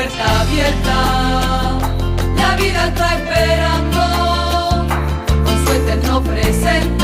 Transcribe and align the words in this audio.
Puerta 0.00 0.40
abierta 0.40 1.20
vida 2.56 2.86
está 2.86 3.16
esperando 3.16 4.86
con 5.44 5.66
su 5.66 5.72
eterno 5.72 6.22
presente. 6.22 6.99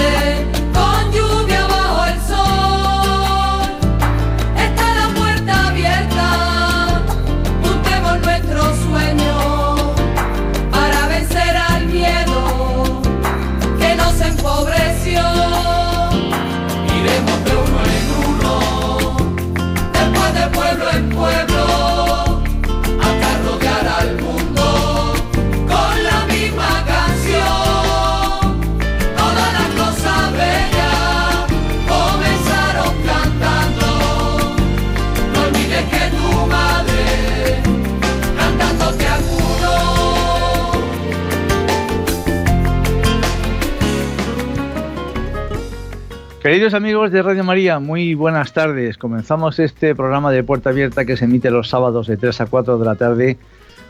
Queridos 46.57 46.73
amigos 46.73 47.11
de 47.11 47.21
Radio 47.21 47.45
María, 47.45 47.79
muy 47.81 48.15
buenas 48.15 48.55
tardes. 48.55 48.97
Comenzamos 48.97 49.59
este 49.59 49.95
programa 49.95 50.33
de 50.33 50.43
Puerta 50.43 50.71
Abierta 50.71 51.05
que 51.05 51.15
se 51.15 51.27
emite 51.27 51.51
los 51.51 51.69
sábados 51.69 52.07
de 52.07 52.17
3 52.17 52.41
a 52.41 52.47
4 52.47 52.79
de 52.79 52.85
la 52.87 52.95
tarde 52.95 53.37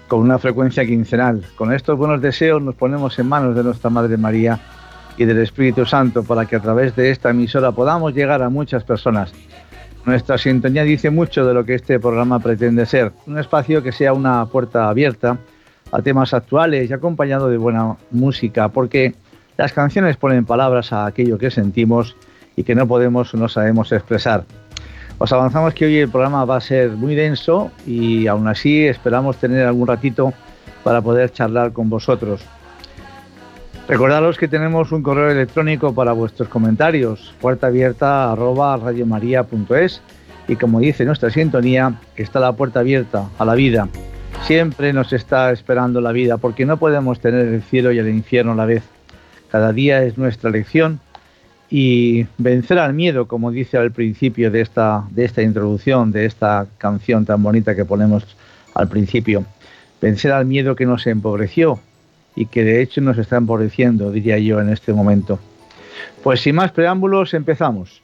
con 0.08 0.18
una 0.18 0.40
frecuencia 0.40 0.84
quincenal. 0.84 1.44
Con 1.54 1.72
estos 1.72 1.96
buenos 1.96 2.20
deseos 2.20 2.60
nos 2.60 2.74
ponemos 2.74 3.16
en 3.20 3.28
manos 3.28 3.54
de 3.54 3.62
nuestra 3.62 3.88
Madre 3.88 4.16
María 4.16 4.58
y 5.16 5.24
del 5.24 5.38
Espíritu 5.38 5.86
Santo 5.86 6.24
para 6.24 6.46
que 6.46 6.56
a 6.56 6.60
través 6.60 6.96
de 6.96 7.12
esta 7.12 7.30
emisora 7.30 7.70
podamos 7.70 8.12
llegar 8.14 8.42
a 8.42 8.48
muchas 8.48 8.82
personas. 8.82 9.32
Nuestra 10.04 10.36
sintonía 10.36 10.82
dice 10.82 11.10
mucho 11.10 11.46
de 11.46 11.54
lo 11.54 11.64
que 11.64 11.74
este 11.74 12.00
programa 12.00 12.40
pretende 12.40 12.84
ser, 12.84 13.12
un 13.28 13.38
espacio 13.38 13.80
que 13.80 13.92
sea 13.92 14.12
una 14.12 14.44
puerta 14.46 14.88
abierta 14.88 15.38
a 15.92 16.02
temas 16.02 16.34
actuales 16.34 16.90
y 16.90 16.92
acompañado 16.92 17.48
de 17.48 17.58
buena 17.58 17.94
música, 18.10 18.70
porque 18.70 19.14
las 19.56 19.72
canciones 19.72 20.16
ponen 20.16 20.44
palabras 20.44 20.92
a 20.92 21.06
aquello 21.06 21.38
que 21.38 21.52
sentimos 21.52 22.16
y 22.56 22.64
que 22.64 22.74
no 22.74 22.88
podemos 22.88 23.32
o 23.32 23.36
no 23.36 23.48
sabemos 23.48 23.92
expresar. 23.92 24.44
Os 25.18 25.32
avanzamos 25.32 25.72
que 25.72 25.86
hoy 25.86 25.98
el 25.98 26.08
programa 26.10 26.44
va 26.44 26.56
a 26.56 26.60
ser 26.60 26.90
muy 26.90 27.14
denso 27.14 27.70
y 27.86 28.26
aún 28.26 28.48
así 28.48 28.86
esperamos 28.86 29.36
tener 29.36 29.66
algún 29.66 29.86
ratito 29.86 30.32
para 30.82 31.00
poder 31.00 31.32
charlar 31.32 31.72
con 31.72 31.88
vosotros. 31.88 32.42
Recordaros 33.88 34.36
que 34.36 34.48
tenemos 34.48 34.90
un 34.90 35.02
correo 35.02 35.30
electrónico 35.30 35.94
para 35.94 36.12
vuestros 36.12 36.48
comentarios, 36.48 37.32
puerta 37.40 37.68
abierta 37.68 38.32
arroba 38.32 38.78
y 40.48 40.56
como 40.56 40.80
dice 40.80 41.04
nuestra 41.04 41.30
sintonía, 41.30 41.94
está 42.16 42.40
la 42.40 42.52
puerta 42.52 42.80
abierta 42.80 43.28
a 43.38 43.44
la 43.44 43.54
vida. 43.54 43.88
Siempre 44.42 44.92
nos 44.92 45.12
está 45.12 45.50
esperando 45.50 46.00
la 46.00 46.12
vida 46.12 46.36
porque 46.36 46.66
no 46.66 46.76
podemos 46.76 47.20
tener 47.20 47.46
el 47.46 47.62
cielo 47.62 47.90
y 47.90 47.98
el 47.98 48.08
infierno 48.08 48.52
a 48.52 48.56
la 48.56 48.66
vez. 48.66 48.82
Cada 49.50 49.72
día 49.72 50.02
es 50.02 50.18
nuestra 50.18 50.50
lección 50.50 51.00
y 51.70 52.26
vencer 52.38 52.78
al 52.78 52.94
miedo, 52.94 53.26
como 53.26 53.50
dice 53.50 53.76
al 53.76 53.90
principio 53.90 54.50
de 54.50 54.60
esta, 54.60 55.04
de 55.10 55.24
esta 55.24 55.42
introducción, 55.42 56.12
de 56.12 56.26
esta 56.26 56.66
canción 56.78 57.24
tan 57.24 57.42
bonita 57.42 57.74
que 57.74 57.84
ponemos 57.84 58.36
al 58.74 58.88
principio. 58.88 59.44
Vencer 60.00 60.32
al 60.32 60.46
miedo 60.46 60.76
que 60.76 60.86
nos 60.86 61.06
empobreció 61.06 61.80
y 62.36 62.46
que 62.46 62.62
de 62.62 62.82
hecho 62.82 63.00
nos 63.00 63.18
está 63.18 63.36
empobreciendo, 63.36 64.12
diría 64.12 64.38
yo, 64.38 64.60
en 64.60 64.68
este 64.68 64.92
momento. 64.92 65.40
Pues 66.22 66.40
sin 66.40 66.54
más 66.54 66.70
preámbulos, 66.70 67.34
empezamos. 67.34 68.02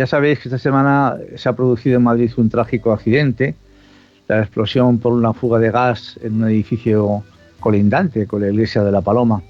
Ya 0.00 0.06
sabéis 0.06 0.38
que 0.38 0.48
esta 0.48 0.56
semana 0.56 1.18
se 1.36 1.46
ha 1.46 1.52
producido 1.52 1.98
en 1.98 2.04
Madrid 2.04 2.32
un 2.38 2.48
trágico 2.48 2.90
accidente, 2.90 3.54
la 4.28 4.40
explosión 4.40 4.98
por 4.98 5.12
una 5.12 5.34
fuga 5.34 5.58
de 5.58 5.70
gas 5.70 6.18
en 6.22 6.36
un 6.36 6.48
edificio 6.48 7.22
colindante 7.58 8.26
con 8.26 8.40
la 8.40 8.48
iglesia 8.48 8.82
de 8.82 8.92
La 8.92 9.02
Paloma, 9.02 9.42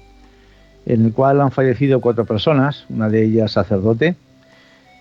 en 0.85 1.05
el 1.05 1.13
cual 1.13 1.39
han 1.39 1.51
fallecido 1.51 2.01
cuatro 2.01 2.25
personas, 2.25 2.83
una 2.89 3.07
de 3.07 3.23
ellas 3.23 3.53
sacerdote. 3.53 4.15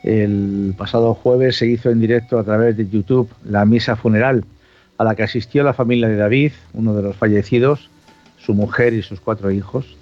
El 0.04 0.72
pasado 0.78 1.14
jueves 1.14 1.56
se 1.56 1.66
hizo 1.66 1.90
en 1.90 1.98
directo 1.98 2.38
a 2.38 2.44
través 2.44 2.76
de 2.76 2.88
YouTube 2.88 3.28
la 3.44 3.64
misa 3.64 3.96
funeral 3.96 4.44
a 4.98 5.02
la 5.02 5.16
que 5.16 5.24
asistió 5.24 5.64
la 5.64 5.74
familia 5.74 6.06
de 6.06 6.14
David, 6.14 6.52
uno 6.74 6.94
de 6.94 7.02
los 7.02 7.16
fallecidos, 7.16 7.90
su 8.38 8.54
mujer 8.54 8.92
y 8.92 9.02
sus 9.02 9.18
cuatro 9.18 9.50
hijos, 9.50 9.96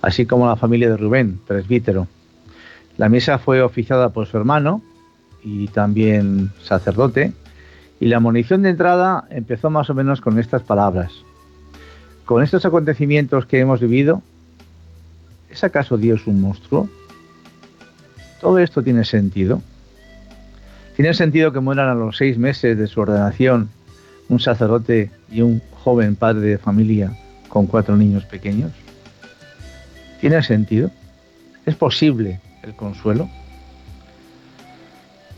así 0.00 0.24
como 0.24 0.46
la 0.46 0.56
familia 0.56 0.88
de 0.88 0.96
Rubén, 0.96 1.38
presbítero. 1.46 2.08
La 2.98 3.08
misa 3.08 3.38
fue 3.38 3.62
oficiada 3.62 4.10
por 4.10 4.26
su 4.26 4.36
hermano 4.36 4.82
y 5.44 5.68
también 5.68 6.50
sacerdote, 6.60 7.32
y 8.00 8.06
la 8.06 8.18
munición 8.18 8.62
de 8.62 8.70
entrada 8.70 9.24
empezó 9.30 9.70
más 9.70 9.88
o 9.88 9.94
menos 9.94 10.20
con 10.20 10.38
estas 10.38 10.62
palabras. 10.62 11.12
Con 12.24 12.42
estos 12.42 12.66
acontecimientos 12.66 13.46
que 13.46 13.60
hemos 13.60 13.80
vivido, 13.80 14.20
¿es 15.48 15.62
acaso 15.62 15.96
Dios 15.96 16.26
un 16.26 16.40
monstruo? 16.40 16.88
¿Todo 18.40 18.58
esto 18.58 18.82
tiene 18.82 19.04
sentido? 19.04 19.62
¿Tiene 20.96 21.14
sentido 21.14 21.52
que 21.52 21.60
mueran 21.60 21.88
a 21.88 21.94
los 21.94 22.16
seis 22.16 22.36
meses 22.36 22.76
de 22.76 22.88
su 22.88 23.00
ordenación 23.00 23.70
un 24.28 24.40
sacerdote 24.40 25.12
y 25.30 25.42
un 25.42 25.62
joven 25.84 26.16
padre 26.16 26.48
de 26.48 26.58
familia 26.58 27.16
con 27.48 27.66
cuatro 27.66 27.96
niños 27.96 28.24
pequeños? 28.24 28.72
¿Tiene 30.20 30.42
sentido? 30.42 30.90
¿Es 31.64 31.76
posible 31.76 32.40
el 32.68 32.74
consuelo. 32.74 33.28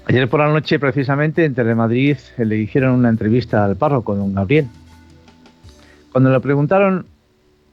Ayer 0.07 0.29
por 0.29 0.41
la 0.41 0.49
noche, 0.49 0.79
precisamente, 0.79 1.45
en 1.45 1.55
Telemadrid 1.55 2.17
le 2.39 2.57
hicieron 2.57 2.95
una 2.95 3.09
entrevista 3.09 3.65
al 3.65 3.77
párroco, 3.77 4.17
don 4.17 4.35
Gabriel. 4.35 4.67
Cuando 6.11 6.31
le 6.31 6.41
preguntaron 6.41 7.07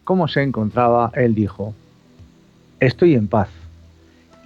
cómo 0.04 0.28
se 0.28 0.44
encontraba, 0.44 1.12
él 1.16 1.34
dijo, 1.34 1.74
estoy 2.80 3.16
en 3.16 3.28
paz 3.28 3.50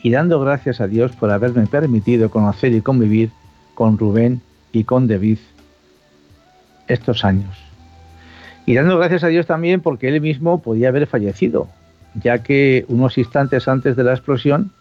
y 0.01 0.11
dando 0.11 0.39
gracias 0.39 0.79
a 0.79 0.87
Dios 0.87 1.11
por 1.11 1.31
haberme 1.31 1.67
permitido 1.67 2.29
conocer 2.29 2.71
y 2.73 2.81
convivir 2.81 3.29
con 3.75 3.97
Rubén 3.97 4.41
y 4.71 4.85
con 4.85 5.07
David 5.07 5.39
estos 6.87 7.25
años. 7.25 7.57
Y 8.65 8.75
dando 8.75 8.97
gracias 8.97 9.23
a 9.25 9.27
Dios 9.27 9.47
también 9.47 9.81
porque 9.81 10.07
él 10.07 10.21
mismo 10.21 10.61
podía 10.61 10.89
haber 10.89 11.07
fallecido, 11.07 11.67
ya 12.13 12.41
que 12.41 12.85
unos 12.87 13.17
instantes 13.17 13.67
antes 13.67 13.97
de 13.97 14.03
la 14.03 14.13
explosión 14.13 14.71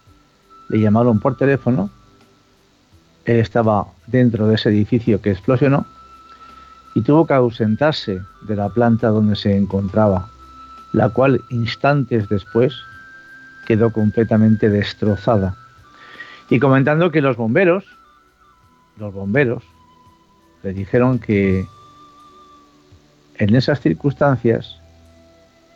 le 0.71 0.79
llamaron 0.79 1.19
por 1.19 1.35
teléfono, 1.35 1.89
él 3.25 3.37
estaba 3.37 3.87
dentro 4.07 4.47
de 4.47 4.55
ese 4.55 4.69
edificio 4.69 5.21
que 5.21 5.31
explosionó 5.31 5.85
y 6.95 7.01
tuvo 7.01 7.27
que 7.27 7.33
ausentarse 7.33 8.21
de 8.47 8.55
la 8.55 8.69
planta 8.69 9.09
donde 9.09 9.35
se 9.35 9.55
encontraba, 9.55 10.29
la 10.93 11.09
cual 11.09 11.41
instantes 11.49 12.29
después 12.29 12.73
quedó 13.67 13.91
completamente 13.91 14.69
destrozada. 14.69 15.55
Y 16.49 16.59
comentando 16.59 17.11
que 17.11 17.21
los 17.21 17.35
bomberos, 17.35 17.83
los 18.97 19.13
bomberos, 19.13 19.63
le 20.63 20.71
dijeron 20.71 21.19
que 21.19 21.65
en 23.35 23.55
esas 23.55 23.81
circunstancias, 23.81 24.77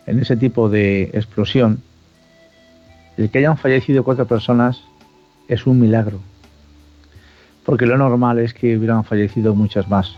en 0.05 0.19
ese 0.19 0.37
tipo 0.37 0.69
de 0.69 1.03
explosión, 1.13 1.81
el 3.17 3.29
que 3.29 3.39
hayan 3.39 3.57
fallecido 3.57 4.03
cuatro 4.03 4.25
personas 4.25 4.81
es 5.47 5.65
un 5.67 5.79
milagro. 5.79 6.19
Porque 7.65 7.85
lo 7.85 7.97
normal 7.97 8.39
es 8.39 8.53
que 8.53 8.77
hubieran 8.77 9.03
fallecido 9.03 9.55
muchas 9.55 9.87
más, 9.89 10.17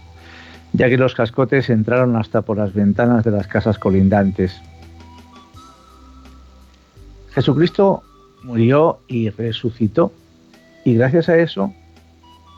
ya 0.73 0.89
que 0.89 0.97
los 0.97 1.15
cascotes 1.15 1.69
entraron 1.69 2.15
hasta 2.15 2.41
por 2.41 2.57
las 2.57 2.73
ventanas 2.73 3.23
de 3.23 3.31
las 3.31 3.47
casas 3.47 3.79
colindantes. 3.79 4.59
Jesucristo 7.31 8.03
murió 8.43 8.99
y 9.07 9.29
resucitó, 9.29 10.11
y 10.83 10.95
gracias 10.95 11.29
a 11.29 11.37
eso 11.37 11.73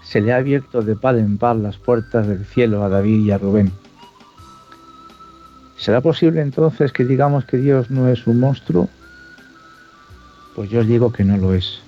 se 0.03 0.21
le 0.21 0.33
ha 0.33 0.37
abierto 0.37 0.81
de 0.81 0.95
par 0.95 1.17
en 1.17 1.37
par 1.37 1.57
las 1.57 1.77
puertas 1.77 2.27
del 2.27 2.45
cielo 2.45 2.83
a 2.83 2.89
David 2.89 3.25
y 3.25 3.31
a 3.31 3.37
Rubén. 3.37 3.71
¿Será 5.77 6.01
posible 6.01 6.41
entonces 6.41 6.91
que 6.91 7.05
digamos 7.05 7.45
que 7.45 7.57
Dios 7.57 7.91
no 7.91 8.07
es 8.09 8.25
un 8.25 8.39
monstruo? 8.39 8.89
Pues 10.55 10.69
yo 10.69 10.81
os 10.81 10.87
digo 10.87 11.11
que 11.11 11.23
no 11.23 11.37
lo 11.37 11.53
es. 11.53 11.81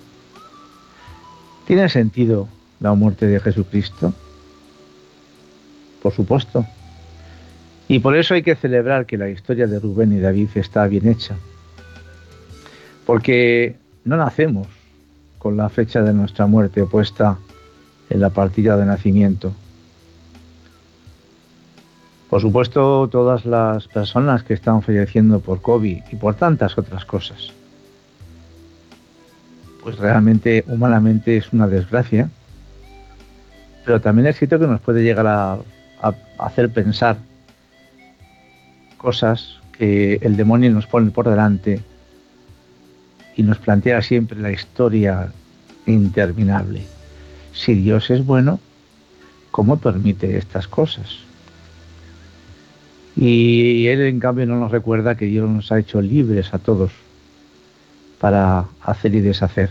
¿Tiene 1.66 1.90
sentido 1.90 2.48
la 2.80 2.94
muerte 2.94 3.28
de 3.28 3.40
Jesucristo? 3.40 4.14
Por 6.02 6.14
supuesto. 6.14 6.66
Y 7.88 8.00
por 8.00 8.16
eso 8.16 8.34
hay 8.34 8.44
que 8.44 8.56
celebrar 8.56 9.06
que 9.06 9.18
la 9.18 9.30
historia 9.30 9.68
de 9.68 9.80
Rubén 9.80 10.14
y 10.14 10.20
David 10.20 10.50
está 10.56 10.88
bien 10.88 11.08
hecha. 11.08 11.36
Porque 13.06 13.76
no 14.06 14.18
nacemos 14.18 14.68
con 15.40 15.58
la 15.58 15.70
fecha 15.70 16.02
de 16.02 16.14
nuestra 16.14 16.48
muerte 16.48 16.86
puesta 16.86 17.38
en 18.10 18.22
la 18.22 18.30
partida 18.30 18.78
de 18.78 18.86
nacimiento. 18.86 19.54
Por 22.30 22.40
supuesto, 22.40 23.10
todas 23.12 23.46
las 23.46 23.88
personas 23.88 24.44
que 24.44 24.54
están 24.54 24.82
falleciendo 24.82 25.42
por 25.42 25.62
COVID 25.62 26.04
y 26.12 26.16
por 26.16 26.36
tantas 26.36 26.78
otras 26.78 27.04
cosas. 27.04 27.52
Pues 29.84 29.98
realmente, 29.98 30.64
humanamente, 30.68 31.38
es 31.38 31.52
una 31.54 31.68
desgracia. 31.68 32.30
Pero 33.86 34.00
también 34.00 34.28
es 34.28 34.38
cierto 34.38 34.60
que 34.60 34.68
nos 34.68 34.82
puede 34.82 35.04
llegar 35.04 35.26
a, 35.28 35.54
a 36.02 36.14
hacer 36.40 36.70
pensar 36.70 37.18
cosas 38.98 39.58
que 39.78 40.20
el 40.22 40.38
demonio 40.38 40.70
nos 40.72 40.86
pone 40.86 41.10
por 41.10 41.28
delante 41.28 41.82
y 43.36 43.44
nos 43.44 43.58
plantea 43.58 44.02
siempre 44.02 44.40
la 44.40 44.52
historia 44.52 45.32
interminable. 45.88 46.84
Si 47.54 47.74
Dios 47.74 48.10
es 48.12 48.26
bueno, 48.26 48.60
¿cómo 49.50 49.80
permite 49.80 50.38
estas 50.38 50.68
cosas? 50.68 51.18
Y 53.16 53.88
Él, 53.88 54.02
en 54.02 54.20
cambio, 54.20 54.46
no 54.46 54.60
nos 54.60 54.72
recuerda 54.72 55.16
que 55.16 55.26
Dios 55.26 55.50
nos 55.50 55.72
ha 55.72 55.80
hecho 55.80 56.02
libres 56.02 56.54
a 56.54 56.60
todos 56.60 56.92
para 58.22 58.64
hacer 58.84 59.14
y 59.16 59.20
deshacer. 59.20 59.70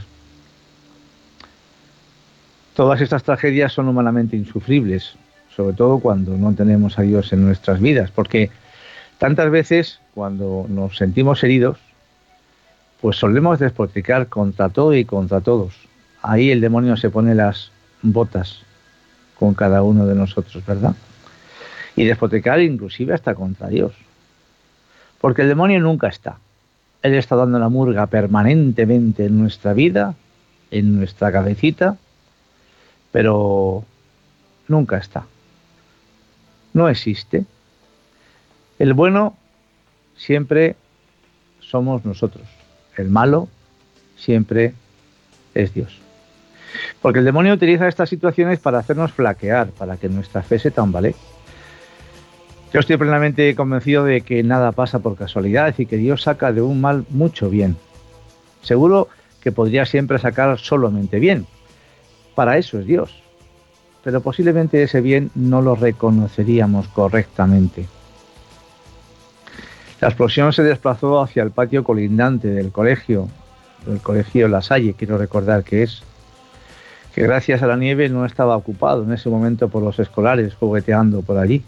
Todas 2.75 3.01
estas 3.01 3.23
tragedias 3.23 3.73
son 3.73 3.89
humanamente 3.89 4.37
insufribles, 4.37 5.15
sobre 5.57 5.75
todo 5.75 6.01
cuando 6.01 6.37
no 6.37 6.53
tenemos 6.55 6.99
a 6.99 7.03
Dios 7.03 7.33
en 7.33 7.47
nuestras 7.47 7.81
vidas, 7.81 8.11
porque 8.11 8.51
tantas 9.17 9.51
veces 9.51 10.01
cuando 10.13 10.67
nos 10.69 10.99
sentimos 10.99 11.43
heridos, 11.43 11.79
pues 13.01 13.17
solemos 13.17 13.59
despotricar 13.59 14.27
contra 14.27 14.69
todo 14.69 14.95
y 14.95 15.07
contra 15.07 15.41
todos. 15.41 15.73
Ahí 16.21 16.51
el 16.51 16.61
demonio 16.61 16.99
se 16.99 17.09
pone 17.09 17.35
las 17.35 17.71
botas 18.03 18.61
con 19.39 19.55
cada 19.55 19.83
uno 19.83 20.05
de 20.05 20.15
nosotros, 20.15 20.63
¿verdad? 20.67 20.95
y 21.97 22.05
despotricar 22.05 22.61
inclusive 22.61 23.15
hasta 23.15 23.35
contra 23.35 23.69
Dios. 23.69 23.93
Porque 25.21 25.43
el 25.43 25.49
demonio 25.49 25.81
nunca 25.81 26.09
está. 26.09 26.39
Él 27.03 27.15
está 27.15 27.37
dando 27.37 27.59
la 27.59 27.69
murga 27.69 28.07
permanentemente 28.07 29.27
en 29.27 29.39
nuestra 29.39 29.73
vida, 29.73 30.15
en 30.71 30.97
nuestra 30.97 31.33
cabecita, 31.33 31.97
pero 33.11 33.85
nunca 34.69 34.99
está. 34.99 35.25
No 36.73 36.89
existe. 36.89 37.45
El 38.79 38.95
bueno 38.95 39.37
siempre 40.17 40.77
somos 41.61 42.05
nosotros. 42.05 42.47
El 42.97 43.09
malo 43.09 43.49
siempre 44.17 44.75
es 45.55 45.75
Dios. 45.75 45.99
Porque 47.01 47.19
el 47.19 47.25
demonio 47.25 47.55
utiliza 47.55 47.89
estas 47.89 48.09
situaciones 48.09 48.61
para 48.61 48.79
hacernos 48.79 49.13
flaquear, 49.13 49.71
para 49.71 49.97
que 49.97 50.09
nuestra 50.09 50.43
fe 50.43 50.59
se 50.59 50.71
tambalee. 50.71 51.15
Yo 52.73 52.79
estoy 52.79 52.97
plenamente 52.99 53.53
convencido 53.57 54.05
de 54.05 54.21
que 54.21 54.45
nada 54.45 54.71
pasa 54.71 55.01
por 55.01 55.17
casualidad 55.17 55.75
y 55.77 55.87
que 55.87 55.97
Dios 55.97 56.23
saca 56.23 56.53
de 56.53 56.63
un 56.63 56.81
mal 56.81 57.05
mucho 57.11 57.51
bien. 57.51 57.77
Seguro 58.63 59.09
que 59.41 59.51
podría 59.51 59.85
siempre 59.87 60.21
sacar 60.21 60.57
solamente 60.57 61.19
bien. 61.19 61.47
Para 62.37 62.59
eso 62.59 62.79
es 62.79 62.87
Dios. 62.87 63.23
Pero 64.05 64.21
posiblemente 64.21 64.85
ese 64.85 65.01
bien 65.01 65.33
no 65.35 65.63
lo 65.63 65.75
reconoceríamos 65.75 66.87
correctamente. 66.89 67.87
La 70.01 70.09
explosión 70.09 70.53
se 70.53 70.63
desplazó 70.63 71.21
hacia 71.21 71.43
el 71.43 71.51
patio 71.51 71.83
colindante 71.83 72.49
del 72.49 72.71
colegio, 72.71 73.29
del 73.85 74.01
colegio 74.01 74.47
La 74.47 74.63
Salle, 74.63 74.95
quiero 74.95 75.19
recordar 75.19 75.65
que 75.65 75.83
es, 75.83 76.05
que 77.15 77.23
gracias 77.23 77.63
a 77.63 77.67
la 77.67 77.77
nieve 77.77 78.09
no 78.09 78.25
estaba 78.25 78.57
ocupado 78.57 79.03
en 79.03 79.13
ese 79.13 79.29
momento 79.29 79.69
por 79.69 79.83
los 79.83 79.99
escolares 79.99 80.55
jugueteando 80.55 81.23
por 81.23 81.37
allí 81.37 81.65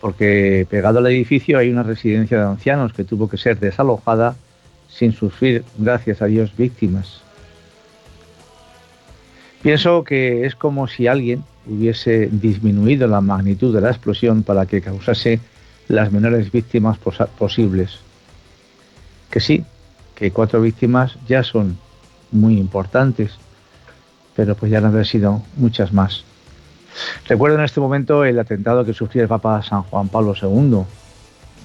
porque 0.00 0.66
pegado 0.70 0.98
al 0.98 1.06
edificio 1.08 1.58
hay 1.58 1.70
una 1.70 1.82
residencia 1.82 2.38
de 2.38 2.44
ancianos 2.44 2.92
que 2.92 3.04
tuvo 3.04 3.28
que 3.28 3.36
ser 3.36 3.58
desalojada 3.58 4.34
sin 4.88 5.12
sufrir, 5.12 5.64
gracias 5.78 6.22
a 6.22 6.26
Dios, 6.26 6.56
víctimas. 6.56 7.22
Pienso 9.62 10.04
que 10.04 10.46
es 10.46 10.54
como 10.54 10.88
si 10.88 11.06
alguien 11.06 11.44
hubiese 11.66 12.28
disminuido 12.32 13.06
la 13.06 13.20
magnitud 13.20 13.74
de 13.74 13.82
la 13.82 13.90
explosión 13.90 14.42
para 14.42 14.66
que 14.66 14.80
causase 14.80 15.38
las 15.88 16.10
menores 16.10 16.50
víctimas 16.50 16.98
posibles. 17.38 17.98
Que 19.30 19.40
sí, 19.40 19.64
que 20.14 20.30
cuatro 20.30 20.60
víctimas 20.60 21.16
ya 21.28 21.42
son 21.44 21.78
muy 22.32 22.58
importantes, 22.58 23.32
pero 24.34 24.54
pues 24.54 24.72
ya 24.72 24.80
no 24.80 24.88
han 24.88 25.04
sido 25.04 25.42
muchas 25.56 25.92
más. 25.92 26.24
Recuerdo 27.28 27.58
en 27.58 27.64
este 27.64 27.80
momento 27.80 28.24
el 28.24 28.38
atentado 28.38 28.84
que 28.84 28.94
sufrió 28.94 29.22
el 29.22 29.28
Papa 29.28 29.62
San 29.62 29.82
Juan 29.84 30.08
Pablo 30.08 30.34
II 30.40 30.82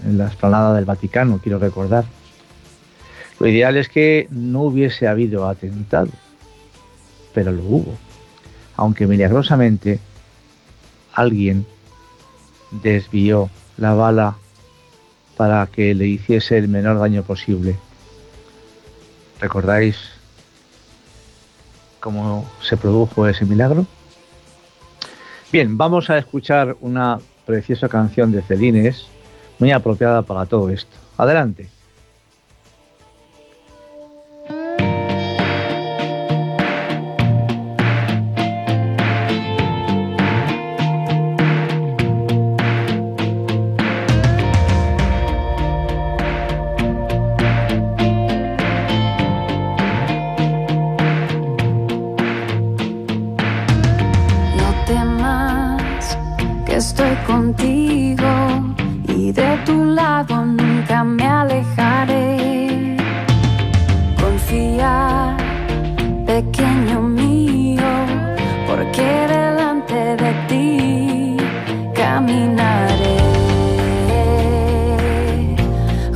en 0.05 0.17
la 0.17 0.27
explanada 0.27 0.75
del 0.75 0.85
Vaticano, 0.85 1.39
quiero 1.39 1.59
recordar. 1.59 2.05
Lo 3.39 3.47
ideal 3.47 3.75
es 3.77 3.89
que 3.89 4.27
no 4.29 4.61
hubiese 4.61 5.07
habido 5.07 5.47
atentado, 5.47 6.09
pero 7.33 7.51
lo 7.51 7.63
hubo. 7.63 7.97
Aunque 8.77 9.07
milagrosamente 9.07 9.99
alguien 11.13 11.65
desvió 12.71 13.49
la 13.77 13.93
bala 13.93 14.37
para 15.37 15.67
que 15.67 15.93
le 15.93 16.07
hiciese 16.07 16.57
el 16.57 16.67
menor 16.67 16.99
daño 16.99 17.23
posible. 17.23 17.75
¿Recordáis 19.39 19.97
cómo 21.99 22.49
se 22.61 22.77
produjo 22.77 23.27
ese 23.27 23.45
milagro? 23.45 23.85
Bien, 25.51 25.77
vamos 25.77 26.09
a 26.09 26.17
escuchar 26.17 26.75
una 26.81 27.19
preciosa 27.45 27.87
canción 27.87 28.31
de 28.31 28.41
Celines, 28.41 29.07
muy 29.59 29.71
apropiada 29.71 30.21
para 30.23 30.45
todo 30.45 30.69
esto. 30.69 30.97
Adelante. 31.17 31.74
Pequeño 66.35 66.99
mío, 66.99 67.81
porque 68.67 69.07
delante 69.35 70.17
de 70.17 70.31
ti 70.49 71.37
caminaré. 71.93 73.19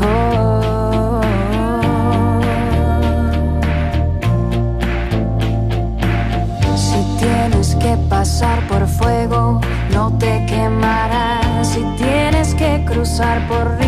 Oh. 0.01 1.21
Si 6.75 6.99
tienes 7.17 7.75
que 7.75 7.95
pasar 8.09 8.59
por 8.67 8.85
fuego, 8.87 9.61
no 9.93 10.11
te 10.17 10.45
quemarás. 10.47 11.65
Si 11.65 11.81
tienes 11.95 12.53
que 12.55 12.83
cruzar 12.85 13.47
por 13.47 13.78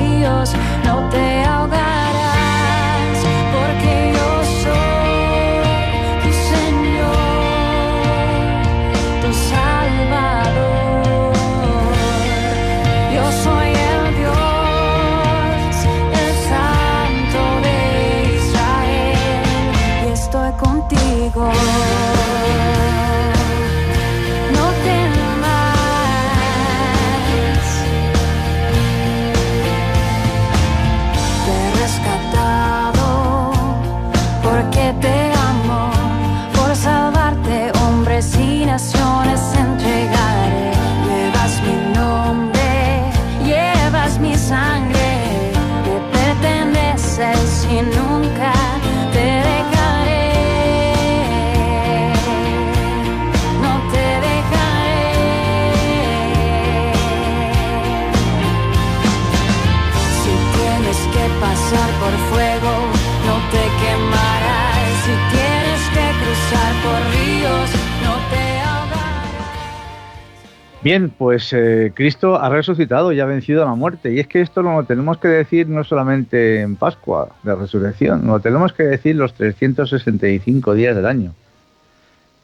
Bien, 70.83 71.11
pues 71.11 71.53
eh, 71.53 71.91
Cristo 71.93 72.41
ha 72.41 72.49
resucitado 72.49 73.11
y 73.11 73.19
ha 73.19 73.25
vencido 73.25 73.61
a 73.61 73.65
la 73.65 73.75
muerte. 73.75 74.11
Y 74.13 74.19
es 74.19 74.27
que 74.27 74.41
esto 74.41 74.63
lo 74.63 74.83
tenemos 74.83 75.19
que 75.19 75.27
decir 75.27 75.69
no 75.69 75.83
solamente 75.83 76.61
en 76.61 76.75
Pascua 76.75 77.29
de 77.43 77.53
Resurrección, 77.53 78.25
lo 78.25 78.39
tenemos 78.39 78.73
que 78.73 78.83
decir 78.83 79.15
los 79.15 79.35
365 79.35 80.73
días 80.73 80.95
del 80.95 81.05
año. 81.05 81.35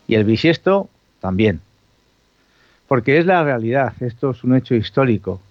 Y 0.07 0.15
el 0.15 0.23
bisiesto 0.23 0.87
también. 1.19 1.61
Porque 2.87 3.17
es 3.17 3.25
la 3.25 3.43
realidad, 3.43 3.93
esto 4.01 4.29
es 4.29 4.43
un 4.43 4.55
hecho 4.55 4.75
histórico. 4.75 5.41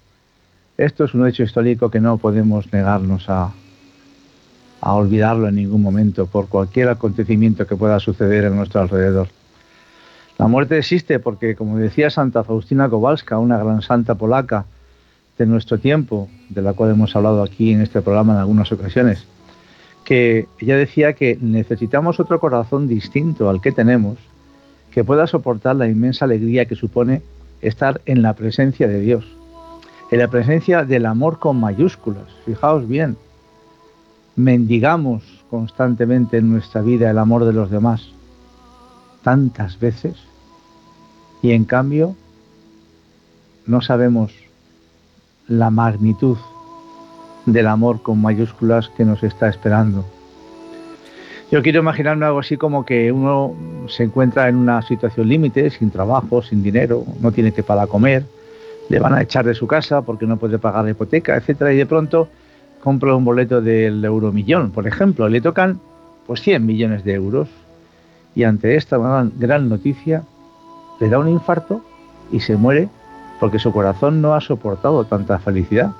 Esto 0.79 1.05
es 1.05 1.15
un 1.15 1.27
hecho 1.27 1.43
histórico 1.43 1.91
que 1.91 2.01
no 2.01 2.19
podemos 2.19 2.73
negarnos 2.73 3.29
a, 3.29 3.53
a 4.81 4.93
olvidarlo 4.95 5.49
en 5.49 5.57
ningún 5.57 5.83
momento 5.83 6.27
por 6.27 6.49
cualquier 6.49 6.89
acontecimiento 6.91 7.67
que 7.67 7.75
pueda 7.75 7.99
suceder 7.99 8.47
a 8.47 8.51
nuestro 8.51 8.81
alrededor. 8.81 9.29
La 10.39 10.49
muerte 10.49 10.77
existe 10.77 11.19
porque, 11.19 11.57
como 11.57 11.79
decía 11.79 12.11
Santa 12.11 12.45
Faustina 12.45 12.89
Kowalska, 12.89 13.39
una 13.39 13.57
gran 13.59 13.81
santa 13.81 14.15
polaca 14.15 14.67
de 15.39 15.47
nuestro 15.47 15.79
tiempo, 15.79 16.29
de 16.51 16.63
la 16.63 16.75
cual 16.75 16.91
hemos 16.91 17.17
hablado 17.17 17.43
aquí 17.43 17.73
en 17.73 17.81
este 17.81 18.03
programa 18.03 18.35
en 18.35 18.41
algunas 18.41 18.71
ocasiones, 18.71 19.27
que 20.05 20.47
ella 20.61 20.77
decía 20.77 21.15
que 21.15 21.39
necesitamos 21.41 22.21
otro 22.21 22.39
corazón 22.39 22.87
distinto 22.87 23.49
al 23.49 23.61
que 23.61 23.73
tenemos, 23.73 24.19
que 24.91 25.05
pueda 25.05 25.27
soportar 25.27 25.77
la 25.77 25.89
inmensa 25.89 26.25
alegría 26.25 26.67
que 26.67 26.75
supone 26.75 27.23
estar 27.61 28.01
en 28.07 28.23
la 28.23 28.35
presencia 28.35 28.89
de 28.89 29.01
Dios, 29.01 29.27
en 30.11 30.19
la 30.19 30.29
presencia 30.29 30.85
del 30.85 31.07
amor 31.07 31.39
con 31.39 31.59
mayúsculas. 31.59 32.25
Fijaos 32.45 32.87
bien, 32.87 33.17
mendigamos 34.37 35.23
constantemente 35.51 36.39
en 36.39 36.51
nuestra 36.51 36.83
vida 36.83 37.11
el 37.11 37.19
amor 37.19 37.45
de 37.45 37.53
los 37.53 37.71
demás, 37.71 38.11
tantas 39.27 39.81
veces, 39.81 40.15
y 41.43 41.51
en 41.51 41.65
cambio 41.65 42.15
no 43.67 43.81
sabemos 43.81 44.33
la 45.49 45.69
magnitud 45.71 46.37
del 47.45 47.67
amor 47.67 48.03
con 48.03 48.23
mayúsculas 48.23 48.89
que 48.97 49.05
nos 49.05 49.25
está 49.25 49.49
esperando. 49.49 50.05
Yo 51.51 51.61
quiero 51.61 51.81
imaginarme 51.81 52.25
algo 52.25 52.39
así 52.39 52.57
como 52.57 52.87
que 52.87 53.11
uno 53.11 53.57
se 53.89 54.05
encuentra 54.05 54.49
en 54.49 54.55
una 54.55 54.81
situación 54.83 55.29
límite, 55.29 55.71
sin 55.71 55.91
trabajo, 55.91 56.41
sin 56.41 56.63
dinero, 56.63 57.05
no 57.21 57.33
tiene 57.33 57.51
que 57.51 57.65
para 57.65 57.89
comer, 57.89 58.23
le 58.89 59.01
van 59.01 59.15
a 59.15 59.23
echar 59.23 59.45
de 59.45 59.55
su 59.55 59.67
casa 59.67 60.03
porque 60.03 60.27
no 60.27 60.37
puede 60.37 60.61
pagar 60.61 60.85
la 60.85 60.93
hipoteca, 60.93 61.37
etcétera, 61.37 61.73
y 61.73 61.79
de 61.79 61.87
pronto 61.87 62.29
compra 62.81 63.17
un 63.17 63.25
boleto 63.25 63.61
del 63.61 64.05
euromillón, 64.05 64.71
por 64.71 64.87
ejemplo, 64.87 65.29
le 65.29 65.41
tocan 65.41 65.81
pues 66.29 66.43
100 66.43 66.65
millones 66.65 67.03
de 67.03 67.15
euros 67.15 67.49
y 68.37 68.45
ante 68.45 68.77
esta 68.77 68.99
gran, 68.99 69.69
noticia 69.69 70.23
le 71.01 71.09
da 71.09 71.19
un 71.19 71.29
infarto 71.29 71.81
y 72.31 72.41
se 72.41 72.57
muere 72.57 72.89
porque 73.41 73.59
su 73.59 73.73
corazón 73.73 74.21
no 74.21 74.35
ha 74.35 74.43
soportado 74.43 75.05
tanta 75.05 75.39
felicidad. 75.39 75.93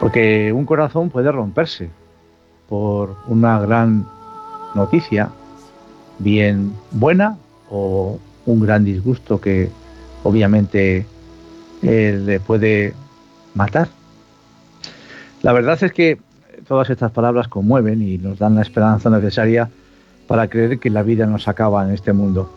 Porque 0.00 0.50
un 0.52 0.64
corazón 0.64 1.10
puede 1.10 1.30
romperse 1.30 1.90
por 2.70 3.16
una 3.28 3.60
gran 3.60 4.06
noticia, 4.74 5.30
bien 6.18 6.72
buena 6.90 7.36
o 7.70 8.18
un 8.46 8.60
gran 8.60 8.84
disgusto 8.84 9.40
que 9.42 9.70
obviamente 10.24 11.06
eh, 11.82 12.20
le 12.24 12.40
puede 12.40 12.94
matar. 13.54 13.88
La 15.42 15.52
verdad 15.52 15.82
es 15.82 15.92
que 15.92 16.18
todas 16.66 16.88
estas 16.88 17.12
palabras 17.12 17.48
conmueven 17.48 18.00
y 18.00 18.16
nos 18.16 18.38
dan 18.38 18.54
la 18.54 18.62
esperanza 18.62 19.10
necesaria 19.10 19.68
para 20.26 20.48
creer 20.48 20.78
que 20.78 20.90
la 20.90 21.02
vida 21.02 21.26
nos 21.26 21.48
acaba 21.48 21.84
en 21.84 21.92
este 21.92 22.12
mundo. 22.12 22.50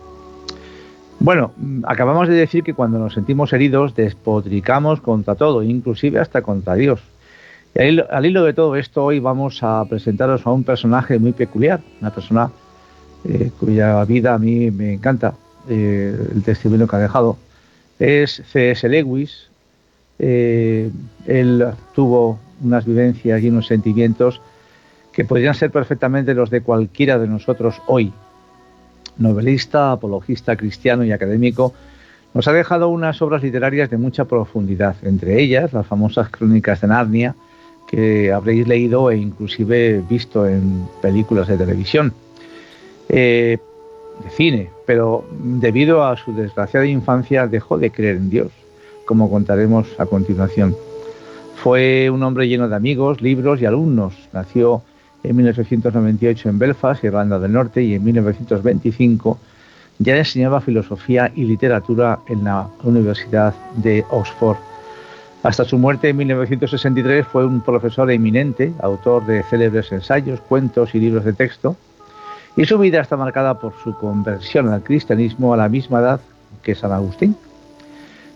Bueno, 1.18 1.52
acabamos 1.84 2.28
de 2.28 2.34
decir 2.34 2.62
que 2.62 2.74
cuando 2.74 2.98
nos 2.98 3.14
sentimos 3.14 3.52
heridos 3.52 3.94
despotricamos 3.94 5.00
contra 5.00 5.34
todo, 5.34 5.62
inclusive 5.62 6.20
hasta 6.20 6.42
contra 6.42 6.74
Dios. 6.74 7.00
Y 7.74 7.80
al 7.80 8.26
hilo, 8.26 8.44
de 8.44 8.52
todo 8.52 8.76
esto, 8.76 9.04
hoy 9.04 9.18
vamos 9.18 9.62
a 9.62 9.84
presentaros 9.88 10.46
a 10.46 10.52
un 10.52 10.64
personaje 10.64 11.18
muy 11.18 11.32
peculiar, 11.32 11.80
una 12.00 12.10
persona 12.10 12.50
eh, 13.24 13.50
cuya 13.58 14.04
vida 14.04 14.34
a 14.34 14.38
mí 14.38 14.70
me 14.70 14.94
encanta, 14.94 15.34
eh, 15.68 16.16
el 16.34 16.42
testimonio 16.42 16.86
que 16.86 16.96
ha 16.96 17.00
dejado. 17.00 17.36
Es 17.98 18.42
C.S. 18.52 18.88
Lewis. 18.88 19.48
Eh, 20.18 20.90
él 21.26 21.66
tuvo 21.94 22.38
unas 22.62 22.86
vivencias 22.86 23.42
y 23.42 23.48
unos 23.48 23.66
sentimientos 23.66 24.40
que 25.16 25.24
podrían 25.24 25.54
ser 25.54 25.70
perfectamente 25.70 26.34
los 26.34 26.50
de 26.50 26.60
cualquiera 26.60 27.18
de 27.18 27.26
nosotros 27.26 27.80
hoy. 27.86 28.12
Novelista, 29.16 29.92
apologista 29.92 30.56
cristiano 30.56 31.04
y 31.04 31.12
académico, 31.12 31.72
nos 32.34 32.46
ha 32.48 32.52
dejado 32.52 32.90
unas 32.90 33.22
obras 33.22 33.42
literarias 33.42 33.88
de 33.88 33.96
mucha 33.96 34.26
profundidad, 34.26 34.94
entre 35.02 35.40
ellas 35.40 35.72
las 35.72 35.86
famosas 35.86 36.28
Crónicas 36.28 36.82
de 36.82 36.88
Narnia, 36.88 37.34
que 37.88 38.30
habréis 38.30 38.68
leído 38.68 39.10
e 39.10 39.16
inclusive 39.16 40.02
visto 40.06 40.46
en 40.46 40.86
películas 41.00 41.48
de 41.48 41.56
televisión, 41.56 42.12
eh, 43.08 43.56
de 44.22 44.30
cine, 44.30 44.68
pero 44.84 45.24
debido 45.32 46.04
a 46.04 46.14
su 46.18 46.34
desgraciada 46.34 46.84
infancia 46.84 47.46
dejó 47.46 47.78
de 47.78 47.90
creer 47.90 48.16
en 48.16 48.28
Dios, 48.28 48.48
como 49.06 49.30
contaremos 49.30 49.88
a 49.98 50.04
continuación. 50.04 50.76
Fue 51.54 52.10
un 52.10 52.22
hombre 52.22 52.48
lleno 52.48 52.68
de 52.68 52.76
amigos, 52.76 53.22
libros 53.22 53.62
y 53.62 53.64
alumnos. 53.64 54.12
Nació 54.34 54.82
en 55.28 55.36
1898 55.36 56.48
en 56.48 56.58
Belfast, 56.58 57.04
Irlanda 57.04 57.38
del 57.38 57.52
Norte, 57.52 57.82
y 57.82 57.94
en 57.94 58.04
1925 58.04 59.38
ya 59.98 60.16
enseñaba 60.16 60.60
filosofía 60.60 61.32
y 61.34 61.44
literatura 61.44 62.18
en 62.28 62.44
la 62.44 62.68
Universidad 62.82 63.54
de 63.76 64.04
Oxford. 64.10 64.58
Hasta 65.42 65.64
su 65.64 65.78
muerte 65.78 66.08
en 66.08 66.16
1963 66.16 67.26
fue 67.26 67.46
un 67.46 67.60
profesor 67.60 68.10
eminente, 68.10 68.72
autor 68.80 69.26
de 69.26 69.42
célebres 69.44 69.92
ensayos, 69.92 70.40
cuentos 70.40 70.94
y 70.94 71.00
libros 71.00 71.24
de 71.24 71.32
texto, 71.32 71.76
y 72.56 72.64
su 72.64 72.78
vida 72.78 73.00
está 73.00 73.16
marcada 73.16 73.58
por 73.58 73.74
su 73.84 73.96
conversión 73.96 74.68
al 74.68 74.82
cristianismo 74.82 75.52
a 75.52 75.56
la 75.56 75.68
misma 75.68 76.00
edad 76.00 76.20
que 76.62 76.74
San 76.74 76.92
Agustín. 76.92 77.36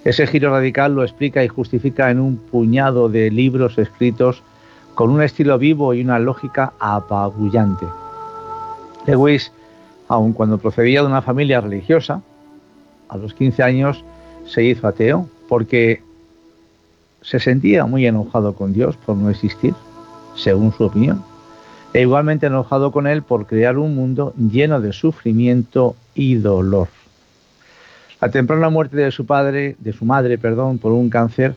Ese 0.05 0.27
giro 0.27 0.51
radical 0.51 0.95
lo 0.95 1.03
explica 1.03 1.45
y 1.45 1.49
justifica 1.49 2.11
en 2.11 2.21
un 2.21 2.37
puñado 2.37 3.09
de 3.09 3.31
libros 3.31 3.77
escritos 3.79 4.43
con 4.95 5.11
un 5.11 5.23
estilo 5.23 5.59
vivo 5.59 5.95
y 5.95 6.03
una 6.03 6.19
lógica 6.19 6.73
apabullante. 6.79 7.87
Lewis, 9.07 9.53
aun 10.09 10.33
cuando 10.33 10.59
procedía 10.59 11.01
de 11.01 11.07
una 11.07 11.23
familia 11.23 11.61
religiosa, 11.61 12.23
a 13.09 13.17
los 13.17 13.35
15 13.35 13.63
años 13.63 14.05
se 14.47 14.63
hizo 14.65 14.87
ateo 14.87 15.29
porque 15.49 16.03
se 17.23 17.39
sentía 17.39 17.87
muy 17.87 18.07
enojado 18.07 18.55
con 18.55 18.73
Dios 18.73 18.97
por 18.97 19.17
no 19.17 19.31
existir, 19.31 19.75
según 20.35 20.73
su 20.73 20.85
opinión, 20.85 21.23
e 21.93 22.03
igualmente 22.03 22.47
enojado 22.47 22.93
con 22.93 23.07
él 23.07 23.23
por 23.23 23.47
crear 23.47 23.79
un 23.79 23.95
mundo 23.95 24.33
lleno 24.37 24.81
de 24.81 24.93
sufrimiento 24.93 25.97
y 26.15 26.37
dolor. 26.37 26.89
La 28.21 28.31
temprana 28.31 28.69
muerte 28.69 28.97
de 28.97 29.11
su 29.11 29.27
padre, 29.27 29.77
de 29.79 29.93
su 29.93 30.05
madre, 30.05 30.39
perdón, 30.39 30.79
por 30.79 30.93
un 30.93 31.11
cáncer, 31.11 31.57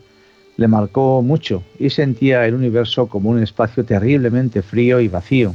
le 0.56 0.68
marcó 0.68 1.22
mucho 1.22 1.62
y 1.78 1.90
sentía 1.90 2.46
el 2.46 2.54
universo 2.54 3.06
como 3.06 3.30
un 3.30 3.42
espacio 3.42 3.84
terriblemente 3.84 4.62
frío 4.62 5.00
y 5.00 5.08
vacío, 5.08 5.54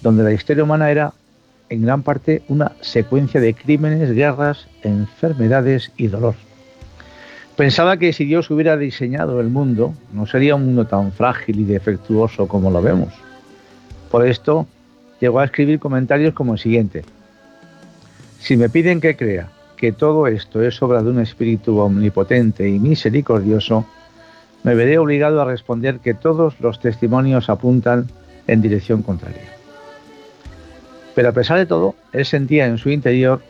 donde 0.00 0.24
la 0.24 0.32
historia 0.32 0.64
humana 0.64 0.90
era 0.90 1.12
en 1.68 1.82
gran 1.82 2.02
parte 2.02 2.42
una 2.48 2.72
secuencia 2.80 3.40
de 3.40 3.54
crímenes, 3.54 4.12
guerras, 4.12 4.66
enfermedades 4.82 5.92
y 5.96 6.08
dolor. 6.08 6.34
Pensaba 7.56 7.96
que 7.98 8.12
si 8.12 8.24
Dios 8.24 8.50
hubiera 8.50 8.76
diseñado 8.76 9.40
el 9.40 9.48
mundo, 9.48 9.94
no 10.12 10.26
sería 10.26 10.54
un 10.54 10.66
mundo 10.66 10.86
tan 10.86 11.12
frágil 11.12 11.60
y 11.60 11.64
defectuoso 11.64 12.48
como 12.48 12.70
lo 12.70 12.80
vemos. 12.80 13.12
Por 14.10 14.26
esto, 14.26 14.66
llegó 15.20 15.40
a 15.40 15.44
escribir 15.44 15.78
comentarios 15.78 16.34
como 16.34 16.54
el 16.54 16.58
siguiente. 16.58 17.04
Si 18.38 18.56
me 18.56 18.68
piden 18.68 19.00
que 19.00 19.16
crea 19.16 19.50
que 19.76 19.92
todo 19.92 20.26
esto 20.26 20.62
es 20.62 20.82
obra 20.82 21.02
de 21.02 21.10
un 21.10 21.20
espíritu 21.20 21.78
omnipotente 21.78 22.68
y 22.68 22.78
misericordioso, 22.78 23.86
me 24.62 24.74
veré 24.74 24.98
obligado 24.98 25.40
a 25.40 25.44
responder 25.44 25.98
que 25.98 26.14
todos 26.14 26.58
los 26.60 26.80
testimonios 26.80 27.48
apuntan 27.48 28.08
en 28.46 28.62
dirección 28.62 29.02
contraria. 29.02 29.52
Pero 31.14 31.28
a 31.28 31.32
pesar 31.32 31.58
de 31.58 31.66
todo, 31.66 31.94
él 32.12 32.24
sentía 32.24 32.66
en 32.66 32.78
su 32.78 32.90
interior 32.90 33.42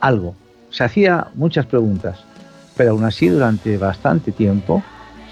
algo. 0.00 0.34
Se 0.70 0.84
hacía 0.84 1.28
muchas 1.34 1.66
preguntas, 1.66 2.24
pero 2.76 2.92
aún 2.92 3.04
así 3.04 3.28
durante 3.28 3.76
bastante 3.78 4.32
tiempo 4.32 4.82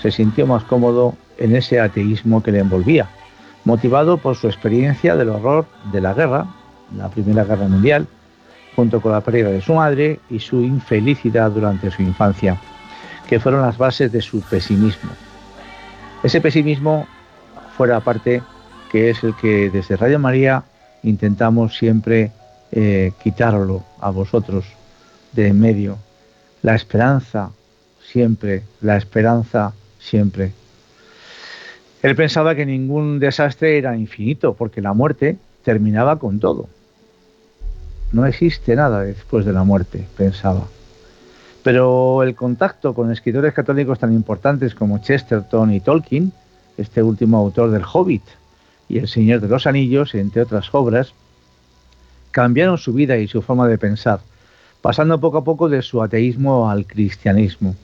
se 0.00 0.10
sintió 0.10 0.46
más 0.46 0.64
cómodo 0.64 1.14
en 1.38 1.56
ese 1.56 1.80
ateísmo 1.80 2.42
que 2.42 2.52
le 2.52 2.60
envolvía, 2.60 3.08
motivado 3.64 4.18
por 4.18 4.36
su 4.36 4.46
experiencia 4.46 5.16
del 5.16 5.30
horror 5.30 5.66
de 5.92 6.00
la 6.00 6.14
guerra, 6.14 6.46
la 6.96 7.08
Primera 7.08 7.44
Guerra 7.44 7.68
Mundial, 7.68 8.06
junto 8.76 9.00
con 9.00 9.12
la 9.12 9.20
pérdida 9.20 9.50
de 9.50 9.60
su 9.60 9.74
madre 9.74 10.20
y 10.30 10.38
su 10.38 10.60
infelicidad 10.60 11.50
durante 11.50 11.90
su 11.90 12.02
infancia, 12.02 12.58
que 13.32 13.40
fueron 13.40 13.62
las 13.62 13.78
bases 13.78 14.12
de 14.12 14.20
su 14.20 14.42
pesimismo. 14.42 15.10
Ese 16.22 16.42
pesimismo 16.42 17.06
fuera 17.78 17.96
aparte 17.96 18.42
que 18.90 19.08
es 19.08 19.24
el 19.24 19.34
que 19.36 19.70
desde 19.70 19.96
Radio 19.96 20.18
María 20.18 20.64
intentamos 21.02 21.78
siempre 21.78 22.30
eh, 22.72 23.12
quitarlo 23.22 23.84
a 24.00 24.10
vosotros 24.10 24.66
de 25.32 25.46
en 25.46 25.58
medio. 25.58 25.96
La 26.60 26.74
esperanza 26.74 27.52
siempre, 28.06 28.64
la 28.82 28.98
esperanza 28.98 29.72
siempre. 29.98 30.52
Él 32.02 32.14
pensaba 32.14 32.54
que 32.54 32.66
ningún 32.66 33.18
desastre 33.18 33.78
era 33.78 33.96
infinito, 33.96 34.52
porque 34.52 34.82
la 34.82 34.92
muerte 34.92 35.38
terminaba 35.64 36.18
con 36.18 36.38
todo. 36.38 36.68
No 38.12 38.26
existe 38.26 38.76
nada 38.76 39.00
después 39.00 39.46
de 39.46 39.54
la 39.54 39.64
muerte, 39.64 40.06
pensaba. 40.18 40.66
Pero 41.62 42.22
el 42.22 42.34
contacto 42.34 42.92
con 42.92 43.12
escritores 43.12 43.54
católicos 43.54 43.98
tan 43.98 44.12
importantes 44.12 44.74
como 44.74 44.98
Chesterton 44.98 45.72
y 45.72 45.80
Tolkien, 45.80 46.32
este 46.76 47.02
último 47.02 47.38
autor 47.38 47.70
del 47.70 47.84
Hobbit 47.90 48.24
y 48.88 48.98
El 48.98 49.08
Señor 49.08 49.40
de 49.40 49.48
los 49.48 49.66
Anillos, 49.66 50.14
entre 50.14 50.42
otras 50.42 50.74
obras, 50.74 51.14
cambiaron 52.32 52.78
su 52.78 52.92
vida 52.92 53.16
y 53.18 53.28
su 53.28 53.42
forma 53.42 53.68
de 53.68 53.78
pensar, 53.78 54.20
pasando 54.80 55.20
poco 55.20 55.38
a 55.38 55.44
poco 55.44 55.68
de 55.68 55.82
su 55.82 56.02
ateísmo 56.02 56.68
al 56.68 56.86
cristianismo. 56.86 57.76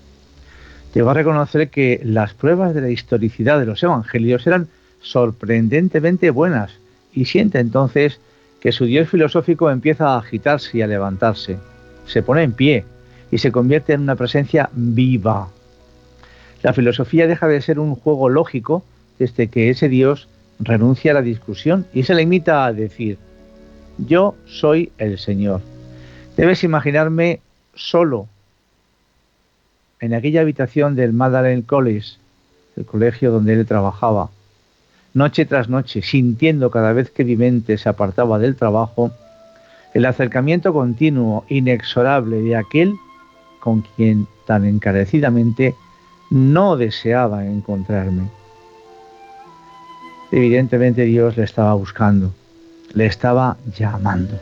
Llegó 0.95 1.11
a 1.11 1.15
reconocer 1.15 1.69
que 1.69 2.01
las 2.03 2.35
pruebas 2.35 2.75
de 2.75 2.81
la 2.81 2.91
historicidad 2.91 3.61
de 3.61 3.67
los 3.67 3.83
evangelios 3.83 4.47
eran 4.47 4.69
sorprendentemente 5.01 6.31
buenas 6.31 6.73
y 7.13 7.27
siente 7.27 7.61
entonces 7.61 8.19
que 8.61 8.73
su 8.73 8.87
Dios 8.87 9.09
filosófico 9.09 9.71
empieza 9.71 10.15
a 10.15 10.19
agitarse 10.19 10.79
y 10.79 10.83
a 10.83 10.89
levantarse, 10.89 11.59
se 12.07 12.23
pone 12.23 12.43
en 12.43 12.53
pie 12.53 12.85
y 13.31 13.39
se 13.39 13.53
convierte 13.53 13.93
en 13.93 14.03
una 14.03 14.17
presencia 14.17 14.71
viva. 14.73 15.49
La 16.63 16.73
filosofía 16.73 17.27
deja 17.27 17.47
de 17.47 17.61
ser 17.61 17.79
un 17.79 17.95
juego 17.95 18.29
lógico 18.29 18.83
desde 19.19 19.49
que 19.49 19.71
ese 19.71 19.89
Dios 19.89 20.29
renuncia 20.61 21.13
a 21.13 21.15
la 21.15 21.23
discusión 21.23 21.87
y 21.93 22.03
se 22.03 22.15
limita 22.15 22.65
a 22.65 22.73
decir, 22.73 23.19
yo 23.99 24.35
soy 24.47 24.93
el 24.99 25.19
Señor. 25.19 25.61
Debes 26.37 26.65
imaginarme 26.65 27.41
solo 27.75 28.29
en 30.01 30.15
aquella 30.15 30.43
habitación 30.43 30.95
del 30.95 31.13
Magdalene 31.13 31.65
College, 31.65 32.17
el 32.77 32.85
colegio 32.85 33.33
donde 33.33 33.55
él 33.55 33.67
trabajaba, 33.67 34.31
noche 35.15 35.47
tras 35.47 35.69
noche, 35.69 36.03
sintiendo 36.03 36.71
cada 36.71 36.93
vez 36.93 37.11
que 37.11 37.25
mi 37.25 37.37
mente 37.37 37.79
se 37.79 37.89
apartaba 37.89 38.39
del 38.39 38.57
trabajo, 38.57 39.11
el 39.95 40.07
acercamiento 40.07 40.73
continuo, 40.73 41.45
inexorable 41.49 42.41
de 42.43 42.57
aquel 42.57 42.95
con 43.61 43.83
quien 43.83 44.27
tan 44.47 44.65
encarecidamente 44.65 45.75
no 46.31 46.77
deseaba 46.77 47.45
encontrarme. 47.47 48.29
Evidentemente 50.31 51.05
Dios 51.05 51.37
le 51.37 51.45
estaba 51.45 51.75
buscando, 51.75 52.33
le 52.93 53.07
estaba 53.07 53.57
llamando. 53.77 54.39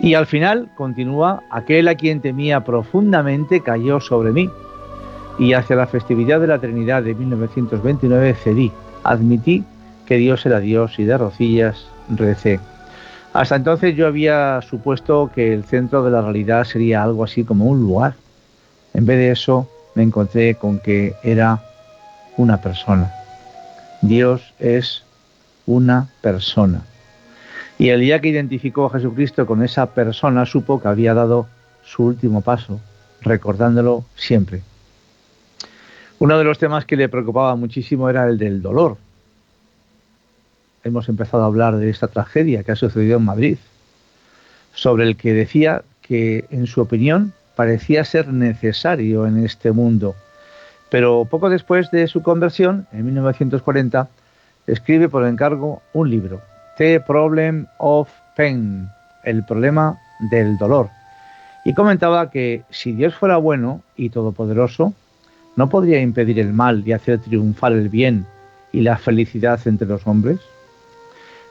Y 0.00 0.14
al 0.14 0.26
final, 0.26 0.70
continúa, 0.76 1.42
aquel 1.50 1.88
a 1.88 1.94
quien 1.94 2.20
temía 2.20 2.64
profundamente 2.64 3.60
cayó 3.60 4.00
sobre 4.00 4.32
mí. 4.32 4.50
Y 5.38 5.52
hacia 5.52 5.76
la 5.76 5.86
festividad 5.86 6.40
de 6.40 6.46
la 6.46 6.58
Trinidad 6.58 7.02
de 7.02 7.14
1929 7.14 8.34
cedí 8.34 8.72
admití 9.04 9.64
que 10.06 10.16
Dios 10.16 10.44
era 10.46 10.60
Dios 10.60 10.98
y 10.98 11.04
de 11.04 11.18
rocillas 11.18 11.88
recé. 12.08 12.60
Hasta 13.36 13.56
entonces 13.56 13.94
yo 13.94 14.06
había 14.06 14.62
supuesto 14.62 15.30
que 15.34 15.52
el 15.52 15.64
centro 15.64 16.02
de 16.02 16.10
la 16.10 16.22
realidad 16.22 16.64
sería 16.64 17.02
algo 17.02 17.22
así 17.22 17.44
como 17.44 17.66
un 17.66 17.80
lugar. 17.80 18.14
En 18.94 19.04
vez 19.04 19.18
de 19.18 19.30
eso 19.30 19.68
me 19.94 20.04
encontré 20.04 20.54
con 20.54 20.78
que 20.78 21.12
era 21.22 21.62
una 22.38 22.62
persona. 22.62 23.12
Dios 24.00 24.54
es 24.58 25.04
una 25.66 26.08
persona. 26.22 26.80
Y 27.78 27.90
el 27.90 28.00
día 28.00 28.22
que 28.22 28.28
identificó 28.28 28.86
a 28.86 28.90
Jesucristo 28.90 29.44
con 29.44 29.62
esa 29.62 29.84
persona 29.84 30.46
supo 30.46 30.80
que 30.80 30.88
había 30.88 31.12
dado 31.12 31.46
su 31.84 32.04
último 32.04 32.40
paso, 32.40 32.80
recordándolo 33.20 34.06
siempre. 34.14 34.62
Uno 36.20 36.38
de 36.38 36.44
los 36.44 36.58
temas 36.58 36.86
que 36.86 36.96
le 36.96 37.10
preocupaba 37.10 37.54
muchísimo 37.54 38.08
era 38.08 38.26
el 38.26 38.38
del 38.38 38.62
dolor. 38.62 38.96
Hemos 40.86 41.08
empezado 41.08 41.42
a 41.42 41.46
hablar 41.46 41.78
de 41.78 41.90
esta 41.90 42.06
tragedia 42.06 42.62
que 42.62 42.70
ha 42.70 42.76
sucedido 42.76 43.18
en 43.18 43.24
Madrid, 43.24 43.58
sobre 44.72 45.02
el 45.02 45.16
que 45.16 45.32
decía 45.32 45.82
que, 46.00 46.44
en 46.52 46.68
su 46.68 46.80
opinión, 46.80 47.32
parecía 47.56 48.04
ser 48.04 48.28
necesario 48.28 49.26
en 49.26 49.44
este 49.44 49.72
mundo. 49.72 50.14
Pero 50.88 51.24
poco 51.28 51.50
después 51.50 51.90
de 51.90 52.06
su 52.06 52.22
conversión, 52.22 52.86
en 52.92 53.04
1940, 53.04 54.06
escribe 54.68 55.08
por 55.08 55.26
encargo 55.26 55.82
un 55.92 56.08
libro, 56.08 56.40
The 56.78 57.00
Problem 57.00 57.66
of 57.78 58.08
Pain, 58.36 58.88
el 59.24 59.44
problema 59.44 59.98
del 60.30 60.56
dolor. 60.56 60.88
Y 61.64 61.74
comentaba 61.74 62.30
que 62.30 62.62
si 62.70 62.92
Dios 62.92 63.12
fuera 63.12 63.38
bueno 63.38 63.82
y 63.96 64.10
todopoderoso, 64.10 64.94
¿no 65.56 65.68
podría 65.68 66.00
impedir 66.00 66.38
el 66.38 66.52
mal 66.52 66.84
y 66.86 66.92
hacer 66.92 67.18
triunfar 67.18 67.72
el 67.72 67.88
bien 67.88 68.24
y 68.70 68.82
la 68.82 68.96
felicidad 68.96 69.58
entre 69.66 69.88
los 69.88 70.06
hombres? 70.06 70.38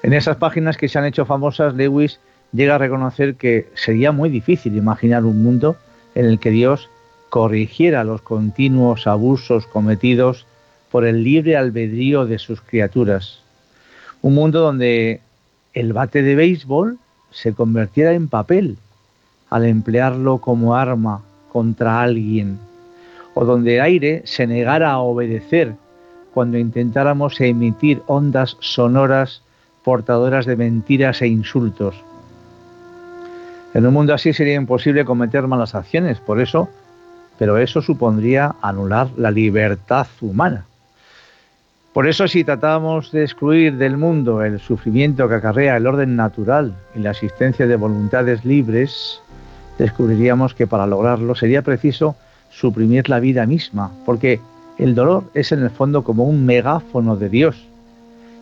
En 0.06 0.14
esas 0.14 0.38
páginas 0.38 0.78
que 0.78 0.88
se 0.88 1.00
han 1.00 1.06
hecho 1.06 1.26
famosas, 1.26 1.74
Lewis 1.74 2.20
llega 2.52 2.76
a 2.76 2.78
reconocer 2.78 3.38
que 3.38 3.72
sería 3.74 4.12
muy 4.12 4.30
difícil 4.30 4.78
imaginar 4.78 5.26
un 5.26 5.42
mundo 5.42 5.78
en 6.14 6.26
el 6.26 6.38
que 6.38 6.52
Dios 6.52 6.92
corrigiera 7.32 8.04
los 8.04 8.22
continuos 8.22 9.08
abusos 9.08 9.66
cometidos 9.66 10.46
por 10.92 11.06
el 11.06 11.24
libre 11.24 11.58
albedrío 11.58 12.28
de 12.28 12.38
sus 12.38 12.62
criaturas. 12.62 13.40
Un 14.22 14.36
mundo 14.36 14.60
donde 14.60 15.22
el 15.74 15.92
bate 15.92 16.22
de 16.22 16.36
béisbol 16.36 17.00
se 17.32 17.56
convirtiera 17.56 18.14
en 18.14 18.28
papel 18.28 18.78
al 19.50 19.66
emplearlo 19.66 20.38
como 20.38 20.76
arma 20.76 21.24
contra 21.52 22.04
alguien 22.04 22.60
o 23.34 23.44
donde 23.44 23.78
el 23.78 23.82
aire 23.82 24.22
se 24.26 24.46
negara 24.46 24.92
a 24.92 25.00
obedecer 25.00 25.74
cuando 26.32 26.60
intentáramos 26.60 27.42
emitir 27.42 28.04
ondas 28.06 28.56
sonoras 28.60 29.42
portadoras 29.86 30.46
de 30.46 30.58
mentiras 30.58 31.22
e 31.22 31.28
insultos. 31.28 31.96
En 33.74 33.86
un 33.86 33.94
mundo 33.94 34.14
así 34.14 34.34
sería 34.34 34.56
imposible 34.56 35.06
cometer 35.06 35.48
malas 35.48 35.76
acciones, 35.76 36.20
por 36.20 36.42
eso 36.42 36.70
pero 37.38 37.58
eso 37.58 37.82
supondría 37.82 38.56
anular 38.62 39.10
la 39.18 39.32
libertad 39.32 40.08
humana. 40.22 40.66
Por 41.94 42.08
eso 42.08 42.28
si 42.28 42.44
tratamos 42.44 43.12
de 43.12 43.24
excluir 43.24 43.78
del 43.78 43.98
mundo 43.98 44.44
el 44.44 44.60
sufrimiento 44.60 45.30
que 45.30 45.36
acarrea 45.36 45.78
el 45.78 45.88
orden 45.88 46.16
natural 46.16 46.76
y 46.94 47.00
la 47.00 47.12
existencia 47.12 47.68
de 47.68 47.76
voluntades 47.78 48.44
libres, 48.44 49.22
descubriríamos 49.78 50.54
que 50.54 50.68
para 50.68 50.88
lograrlo 50.88 51.36
sería 51.36 51.62
preciso 51.62 52.16
suprimir 52.50 53.10
la 53.10 53.20
vida 53.20 53.46
misma, 53.46 53.92
porque 54.06 54.42
el 54.78 54.94
dolor 54.94 55.24
es 55.34 55.52
en 55.52 55.64
el 55.64 55.70
fondo 55.70 56.04
como 56.04 56.26
un 56.26 56.46
megáfono 56.46 57.16
de 57.16 57.30
Dios. 57.30 57.66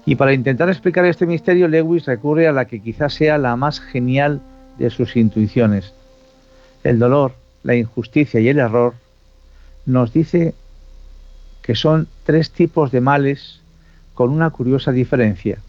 Y 0.06 0.16
para 0.16 0.34
intentar 0.34 0.70
explicar 0.70 1.06
este 1.06 1.26
misterio, 1.26 1.68
Lewis 1.68 2.06
recurre 2.06 2.48
a 2.48 2.52
la 2.52 2.66
que 2.66 2.82
quizás 2.82 3.14
sea 3.14 3.38
la 3.38 3.56
más 3.56 3.80
genial 3.80 4.42
de 4.78 4.90
sus 4.90 5.16
intuiciones. 5.16 5.94
El 6.84 7.00
dolor, 7.00 7.34
la 7.64 7.76
injusticia 7.76 8.40
y 8.40 8.50
el 8.50 8.60
error 8.60 8.94
nos 9.86 10.12
dice 10.12 10.54
que 11.62 11.76
son 11.76 12.08
tres 12.26 12.52
tipos 12.52 12.92
de 12.92 13.02
males 13.02 13.62
con 14.14 14.30
una 14.32 14.50
curiosa 14.50 14.92
diferencia. 14.92 15.60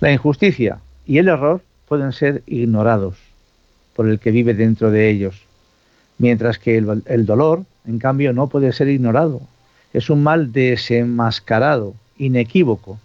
La 0.00 0.12
injusticia 0.12 0.78
y 1.06 1.18
el 1.18 1.28
error 1.28 1.62
pueden 1.88 2.12
ser 2.12 2.42
ignorados 2.46 3.16
por 3.94 4.08
el 4.08 4.18
que 4.18 4.30
vive 4.30 4.54
dentro 4.54 4.90
de 4.90 5.10
ellos, 5.10 5.42
mientras 6.18 6.58
que 6.58 6.76
el, 6.78 7.26
dolor, 7.26 7.64
en 7.86 7.98
cambio, 7.98 8.32
no 8.32 8.48
puede 8.48 8.72
ser 8.72 8.88
ignorado. 8.88 9.42
Es 9.92 10.10
un 10.10 10.22
mal 10.22 10.52
desenmascarado, 10.52 11.94
inequívoco. 12.18 12.98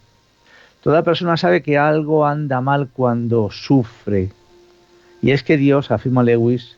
Toda 0.87 1.03
persona 1.03 1.35
sabe 1.35 1.63
que 1.63 1.77
algo 1.77 2.25
anda 2.25 2.61
mal 2.61 2.87
cuando 2.87 3.51
sufre. 3.51 4.29
Y 5.21 5.31
es 5.31 5.43
que 5.43 5.57
Dios, 5.57 5.91
afirma 5.91 6.23
Lewis, 6.23 6.77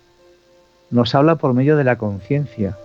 nos 0.89 1.13
habla 1.13 1.35
por 1.35 1.53
medio 1.53 1.77
de 1.77 1.83
la 1.83 1.99
conciencia 1.99 2.75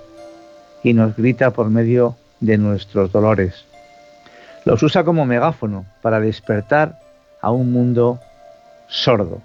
y 0.83 0.93
nos 0.93 1.17
grita 1.17 1.53
por 1.53 1.71
medio 1.71 2.17
de 2.41 2.59
nuestros 2.59 3.11
dolores. 3.11 3.65
Los 4.67 4.83
usa 4.83 5.03
como 5.05 5.25
megáfono 5.25 5.87
para 6.03 6.21
despertar 6.21 6.99
a 7.41 7.51
un 7.51 7.73
mundo 7.73 8.21
sordo. 8.89 9.41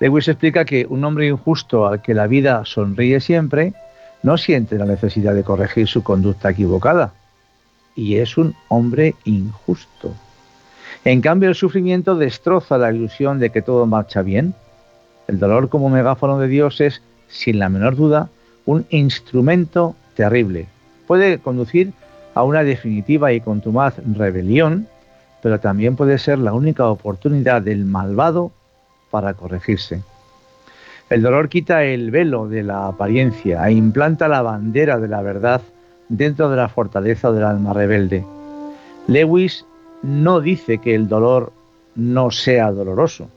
Lewis 0.00 0.26
explica 0.28 0.64
que 0.64 0.86
un 0.88 1.04
hombre 1.04 1.26
injusto 1.26 1.86
al 1.86 2.00
que 2.00 2.14
la 2.14 2.26
vida 2.26 2.62
sonríe 2.64 3.20
siempre 3.20 3.74
no 4.22 4.38
siente 4.38 4.78
la 4.78 4.86
necesidad 4.86 5.34
de 5.34 5.44
corregir 5.44 5.86
su 5.86 6.02
conducta 6.02 6.48
equivocada 6.48 7.12
y 7.98 8.18
es 8.18 8.38
un 8.38 8.54
hombre 8.68 9.16
injusto. 9.24 10.14
En 11.04 11.20
cambio, 11.20 11.48
el 11.48 11.56
sufrimiento 11.56 12.14
destroza 12.14 12.78
la 12.78 12.92
ilusión 12.92 13.40
de 13.40 13.50
que 13.50 13.60
todo 13.60 13.86
marcha 13.86 14.22
bien. 14.22 14.54
El 15.26 15.40
dolor 15.40 15.68
como 15.68 15.90
megáfono 15.90 16.38
de 16.38 16.46
Dios 16.46 16.80
es, 16.80 17.02
sin 17.28 17.58
la 17.58 17.68
menor 17.68 17.96
duda, 17.96 18.28
un 18.66 18.86
instrumento 18.90 19.96
terrible. 20.14 20.68
Puede 21.08 21.38
conducir 21.38 21.92
a 22.34 22.44
una 22.44 22.62
definitiva 22.62 23.32
y 23.32 23.40
contumaz 23.40 23.94
rebelión, 24.14 24.86
pero 25.42 25.58
también 25.58 25.96
puede 25.96 26.18
ser 26.18 26.38
la 26.38 26.52
única 26.52 26.86
oportunidad 26.86 27.62
del 27.62 27.84
malvado 27.84 28.52
para 29.10 29.34
corregirse. 29.34 30.02
El 31.10 31.22
dolor 31.22 31.48
quita 31.48 31.82
el 31.82 32.12
velo 32.12 32.46
de 32.46 32.62
la 32.62 32.86
apariencia 32.86 33.66
e 33.66 33.72
implanta 33.72 34.28
la 34.28 34.42
bandera 34.42 35.00
de 35.00 35.08
la 35.08 35.20
verdad 35.20 35.62
dentro 36.08 36.50
de 36.50 36.56
la 36.56 36.68
fortaleza 36.68 37.32
del 37.32 37.44
alma 37.44 37.72
rebelde. 37.72 38.24
Lewis 39.06 39.64
no 40.02 40.40
dice 40.40 40.78
que 40.78 40.94
el 40.94 41.08
dolor 41.08 41.52
no 41.94 42.30
sea 42.30 42.70
doloroso. 42.70 43.28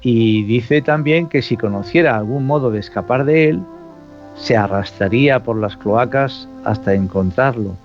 Y 0.00 0.44
dice 0.44 0.82
también 0.82 1.28
que 1.28 1.42
si 1.42 1.56
conociera 1.56 2.16
algún 2.16 2.46
modo 2.46 2.70
de 2.70 2.80
escapar 2.80 3.24
de 3.24 3.50
él, 3.50 3.62
se 4.36 4.56
arrastraría 4.56 5.42
por 5.42 5.56
las 5.56 5.76
cloacas 5.76 6.48
hasta 6.64 6.94
encontrarlo. 6.94 7.76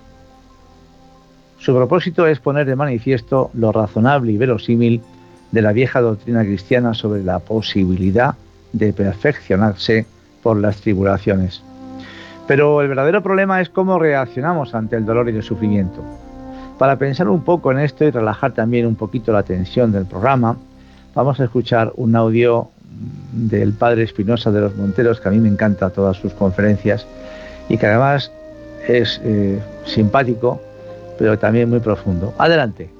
Su 1.58 1.74
propósito 1.74 2.26
es 2.26 2.38
poner 2.38 2.66
de 2.66 2.76
manifiesto 2.76 3.50
lo 3.54 3.72
razonable 3.72 4.32
y 4.32 4.36
verosímil 4.36 5.02
de 5.50 5.62
la 5.62 5.72
vieja 5.72 6.00
doctrina 6.00 6.42
cristiana 6.42 6.94
sobre 6.94 7.22
la 7.24 7.40
posibilidad 7.40 8.34
de 8.72 8.92
perfeccionarse 8.92 10.06
por 10.42 10.56
las 10.56 10.80
tribulaciones. 10.80 11.62
Pero 12.48 12.80
el 12.80 12.88
verdadero 12.88 13.22
problema 13.22 13.60
es 13.60 13.68
cómo 13.68 13.98
reaccionamos 13.98 14.74
ante 14.74 14.96
el 14.96 15.04
dolor 15.04 15.28
y 15.28 15.36
el 15.36 15.42
sufrimiento. 15.42 16.02
Para 16.78 16.96
pensar 16.96 17.28
un 17.28 17.42
poco 17.42 17.70
en 17.70 17.78
esto 17.78 18.04
y 18.04 18.10
relajar 18.10 18.52
también 18.52 18.86
un 18.86 18.94
poquito 18.94 19.32
la 19.32 19.42
tensión 19.42 19.92
del 19.92 20.06
programa, 20.06 20.56
vamos 21.14 21.38
a 21.40 21.44
escuchar 21.44 21.92
un 21.96 22.16
audio 22.16 22.70
del 23.32 23.74
padre 23.74 24.04
Espinosa 24.04 24.50
de 24.50 24.62
los 24.62 24.74
Monteros, 24.76 25.20
que 25.20 25.28
a 25.28 25.30
mí 25.30 25.38
me 25.38 25.48
encanta 25.50 25.90
todas 25.90 26.16
sus 26.16 26.32
conferencias 26.32 27.06
y 27.68 27.76
que 27.76 27.86
además 27.86 28.32
es 28.88 29.20
eh, 29.24 29.60
simpático, 29.84 30.58
pero 31.18 31.38
también 31.38 31.68
muy 31.68 31.80
profundo. 31.80 32.32
Adelante. 32.38 32.97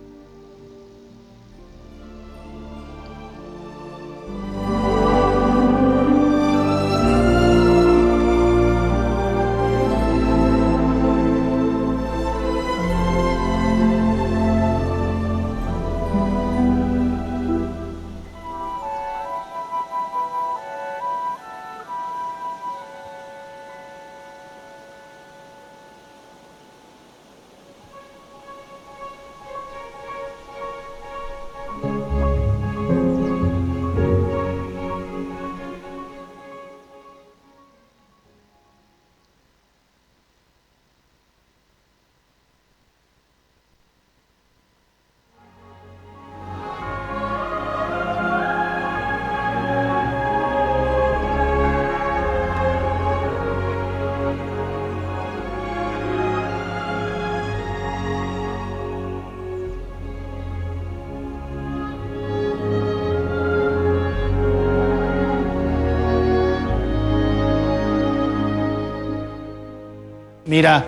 Mira, 70.59 70.85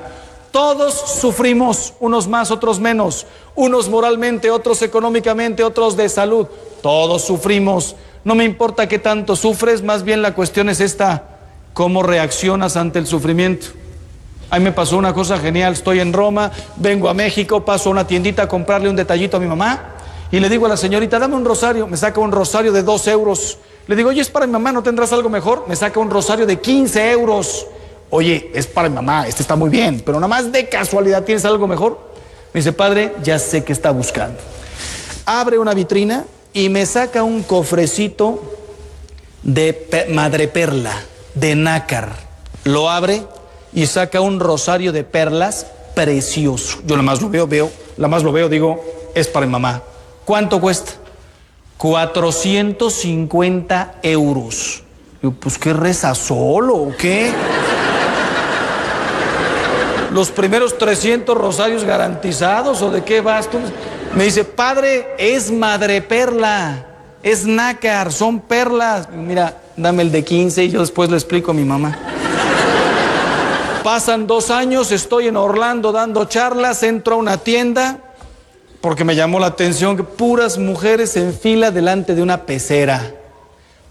todos 0.51 0.93
sufrimos, 1.21 1.95
unos 2.01 2.27
más, 2.27 2.51
otros 2.51 2.81
menos, 2.81 3.29
unos 3.55 3.89
moralmente, 3.89 4.51
otros 4.51 4.83
económicamente, 4.83 5.63
otros 5.63 5.97
de 5.97 6.09
salud. 6.09 6.49
Todos 6.83 7.23
sufrimos. 7.23 7.95
No 8.25 8.35
me 8.35 8.43
importa 8.43 8.89
qué 8.89 8.99
tanto 8.99 9.37
sufres, 9.37 9.85
más 9.85 10.03
bien 10.03 10.23
la 10.23 10.35
cuestión 10.35 10.71
es 10.71 10.81
esta, 10.81 11.23
cómo 11.73 12.03
reaccionas 12.03 12.77
ante 12.77 12.99
el 12.99 13.07
sufrimiento. 13.07 13.69
A 14.51 14.59
mí 14.59 14.65
me 14.65 14.73
pasó 14.73 14.99
una 14.99 15.15
cosa 15.15 15.39
genial, 15.39 15.75
estoy 15.75 16.01
en 16.01 16.13
Roma, 16.13 16.51
vengo 16.75 17.09
a 17.09 17.15
México, 17.15 17.65
paso 17.65 17.91
a 17.91 17.93
una 17.93 18.09
tiendita 18.09 18.43
a 18.43 18.49
comprarle 18.49 18.91
un 18.91 18.97
detallito 18.97 19.37
a 19.37 19.41
mi 19.41 19.47
mamá 19.47 19.95
y 20.33 20.41
le 20.41 20.49
digo 20.49 20.67
a 20.67 20.71
la 20.71 20.77
señorita, 20.77 21.21
dame 21.21 21.37
un 21.37 21.45
rosario, 21.45 21.87
me 21.87 21.97
saca 21.97 22.19
un 22.19 22.33
rosario 22.33 22.73
de 22.73 22.83
dos 22.83 23.07
euros. 23.07 23.59
Le 23.87 23.95
digo, 23.95 24.09
oye, 24.09 24.21
es 24.21 24.31
para 24.31 24.49
mi 24.49 24.53
mamá, 24.53 24.73
¿no 24.73 24.83
tendrás 24.83 25.13
algo 25.13 25.29
mejor? 25.29 25.67
Me 25.69 25.77
saca 25.77 26.01
un 26.01 26.11
rosario 26.11 26.45
de 26.45 26.59
15 26.59 27.13
euros 27.13 27.69
oye, 28.11 28.51
es 28.55 28.67
para 28.67 28.89
mi 28.89 28.97
mamá, 28.97 29.27
este 29.27 29.43
está 29.43 29.57
muy 29.57 29.71
bien, 29.71 30.03
pero 30.05 30.19
nada 30.19 30.29
más 30.29 30.53
de 30.53 30.69
casualidad 30.69 31.25
tienes 31.25 31.45
algo 31.45 31.67
mejor. 31.67 32.11
Me 32.53 32.59
dice, 32.59 32.73
padre, 32.73 33.15
ya 33.23 33.39
sé 33.39 33.65
que 33.65 33.73
está 33.73 33.91
buscando. 33.91 34.39
Abre 35.25 35.59
una 35.59 35.73
vitrina 35.73 36.25
y 36.53 36.69
me 36.69 36.85
saca 36.85 37.23
un 37.23 37.45
cofrecito 37.45 38.43
de 39.43 40.07
madreperla, 40.11 40.93
de 41.35 41.55
nácar. 41.55 42.29
Lo 42.65 42.91
abre 42.91 43.23
y 43.73 43.87
saca 43.87 44.21
un 44.21 44.41
rosario 44.41 44.91
de 44.93 45.05
perlas 45.05 45.67
precioso. 45.95 46.81
Yo 46.85 46.97
nada 46.97 47.03
más 47.03 47.23
lo 47.23 47.31
veo, 47.31 47.47
veo, 47.47 47.71
nada 47.97 48.09
más 48.09 48.25
lo 48.25 48.33
veo, 48.33 48.49
digo, 48.49 48.83
es 49.15 49.29
para 49.29 49.47
mi 49.47 49.53
mamá. 49.53 49.83
¿Cuánto 50.25 50.61
cuesta? 50.61 50.95
450 51.79 54.01
euros. 54.03 54.83
Yo, 55.23 55.31
pues 55.33 55.59
qué 55.59 55.73
reza 55.73 56.15
solo 56.15 56.77
o 56.77 56.97
qué 56.97 57.33
los 60.13 60.31
primeros 60.31 60.77
300 60.79 61.37
rosarios 61.37 61.85
garantizados 61.85 62.83
o 62.83 62.91
de 62.91 63.03
qué 63.05 63.21
vas 63.21 63.49
tú? 63.49 63.59
Me 64.15 64.25
dice, 64.25 64.45
padre, 64.45 65.15
es 65.19 65.51
madreperla, 65.51 66.87
es 67.23 67.47
nácar, 67.47 68.13
son 68.13 68.41
perlas. 68.41 69.09
Mira, 69.11 69.57
dame 69.77 70.03
el 70.03 70.13
de 70.13 70.25
15 70.25 70.65
y 70.65 70.71
yo 70.71 70.81
después 70.81 71.11
le 71.11 71.17
explico 71.17 71.53
a 71.53 71.55
mi 71.55 71.65
mamá. 71.65 71.97
Pasan 73.85 74.27
dos 74.27 74.51
años, 74.51 74.93
estoy 74.93 75.29
en 75.29 75.37
Orlando 75.37 75.93
dando 75.93 76.25
charlas, 76.27 76.83
entro 76.83 77.15
a 77.15 77.19
una 77.19 77.39
tienda 77.39 77.99
porque 78.81 79.05
me 79.05 79.15
llamó 79.15 79.39
la 79.39 79.49
atención 79.49 79.97
que 79.97 80.05
puras 80.05 80.59
mujeres 80.59 81.17
en 81.17 81.35
fila 81.35 81.71
delante 81.71 82.15
de 82.15 82.23
una 82.23 82.47
pecera. 82.47 83.15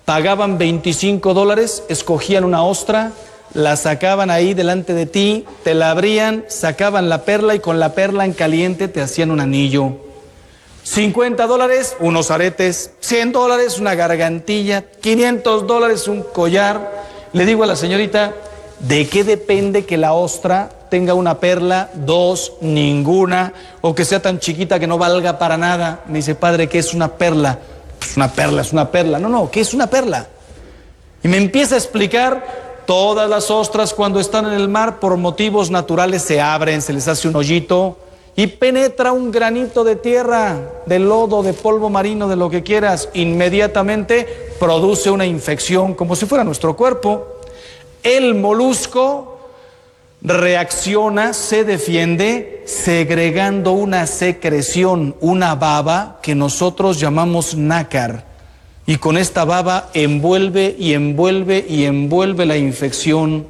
Pagaban 0.05 0.57
25 0.57 1.33
dólares, 1.35 1.83
escogían 1.89 2.43
una 2.43 2.63
ostra, 2.63 3.11
la 3.53 3.75
sacaban 3.75 4.29
ahí 4.29 4.53
delante 4.53 4.93
de 4.93 5.05
ti, 5.05 5.45
te 5.63 5.73
la 5.73 5.91
abrían, 5.91 6.45
sacaban 6.47 7.09
la 7.09 7.23
perla 7.23 7.55
y 7.55 7.59
con 7.59 7.79
la 7.79 7.93
perla 7.93 8.25
en 8.25 8.33
caliente 8.33 8.87
te 8.87 9.01
hacían 9.01 9.31
un 9.31 9.39
anillo. 9.39 9.97
50 10.83 11.45
dólares, 11.45 11.95
unos 11.99 12.31
aretes, 12.31 12.91
100 12.99 13.31
dólares, 13.31 13.79
una 13.79 13.95
gargantilla, 13.95 14.83
500 15.01 15.67
dólares, 15.67 16.07
un 16.07 16.23
collar. 16.23 17.05
Le 17.33 17.45
digo 17.45 17.63
a 17.63 17.67
la 17.67 17.75
señorita, 17.75 18.33
¿de 18.79 19.07
qué 19.07 19.23
depende 19.23 19.85
que 19.85 19.97
la 19.97 20.13
ostra 20.13 20.69
tenga 20.89 21.13
una 21.13 21.39
perla, 21.39 21.91
dos, 21.93 22.53
ninguna, 22.61 23.53
o 23.81 23.93
que 23.93 24.05
sea 24.05 24.21
tan 24.21 24.39
chiquita 24.39 24.79
que 24.79 24.87
no 24.87 24.97
valga 24.97 25.37
para 25.37 25.57
nada? 25.57 26.01
Me 26.07 26.19
dice, 26.19 26.33
padre, 26.33 26.67
¿qué 26.67 26.79
es 26.79 26.93
una 26.93 27.09
perla? 27.09 27.59
Pues 27.99 28.15
una 28.17 28.31
perla 28.31 28.61
es 28.61 28.73
una 28.73 28.89
perla. 28.89 29.19
No, 29.19 29.29
no, 29.29 29.51
¿qué 29.51 29.61
es 29.61 29.73
una 29.73 29.87
perla? 29.87 30.27
Y 31.23 31.27
me 31.27 31.37
empieza 31.37 31.75
a 31.75 31.77
explicar 31.77 32.68
todas 32.89 33.29
las 33.29 33.51
ostras 33.51 33.93
cuando 33.93 34.19
están 34.19 34.47
en 34.47 34.53
el 34.53 34.67
mar 34.67 34.99
por 34.99 35.15
motivos 35.15 35.69
naturales 35.69 36.23
se 36.23 36.41
abren, 36.41 36.81
se 36.81 36.91
les 36.91 37.07
hace 37.07 37.27
un 37.27 37.35
hoyito 37.35 37.99
y 38.35 38.47
penetra 38.47 39.11
un 39.11 39.29
granito 39.29 39.83
de 39.83 39.95
tierra, 39.95 40.57
de 40.87 40.97
lodo, 40.97 41.43
de 41.43 41.53
polvo 41.53 41.91
marino, 41.91 42.27
de 42.27 42.35
lo 42.35 42.49
que 42.49 42.63
quieras, 42.63 43.09
inmediatamente 43.13 44.55
produce 44.59 45.11
una 45.11 45.27
infección 45.27 45.93
como 45.93 46.15
si 46.15 46.25
fuera 46.25 46.43
nuestro 46.43 46.75
cuerpo. 46.75 47.27
El 48.01 48.33
molusco 48.33 49.37
reacciona, 50.23 51.33
se 51.33 51.65
defiende, 51.65 52.63
segregando 52.65 53.73
una 53.73 54.07
secreción, 54.07 55.15
una 55.21 55.53
baba 55.53 56.17
que 56.23 56.33
nosotros 56.33 56.99
llamamos 56.99 57.53
nácar. 57.53 58.28
Y 58.89 58.97
con 58.97 59.17
esta 59.19 59.45
baba 59.45 59.91
envuelve 59.93 60.75
y 60.79 60.95
envuelve 60.95 61.63
y 61.69 61.85
envuelve 61.85 62.47
la 62.47 62.57
infección 62.57 63.45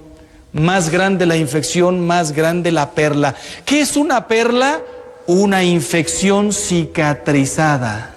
más 0.51 0.89
grande 0.89 1.25
la 1.25 1.37
infección, 1.37 2.05
más 2.05 2.33
grande 2.33 2.73
la 2.73 2.91
perla. 2.91 3.35
¿Qué 3.63 3.79
es 3.79 3.95
una 3.95 4.27
perla? 4.27 4.81
Una 5.27 5.63
infección 5.63 6.51
cicatrizada. 6.51 8.15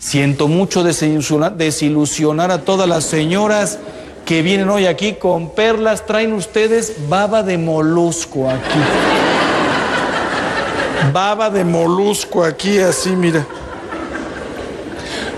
Siento 0.00 0.48
mucho 0.48 0.82
desilusionar, 0.82 2.50
a 2.50 2.62
todas 2.62 2.88
las 2.88 3.04
señoras 3.04 3.78
que 4.24 4.42
vienen 4.42 4.70
hoy 4.70 4.86
aquí 4.86 5.12
con 5.12 5.50
perlas. 5.50 6.04
Traen 6.04 6.32
ustedes 6.32 7.08
baba 7.08 7.44
de 7.44 7.58
molusco 7.58 8.50
aquí. 8.50 8.58
Baba 11.12 11.48
de 11.48 11.62
molusco 11.62 12.42
aquí, 12.42 12.80
así, 12.80 13.10
mira. 13.10 13.46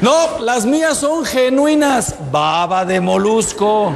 No, 0.01 0.41
las 0.41 0.67
mías 0.67 0.99
son 0.99 1.25
genuinas. 1.25 2.15
Baba 2.31 2.85
de 2.85 3.01
molusco. 3.01 3.93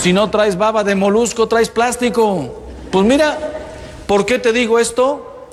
Si 0.00 0.12
no 0.12 0.30
traes 0.30 0.56
baba 0.56 0.84
de 0.84 0.94
molusco, 0.94 1.48
traes 1.48 1.68
plástico. 1.68 2.62
Pues 2.90 3.04
mira, 3.04 3.38
¿por 4.06 4.24
qué 4.24 4.38
te 4.38 4.52
digo 4.52 4.78
esto? 4.78 5.48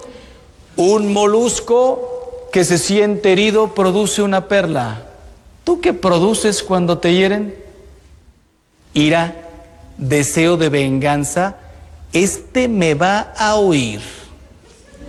Un 0.76 1.12
molusco 1.12 2.48
que 2.52 2.64
se 2.64 2.78
siente 2.78 3.32
herido 3.32 3.74
produce 3.74 4.22
una 4.22 4.48
perla. 4.48 5.04
¿Tú 5.64 5.82
qué 5.82 5.94
produces 5.94 6.64
cuando 6.64 7.00
te 7.00 7.14
hieren? 7.14 7.56
Ira, 8.94 9.36
deseo 9.98 10.56
de 10.56 10.70
venganza. 10.70 11.58
Este 12.14 12.68
me 12.68 12.94
va 12.94 13.34
a 13.38 13.56
oír, 13.56 14.02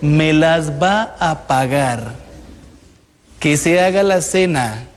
me 0.01 0.33
las 0.33 0.83
va 0.83 1.17
a 1.21 1.47
pagar. 1.47 2.28
Que 3.39 3.57
se 3.57 3.81
haga 3.81 4.03
la 4.03 4.21
cena, 4.21 4.89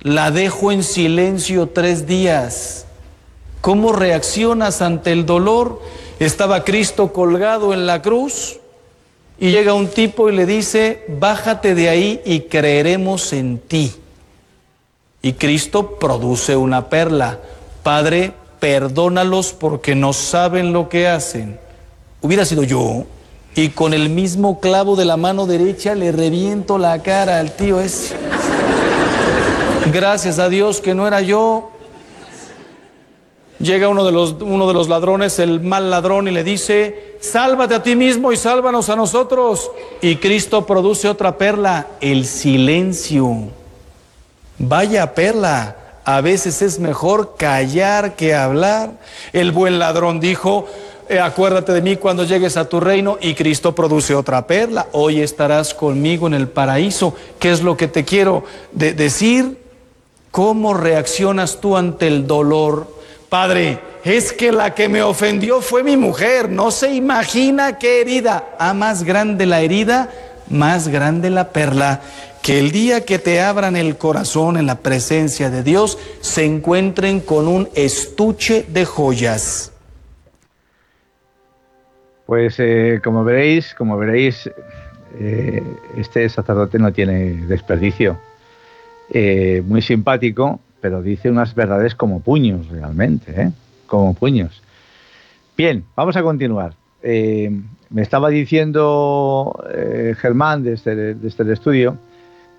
la 0.00 0.30
dejo 0.30 0.72
en 0.72 0.82
silencio 0.82 1.68
tres 1.68 2.06
días 2.06 2.84
¿Cómo 3.64 3.94
reaccionas 3.94 4.82
ante 4.82 5.10
el 5.10 5.24
dolor? 5.24 5.80
Estaba 6.18 6.64
Cristo 6.64 7.14
colgado 7.14 7.72
en 7.72 7.86
la 7.86 8.02
cruz 8.02 8.58
y 9.38 9.52
llega 9.52 9.72
un 9.72 9.88
tipo 9.88 10.28
y 10.28 10.36
le 10.36 10.44
dice, 10.44 11.02
bájate 11.08 11.74
de 11.74 11.88
ahí 11.88 12.20
y 12.26 12.40
creeremos 12.40 13.32
en 13.32 13.56
ti. 13.56 13.94
Y 15.22 15.32
Cristo 15.32 15.98
produce 15.98 16.56
una 16.56 16.90
perla. 16.90 17.38
Padre, 17.82 18.34
perdónalos 18.60 19.54
porque 19.54 19.94
no 19.94 20.12
saben 20.12 20.74
lo 20.74 20.90
que 20.90 21.08
hacen. 21.08 21.58
Hubiera 22.20 22.44
sido 22.44 22.64
yo 22.64 23.06
y 23.54 23.70
con 23.70 23.94
el 23.94 24.08
mismo 24.10 24.60
clavo 24.60 24.96
de 24.96 25.04
la 25.04 25.16
mano 25.16 25.46
derecha 25.46 25.94
le 25.94 26.12
reviento 26.12 26.78
la 26.78 27.02
cara 27.02 27.38
al 27.38 27.52
tío 27.52 27.80
ese. 27.80 28.16
Gracias 29.92 30.38
a 30.38 30.48
Dios 30.48 30.80
que 30.80 30.94
no 30.94 31.06
era 31.06 31.20
yo, 31.20 31.70
Llega 33.64 33.88
uno 33.88 34.04
de, 34.04 34.12
los, 34.12 34.32
uno 34.40 34.66
de 34.66 34.74
los 34.74 34.88
ladrones, 34.88 35.38
el 35.38 35.60
mal 35.60 35.88
ladrón, 35.88 36.26
y 36.28 36.32
le 36.32 36.42
dice, 36.42 37.16
sálvate 37.20 37.74
a 37.74 37.82
ti 37.82 37.94
mismo 37.94 38.32
y 38.32 38.36
sálvanos 38.36 38.90
a 38.90 38.96
nosotros. 38.96 39.70
Y 40.02 40.16
Cristo 40.16 40.66
produce 40.66 41.08
otra 41.08 41.38
perla, 41.38 41.86
el 42.00 42.26
silencio. 42.26 43.48
Vaya 44.58 45.14
perla, 45.14 45.76
a 46.04 46.20
veces 46.20 46.62
es 46.62 46.78
mejor 46.78 47.36
callar 47.38 48.16
que 48.16 48.34
hablar. 48.34 48.90
El 49.32 49.52
buen 49.52 49.78
ladrón 49.78 50.20
dijo, 50.20 50.66
eh, 51.08 51.20
acuérdate 51.20 51.72
de 51.72 51.82
mí 51.82 51.96
cuando 51.96 52.24
llegues 52.24 52.56
a 52.56 52.68
tu 52.68 52.80
reino 52.80 53.18
y 53.20 53.34
Cristo 53.34 53.74
produce 53.74 54.14
otra 54.14 54.46
perla. 54.46 54.86
Hoy 54.92 55.20
estarás 55.20 55.74
conmigo 55.74 56.26
en 56.26 56.34
el 56.34 56.48
paraíso. 56.48 57.14
¿Qué 57.38 57.50
es 57.50 57.62
lo 57.62 57.76
que 57.76 57.88
te 57.88 58.04
quiero 58.04 58.44
decir? 58.72 59.58
¿Cómo 60.30 60.74
reaccionas 60.74 61.60
tú 61.60 61.76
ante 61.76 62.06
el 62.06 62.26
dolor? 62.26 62.88
Padre, 63.28 63.80
es 64.04 64.32
que 64.32 64.52
la 64.52 64.74
que 64.74 64.88
me 64.88 65.02
ofendió 65.02 65.60
fue 65.60 65.82
mi 65.82 65.96
mujer. 65.96 66.48
No 66.48 66.70
se 66.70 66.94
imagina 66.94 67.78
qué 67.78 68.00
herida. 68.00 68.50
A 68.58 68.74
más 68.74 69.02
grande 69.02 69.46
la 69.46 69.60
herida, 69.60 70.10
más 70.48 70.88
grande 70.88 71.30
la 71.30 71.50
perla. 71.50 72.00
Que 72.42 72.58
el 72.58 72.70
día 72.70 73.04
que 73.04 73.18
te 73.18 73.40
abran 73.40 73.76
el 73.76 73.96
corazón 73.96 74.56
en 74.56 74.66
la 74.66 74.80
presencia 74.80 75.50
de 75.50 75.62
Dios, 75.62 75.98
se 76.20 76.44
encuentren 76.44 77.20
con 77.20 77.48
un 77.48 77.68
estuche 77.74 78.66
de 78.68 78.84
joyas. 78.84 79.70
Pues 82.26 82.56
eh, 82.58 83.00
como 83.04 83.22
veréis, 83.24 83.74
como 83.74 83.98
veréis, 83.98 84.50
eh, 85.18 85.62
este 85.96 86.28
sacerdote 86.28 86.78
no 86.78 86.92
tiene 86.92 87.46
desperdicio. 87.46 88.18
Eh, 89.10 89.62
muy 89.66 89.82
simpático, 89.82 90.60
pero 90.80 91.02
dice 91.02 91.30
unas 91.30 91.54
verdades 91.54 91.94
como 91.94 92.20
puños 92.20 92.68
realmente, 92.68 93.52
como 93.86 94.14
puños. 94.14 94.62
Bien, 95.56 95.84
vamos 95.94 96.16
a 96.16 96.22
continuar. 96.22 96.74
Me 97.02 98.00
estaba 98.02 98.30
diciendo 98.30 99.62
Germán 100.16 100.62
desde, 100.62 101.10
el 101.10 101.50
estudio 101.50 101.98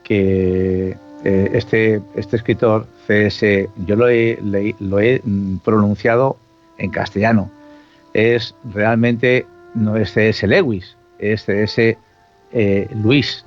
que 0.04 0.96
este, 1.24 2.00
este 2.16 2.36
escritor, 2.36 2.86
CS, 3.08 3.68
yo 3.88 3.96
lo 3.96 4.08
he, 4.08 4.38
lo 4.80 5.00
he 5.00 5.22
pronunciado 5.64 6.38
en 6.78 6.92
castellano. 6.92 7.50
Es 8.14 8.56
realmente, 8.72 9.48
no 9.76 9.96
es 9.98 10.12
CS 10.14 10.44
Lewis, 10.44 10.96
es 11.20 11.46
CS 11.46 11.98
Luis. 13.04 13.46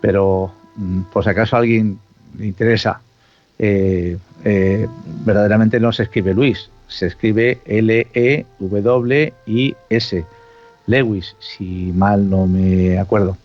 Pero 0.00 0.52
mm, 0.76 1.02
por 1.12 1.24
si 1.24 1.30
acaso 1.30 1.56
a 1.56 1.58
alguien 1.60 1.98
le 2.38 2.46
interesa 2.46 3.00
eh, 3.58 4.16
eh, 4.44 4.86
verdaderamente 5.24 5.80
no 5.80 5.92
se 5.92 6.04
escribe 6.04 6.32
Luis, 6.32 6.70
se 6.86 7.06
escribe 7.06 7.58
L-E-W-I-S, 7.64 8.44
Lewis, 10.86 11.34
si 11.40 11.92
mal 11.94 12.30
no 12.30 12.46
me 12.46 12.98
acuerdo. 12.98 13.36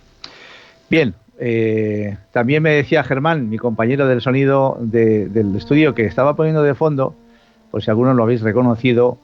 Bien, 0.89 1.15
eh, 1.39 2.15
también 2.31 2.61
me 2.61 2.75
decía 2.75 3.03
Germán, 3.03 3.49
mi 3.49 3.57
compañero 3.57 4.07
del 4.07 4.21
sonido 4.21 4.77
del 4.79 5.55
estudio, 5.55 5.95
que 5.95 6.05
estaba 6.05 6.35
poniendo 6.35 6.61
de 6.61 6.75
fondo, 6.75 7.15
por 7.71 7.81
si 7.83 7.89
algunos 7.89 8.15
lo 8.15 8.21
habéis 8.23 8.41
reconocido, 8.41 9.17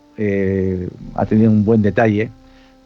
ha 1.15 1.25
tenido 1.27 1.49
un 1.49 1.63
buen 1.63 1.81
detalle 1.81 2.29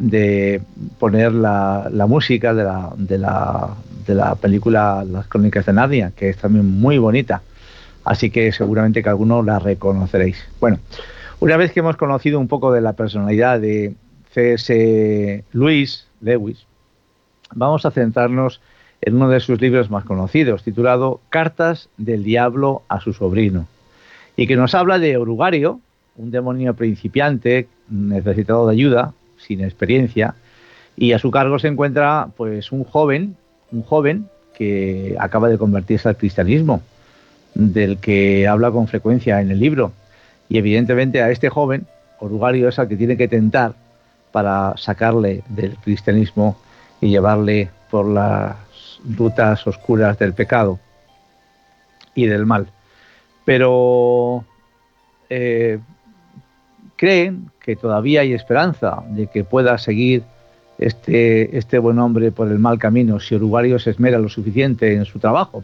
de 0.10 0.62
poner 1.00 1.34
la, 1.34 2.06
música 2.08 2.54
de 2.54 2.64
la, 2.64 2.92
de, 2.98 3.18
la, 3.18 3.70
de 4.06 4.16
la 4.16 4.36
película 4.36 5.04
Las 5.10 5.28
Crónicas 5.28 5.66
de 5.66 5.74
Narnia, 5.74 6.12
que 6.16 6.30
es 6.30 6.38
también 6.38 6.66
muy 6.80 6.98
bonita 6.98 7.42
así 8.04 8.30
que 8.30 8.52
seguramente 8.52 9.04
que 9.04 9.10
algunos 9.10 9.46
la 9.46 9.60
reconoceréis. 9.60 10.44
Bueno, 10.60 10.80
una 11.40 11.58
vez 11.58 11.72
que 11.72 11.80
hemos 11.80 11.98
conocido 11.98 12.40
un 12.40 12.48
poco 12.48 12.72
de 12.72 12.82
la 12.82 12.94
personalidad 12.94 13.60
de 13.60 13.94
C.S. 14.32 15.44
Lewis, 15.52 16.08
Lewis, 16.22 16.66
vamos 17.54 17.86
a 17.86 17.92
centrarnos 17.92 18.62
en 19.02 19.16
uno 19.16 19.30
de 19.30 19.40
sus 19.40 19.60
libros 19.60 19.90
más 19.90 20.06
conocidos, 20.06 20.64
titulado 20.64 21.20
Cartas 21.30 21.90
del 21.98 22.24
Diablo 22.24 22.84
a 22.88 23.02
su 23.02 23.14
sobrino, 23.14 23.68
y 24.36 24.48
que 24.48 24.56
nos 24.56 24.76
habla 24.76 24.98
de 24.98 25.18
Orugario, 25.18 25.80
un 26.16 26.32
demonio 26.32 26.74
principiante 26.74 27.68
necesitado 27.90 28.68
de 28.68 28.74
ayuda, 28.74 29.14
sin 29.46 29.64
experiencia, 29.64 30.36
y 30.96 31.14
a 31.14 31.20
su 31.20 31.32
cargo 31.32 31.60
se 31.60 31.68
encuentra 31.68 32.30
pues 32.36 32.72
un 32.72 32.84
joven, 32.84 33.36
un 33.72 33.84
joven 33.84 34.28
que 34.54 35.16
acaba 35.20 35.50
de 35.50 35.58
convertirse 35.58 36.08
al 36.08 36.18
cristianismo, 36.18 36.82
del 37.56 37.98
que 37.98 38.48
habla 38.48 38.72
con 38.72 38.88
frecuencia 38.88 39.42
en 39.42 39.52
el 39.52 39.60
libro. 39.60 39.92
Y 40.50 40.58
evidentemente 40.58 41.22
a 41.22 41.32
este 41.32 41.50
joven, 41.50 41.88
Orugario 42.20 42.70
es 42.70 42.80
al 42.80 42.88
que 42.88 42.96
tiene 42.96 43.18
que 43.18 43.28
tentar 43.28 43.74
para 44.32 44.76
sacarle 44.78 45.44
del 45.50 45.76
cristianismo 45.78 46.58
y 47.02 47.10
llevarle 47.10 47.70
por 47.90 48.08
las 48.08 48.56
rutas 49.18 49.66
oscuras 49.68 50.18
del 50.18 50.34
pecado 50.34 50.80
y 52.16 52.28
del 52.28 52.46
mal. 52.46 52.68
Pero 53.46 54.46
eh, 55.30 55.80
creen 56.96 57.50
que 57.60 57.76
todavía 57.76 58.22
hay 58.22 58.34
esperanza 58.34 59.04
de 59.10 59.28
que 59.28 59.44
pueda 59.44 59.78
seguir 59.78 60.24
este, 60.78 61.58
este 61.58 61.80
buen 61.80 62.00
hombre 62.00 62.32
por 62.32 62.48
el 62.48 62.60
mal 62.60 62.80
camino 62.80 63.20
si 63.20 63.36
Uruguayo 63.36 63.80
se 63.80 63.92
esmera 63.92 64.20
lo 64.20 64.30
suficiente 64.30 64.94
en 64.94 65.06
su 65.06 65.20
trabajo. 65.20 65.64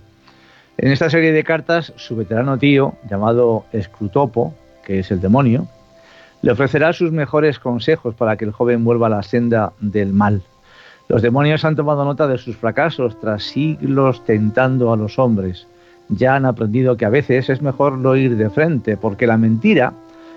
En 0.77 0.91
esta 0.91 1.09
serie 1.09 1.33
de 1.33 1.43
cartas, 1.43 1.91
su 1.97 2.15
veterano 2.15 2.57
tío, 2.57 2.93
llamado 3.09 3.65
Escrutopo, 3.73 4.53
que 4.85 4.99
es 4.99 5.11
el 5.11 5.19
demonio, 5.19 5.67
le 6.41 6.51
ofrecerá 6.51 6.93
sus 6.93 7.11
mejores 7.11 7.59
consejos 7.59 8.15
para 8.15 8.37
que 8.37 8.45
el 8.45 8.51
joven 8.51 8.85
vuelva 8.85 9.07
a 9.07 9.09
la 9.09 9.23
senda 9.23 9.73
del 9.81 10.13
mal. 10.13 10.41
Los 11.09 11.21
demonios 11.21 11.65
han 11.65 11.75
tomado 11.75 12.05
nota 12.05 12.27
de 12.27 12.37
sus 12.37 12.55
fracasos 12.55 13.19
tras 13.19 13.43
siglos 13.43 14.23
tentando 14.23 14.93
a 14.93 14.95
los 14.95 15.19
hombres. 15.19 15.67
Ya 16.07 16.35
han 16.35 16.45
aprendido 16.45 16.97
que 16.97 17.05
a 17.05 17.09
veces 17.09 17.49
es 17.49 17.61
mejor 17.61 17.97
no 17.97 18.15
ir 18.15 18.37
de 18.37 18.49
frente, 18.49 18.95
porque 18.95 19.27
la 19.27 19.37
mentira 19.37 19.93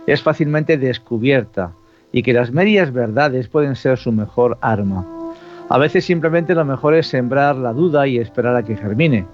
es 0.07 0.23
fácilmente 0.23 0.79
descubierta 0.79 1.73
y 2.13 2.23
que 2.23 2.33
las 2.33 2.53
medias 2.53 2.93
verdades 2.93 3.49
pueden 3.49 3.77
ser 3.77 3.99
su 3.99 4.13
mejor 4.13 4.59
arma. 4.61 5.07
A 5.69 5.79
veces 5.79 6.05
simplemente 6.05 6.55
lo 6.55 6.65
mejor 6.65 6.95
es 6.95 7.07
sembrar 7.07 7.57
la 7.57 7.73
duda 7.73 8.07
y 8.07 8.19
esperar 8.19 8.57
a 8.57 8.63
que 8.63 8.77
germine. 8.77 9.25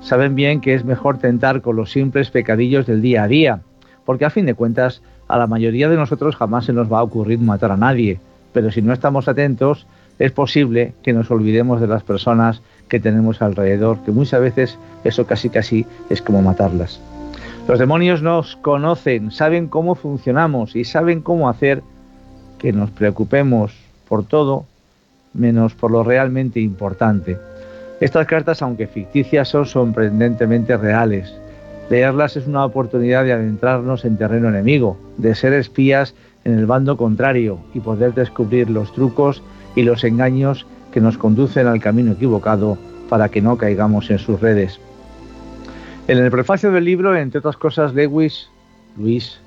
Saben 0.00 0.34
bien 0.34 0.60
que 0.60 0.74
es 0.74 0.84
mejor 0.84 1.18
tentar 1.18 1.60
con 1.60 1.76
los 1.76 1.90
simples 1.90 2.30
pecadillos 2.30 2.86
del 2.86 3.02
día 3.02 3.24
a 3.24 3.28
día, 3.28 3.60
porque 4.04 4.24
a 4.24 4.30
fin 4.30 4.46
de 4.46 4.54
cuentas 4.54 5.02
a 5.28 5.38
la 5.38 5.46
mayoría 5.46 5.88
de 5.88 5.96
nosotros 5.96 6.36
jamás 6.36 6.64
se 6.64 6.72
nos 6.72 6.90
va 6.90 7.00
a 7.00 7.02
ocurrir 7.02 7.38
matar 7.38 7.72
a 7.72 7.76
nadie, 7.76 8.20
pero 8.52 8.70
si 8.70 8.82
no 8.82 8.92
estamos 8.92 9.28
atentos 9.28 9.86
es 10.18 10.32
posible 10.32 10.92
que 11.02 11.12
nos 11.12 11.30
olvidemos 11.30 11.80
de 11.80 11.86
las 11.86 12.02
personas 12.02 12.60
que 12.88 13.00
tenemos 13.00 13.40
alrededor, 13.40 13.98
que 14.04 14.10
muchas 14.10 14.40
veces 14.40 14.78
eso 15.02 15.26
casi 15.26 15.48
casi 15.48 15.86
es 16.10 16.20
como 16.20 16.42
matarlas. 16.42 17.00
Los 17.70 17.78
demonios 17.78 18.20
nos 18.20 18.56
conocen, 18.56 19.30
saben 19.30 19.68
cómo 19.68 19.94
funcionamos 19.94 20.74
y 20.74 20.82
saben 20.82 21.20
cómo 21.20 21.48
hacer 21.48 21.84
que 22.58 22.72
nos 22.72 22.90
preocupemos 22.90 23.72
por 24.08 24.24
todo 24.24 24.64
menos 25.34 25.76
por 25.76 25.92
lo 25.92 26.02
realmente 26.02 26.58
importante. 26.58 27.38
Estas 28.00 28.26
cartas, 28.26 28.60
aunque 28.60 28.88
ficticias, 28.88 29.46
son 29.46 29.66
sorprendentemente 29.66 30.76
reales. 30.76 31.32
Leerlas 31.90 32.36
es 32.36 32.48
una 32.48 32.64
oportunidad 32.64 33.22
de 33.22 33.34
adentrarnos 33.34 34.04
en 34.04 34.16
terreno 34.16 34.48
enemigo, 34.48 34.96
de 35.18 35.36
ser 35.36 35.52
espías 35.52 36.16
en 36.44 36.58
el 36.58 36.66
bando 36.66 36.96
contrario 36.96 37.60
y 37.72 37.78
poder 37.78 38.14
descubrir 38.14 38.68
los 38.68 38.92
trucos 38.92 39.44
y 39.76 39.84
los 39.84 40.02
engaños 40.02 40.66
que 40.90 41.00
nos 41.00 41.16
conducen 41.16 41.68
al 41.68 41.78
camino 41.78 42.14
equivocado 42.14 42.76
para 43.08 43.28
que 43.28 43.40
no 43.40 43.56
caigamos 43.56 44.10
en 44.10 44.18
sus 44.18 44.40
redes. 44.40 44.80
En 46.10 46.18
el 46.18 46.28
prefacio 46.32 46.72
del 46.72 46.86
libro, 46.86 47.14
entre 47.14 47.38
otras 47.38 47.56
cosas, 47.56 47.94
Lewis, 47.94 48.48
Luis, 48.96 49.38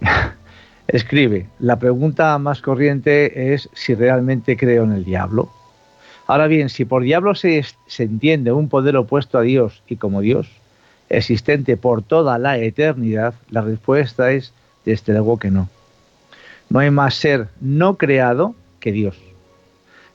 escribe, 0.88 1.46
la 1.58 1.78
pregunta 1.78 2.38
más 2.38 2.62
corriente 2.62 3.52
es 3.52 3.68
si 3.74 3.94
realmente 3.94 4.56
creo 4.56 4.84
en 4.84 4.92
el 4.92 5.04
diablo. 5.04 5.50
Ahora 6.26 6.46
bien, 6.46 6.70
si 6.70 6.86
por 6.86 7.02
diablo 7.02 7.34
se, 7.34 7.62
se 7.86 8.04
entiende 8.04 8.50
un 8.50 8.70
poder 8.70 8.96
opuesto 8.96 9.36
a 9.36 9.42
Dios 9.42 9.82
y 9.88 9.96
como 9.96 10.22
Dios, 10.22 10.48
existente 11.10 11.76
por 11.76 12.02
toda 12.02 12.38
la 12.38 12.56
eternidad, 12.56 13.34
la 13.50 13.60
respuesta 13.60 14.32
es 14.32 14.54
desde 14.86 15.12
luego 15.12 15.38
que 15.38 15.50
no. 15.50 15.68
No 16.70 16.78
hay 16.78 16.90
más 16.90 17.14
ser 17.14 17.48
no 17.60 17.98
creado 17.98 18.54
que 18.80 18.90
Dios. 18.90 19.18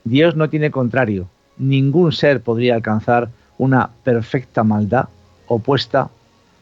Dios 0.03 0.35
no 0.35 0.49
tiene 0.49 0.71
contrario. 0.71 1.27
Ningún 1.59 2.11
ser 2.11 2.41
podría 2.41 2.73
alcanzar 2.73 3.29
una 3.59 3.91
perfecta 4.03 4.63
maldad 4.63 5.09
opuesta 5.53 6.09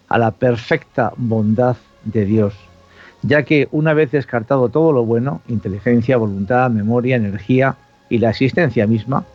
a 0.08 0.18
la 0.18 0.32
perfecta 0.32 1.14
bondad 1.18 1.78
de 2.04 2.26
Dios, 2.26 2.56
ya 3.22 3.44
que 3.44 3.68
una 3.72 3.94
vez 3.94 4.12
descartado 4.12 4.70
todo 4.70 4.92
lo 4.92 5.06
bueno, 5.06 5.42
inteligencia, 5.48 6.18
voluntad, 6.18 6.70
memoria, 6.72 7.16
energía 7.16 7.76
y 8.10 8.18
la 8.18 8.32
existencia 8.32 8.88
misma, 8.88 9.26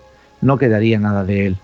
no 0.41 0.59
quedaría 0.59 0.99
nada 0.99 1.25
de 1.25 1.47
él. 1.47 1.57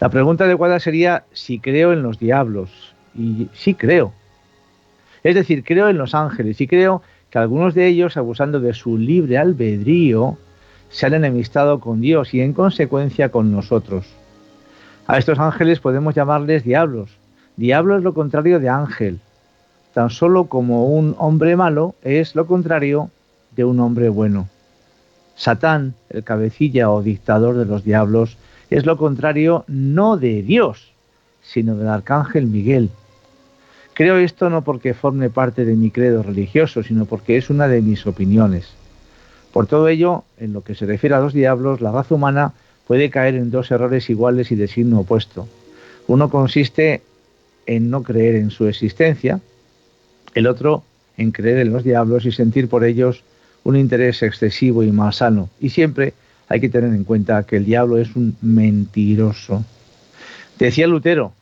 La 0.00 0.08
pregunta 0.08 0.44
adecuada 0.44 0.78
sería 0.80 1.24
si 1.32 1.58
creo 1.58 1.92
en 1.92 2.02
los 2.02 2.18
diablos. 2.18 2.94
Y 3.16 3.48
sí 3.52 3.74
creo. 3.74 4.12
Es 5.24 5.34
decir, 5.34 5.64
creo 5.64 5.88
en 5.88 5.98
los 5.98 6.14
ángeles 6.14 6.60
y 6.60 6.68
creo 6.68 7.02
que 7.30 7.38
algunos 7.38 7.74
de 7.74 7.86
ellos, 7.88 8.16
abusando 8.16 8.60
de 8.60 8.74
su 8.74 8.96
libre 8.96 9.38
albedrío, 9.38 10.38
se 10.88 11.06
han 11.06 11.14
enemistado 11.14 11.80
con 11.80 12.00
Dios 12.00 12.32
y 12.32 12.40
en 12.40 12.52
consecuencia 12.52 13.30
con 13.30 13.52
nosotros. 13.52 14.06
A 15.10 15.16
estos 15.16 15.38
ángeles 15.38 15.80
podemos 15.80 16.14
llamarles 16.14 16.64
diablos. 16.64 17.10
Diablo 17.56 17.96
es 17.96 18.02
lo 18.04 18.12
contrario 18.12 18.60
de 18.60 18.68
ángel. 18.68 19.20
Tan 19.94 20.10
solo 20.10 20.48
como 20.48 20.88
un 20.88 21.16
hombre 21.16 21.56
malo 21.56 21.94
es 22.02 22.34
lo 22.34 22.46
contrario 22.46 23.10
de 23.56 23.64
un 23.64 23.80
hombre 23.80 24.10
bueno. 24.10 24.50
Satán, 25.34 25.94
el 26.10 26.24
cabecilla 26.24 26.90
o 26.90 27.02
dictador 27.02 27.56
de 27.56 27.64
los 27.64 27.84
diablos, 27.84 28.36
es 28.68 28.84
lo 28.84 28.98
contrario 28.98 29.64
no 29.66 30.18
de 30.18 30.42
Dios, 30.42 30.92
sino 31.40 31.74
del 31.74 31.88
arcángel 31.88 32.46
Miguel. 32.46 32.90
Creo 33.94 34.18
esto 34.18 34.50
no 34.50 34.60
porque 34.60 34.92
forme 34.92 35.30
parte 35.30 35.64
de 35.64 35.74
mi 35.74 35.90
credo 35.90 36.22
religioso, 36.22 36.82
sino 36.82 37.06
porque 37.06 37.38
es 37.38 37.48
una 37.48 37.66
de 37.66 37.80
mis 37.80 38.06
opiniones. 38.06 38.74
Por 39.54 39.68
todo 39.68 39.88
ello, 39.88 40.24
en 40.36 40.52
lo 40.52 40.60
que 40.60 40.74
se 40.74 40.84
refiere 40.84 41.14
a 41.14 41.20
los 41.20 41.32
diablos, 41.32 41.80
la 41.80 41.92
raza 41.92 42.14
humana 42.14 42.52
puede 42.88 43.10
caer 43.10 43.36
en 43.36 43.50
dos 43.50 43.70
errores 43.70 44.08
iguales 44.10 44.50
y 44.50 44.56
de 44.56 44.66
signo 44.66 45.00
opuesto. 45.00 45.46
Uno 46.08 46.30
consiste 46.30 47.02
en 47.66 47.90
no 47.90 48.02
creer 48.02 48.34
en 48.36 48.50
su 48.50 48.66
existencia, 48.66 49.40
el 50.34 50.46
otro 50.46 50.82
en 51.18 51.30
creer 51.30 51.58
en 51.58 51.72
los 51.72 51.84
diablos 51.84 52.24
y 52.24 52.32
sentir 52.32 52.66
por 52.68 52.84
ellos 52.84 53.22
un 53.62 53.76
interés 53.76 54.22
excesivo 54.22 54.82
y 54.82 54.90
malsano. 54.90 55.50
Y 55.60 55.68
siempre 55.68 56.14
hay 56.48 56.60
que 56.60 56.70
tener 56.70 56.94
en 56.94 57.04
cuenta 57.04 57.42
que 57.42 57.56
el 57.56 57.66
diablo 57.66 57.98
es 57.98 58.16
un 58.16 58.36
mentiroso. 58.40 59.64
Decía 60.58 60.86
Lutero 60.86 61.34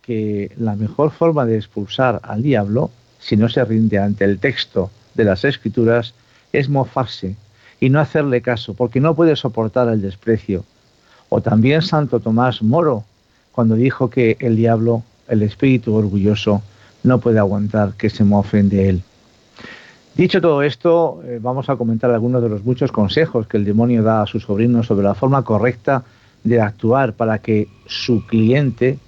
que 0.00 0.52
la 0.56 0.74
mejor 0.74 1.10
forma 1.10 1.44
de 1.44 1.56
expulsar 1.56 2.20
al 2.22 2.42
diablo, 2.42 2.90
si 3.20 3.36
no 3.36 3.50
se 3.50 3.62
rinde 3.62 3.98
ante 3.98 4.24
el 4.24 4.38
texto 4.38 4.90
de 5.14 5.24
las 5.24 5.44
escrituras, 5.44 6.14
es 6.52 6.70
mofarse 6.70 7.36
y 7.78 7.90
no 7.90 8.00
hacerle 8.00 8.40
caso, 8.40 8.72
porque 8.72 9.00
no 9.00 9.14
puede 9.14 9.36
soportar 9.36 9.88
el 9.88 10.00
desprecio. 10.00 10.64
O 11.28 11.40
también 11.40 11.82
Santo 11.82 12.20
Tomás 12.20 12.62
Moro, 12.62 13.04
cuando 13.52 13.74
dijo 13.74 14.10
que 14.10 14.36
el 14.40 14.56
diablo, 14.56 15.02
el 15.28 15.42
espíritu 15.42 15.94
orgulloso, 15.94 16.62
no 17.02 17.18
puede 17.18 17.38
aguantar 17.38 17.94
que 17.94 18.10
se 18.10 18.24
mofen 18.24 18.68
de 18.68 18.88
él. 18.88 19.02
Dicho 20.14 20.40
todo 20.40 20.62
esto, 20.62 21.22
eh, 21.26 21.38
vamos 21.42 21.68
a 21.68 21.76
comentar 21.76 22.10
algunos 22.10 22.42
de 22.42 22.48
los 22.48 22.64
muchos 22.64 22.92
consejos 22.92 23.46
que 23.46 23.56
el 23.56 23.64
demonio 23.64 24.02
da 24.02 24.22
a 24.22 24.26
su 24.26 24.38
sobrino 24.38 24.82
sobre 24.82 25.04
la 25.04 25.14
forma 25.14 25.42
correcta 25.42 26.04
de 26.44 26.60
actuar 26.60 27.14
para 27.14 27.38
que 27.38 27.68
su 27.86 28.24
cliente 28.26 28.98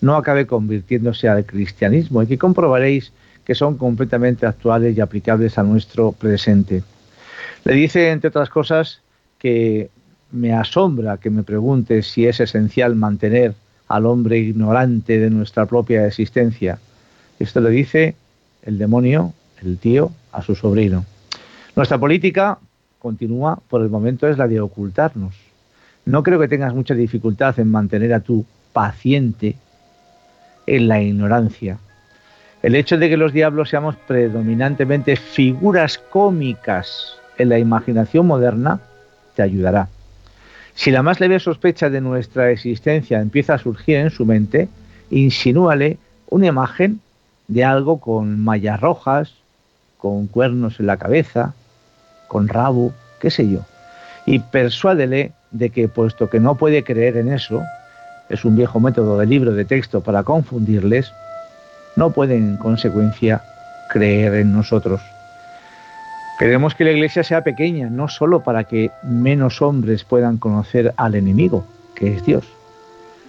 no 0.00 0.16
acabe 0.16 0.46
convirtiéndose 0.46 1.28
al 1.28 1.44
cristianismo 1.44 2.22
y 2.22 2.26
que 2.26 2.38
comprobaréis 2.38 3.12
que 3.44 3.54
son 3.54 3.76
completamente 3.76 4.46
actuales 4.46 4.96
y 4.96 5.00
aplicables 5.00 5.58
a 5.58 5.62
nuestro 5.62 6.12
presente. 6.12 6.82
Le 7.64 7.74
dice, 7.74 8.10
entre 8.10 8.28
otras 8.28 8.48
cosas, 8.48 9.00
que 9.38 9.90
me 10.34 10.52
asombra 10.52 11.18
que 11.18 11.30
me 11.30 11.44
pregunte 11.44 12.02
si 12.02 12.26
es 12.26 12.40
esencial 12.40 12.96
mantener 12.96 13.54
al 13.88 14.06
hombre 14.06 14.38
ignorante 14.38 15.18
de 15.18 15.30
nuestra 15.30 15.66
propia 15.66 16.06
existencia. 16.06 16.78
Esto 17.38 17.60
le 17.60 17.70
dice 17.70 18.16
el 18.62 18.78
demonio 18.78 19.32
el 19.62 19.78
tío 19.78 20.10
a 20.32 20.42
su 20.42 20.54
sobrino. 20.54 21.04
Nuestra 21.76 21.98
política, 21.98 22.58
continúa, 22.98 23.60
por 23.68 23.82
el 23.82 23.88
momento 23.88 24.28
es 24.28 24.36
la 24.36 24.48
de 24.48 24.60
ocultarnos. 24.60 25.34
No 26.04 26.22
creo 26.22 26.40
que 26.40 26.48
tengas 26.48 26.74
mucha 26.74 26.94
dificultad 26.94 27.58
en 27.60 27.70
mantener 27.70 28.12
a 28.12 28.20
tu 28.20 28.44
paciente 28.72 29.56
en 30.66 30.88
la 30.88 31.00
ignorancia. 31.00 31.78
El 32.62 32.74
hecho 32.74 32.98
de 32.98 33.08
que 33.08 33.16
los 33.16 33.32
diablos 33.32 33.68
seamos 33.68 33.94
predominantemente 33.96 35.16
figuras 35.16 35.98
cómicas 35.98 37.18
en 37.38 37.50
la 37.50 37.58
imaginación 37.58 38.26
moderna 38.26 38.80
te 39.36 39.42
ayudará. 39.42 39.88
Si 40.74 40.90
la 40.90 41.02
más 41.02 41.20
leve 41.20 41.38
sospecha 41.38 41.88
de 41.88 42.00
nuestra 42.00 42.50
existencia 42.50 43.20
empieza 43.20 43.54
a 43.54 43.58
surgir 43.58 43.96
en 43.96 44.10
su 44.10 44.26
mente, 44.26 44.68
insinúale 45.10 45.98
una 46.28 46.46
imagen 46.46 47.00
de 47.48 47.64
algo 47.64 48.00
con 48.00 48.40
mallas 48.40 48.80
rojas, 48.80 49.34
con 49.98 50.26
cuernos 50.26 50.80
en 50.80 50.86
la 50.86 50.96
cabeza, 50.96 51.54
con 52.26 52.48
rabo, 52.48 52.92
qué 53.20 53.30
sé 53.30 53.48
yo. 53.48 53.60
Y 54.26 54.40
persuádele 54.40 55.32
de 55.50 55.70
que, 55.70 55.88
puesto 55.88 56.28
que 56.28 56.40
no 56.40 56.56
puede 56.56 56.82
creer 56.82 57.16
en 57.18 57.32
eso, 57.32 57.62
es 58.28 58.44
un 58.44 58.56
viejo 58.56 58.80
método 58.80 59.18
de 59.18 59.26
libro 59.26 59.52
de 59.52 59.64
texto 59.64 60.00
para 60.00 60.24
confundirles, 60.24 61.12
no 61.96 62.10
pueden 62.10 62.48
en 62.48 62.56
consecuencia 62.56 63.42
creer 63.90 64.34
en 64.34 64.52
nosotros. 64.52 65.00
Queremos 66.38 66.74
que 66.74 66.84
la 66.84 66.90
iglesia 66.90 67.22
sea 67.22 67.44
pequeña, 67.44 67.88
no 67.88 68.08
solo 68.08 68.40
para 68.40 68.64
que 68.64 68.90
menos 69.04 69.62
hombres 69.62 70.02
puedan 70.02 70.38
conocer 70.38 70.92
al 70.96 71.14
enemigo, 71.14 71.64
que 71.94 72.14
es 72.14 72.24
Dios, 72.24 72.44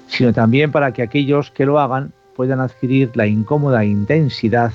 sino 0.07 0.33
también 0.33 0.71
para 0.71 0.91
que 0.91 1.03
aquellos 1.03 1.51
que 1.51 1.67
lo 1.67 1.79
hagan 1.79 2.13
puedan 2.35 2.59
adquirir 2.59 3.11
la 3.13 3.27
incómoda 3.27 3.85
intensidad 3.85 4.73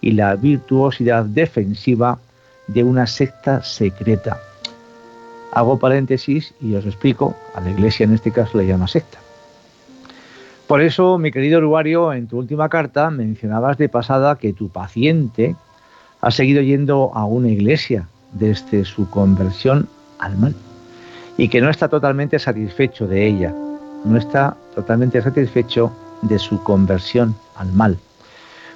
y 0.00 0.12
la 0.12 0.36
virtuosidad 0.36 1.26
defensiva 1.26 2.18
de 2.66 2.82
una 2.82 3.06
secta 3.06 3.62
secreta. 3.62 4.40
Hago 5.52 5.78
paréntesis 5.78 6.54
y 6.60 6.74
os 6.74 6.86
explico, 6.86 7.36
a 7.54 7.60
la 7.60 7.70
iglesia 7.70 8.04
en 8.04 8.14
este 8.14 8.32
caso 8.32 8.56
le 8.56 8.66
llama 8.66 8.88
secta. 8.88 9.18
Por 10.66 10.80
eso, 10.80 11.18
mi 11.18 11.30
querido 11.30 11.60
usuario, 11.60 12.12
en 12.12 12.26
tu 12.26 12.38
última 12.38 12.68
carta 12.68 13.10
mencionabas 13.10 13.78
de 13.78 13.88
pasada 13.88 14.36
que 14.36 14.52
tu 14.52 14.70
paciente 14.70 15.54
ha 16.26 16.32
seguido 16.32 16.60
yendo 16.60 17.12
a 17.14 17.24
una 17.24 17.46
iglesia 17.50 18.08
desde 18.32 18.84
su 18.84 19.08
conversión 19.10 19.88
al 20.18 20.36
mal 20.36 20.56
y 21.36 21.48
que 21.48 21.60
no 21.60 21.70
está 21.70 21.86
totalmente 21.88 22.40
satisfecho 22.40 23.06
de 23.06 23.28
ella, 23.28 23.54
no 24.04 24.18
está 24.18 24.56
totalmente 24.74 25.22
satisfecho 25.22 25.92
de 26.22 26.40
su 26.40 26.60
conversión 26.64 27.36
al 27.54 27.70
mal. 27.72 27.96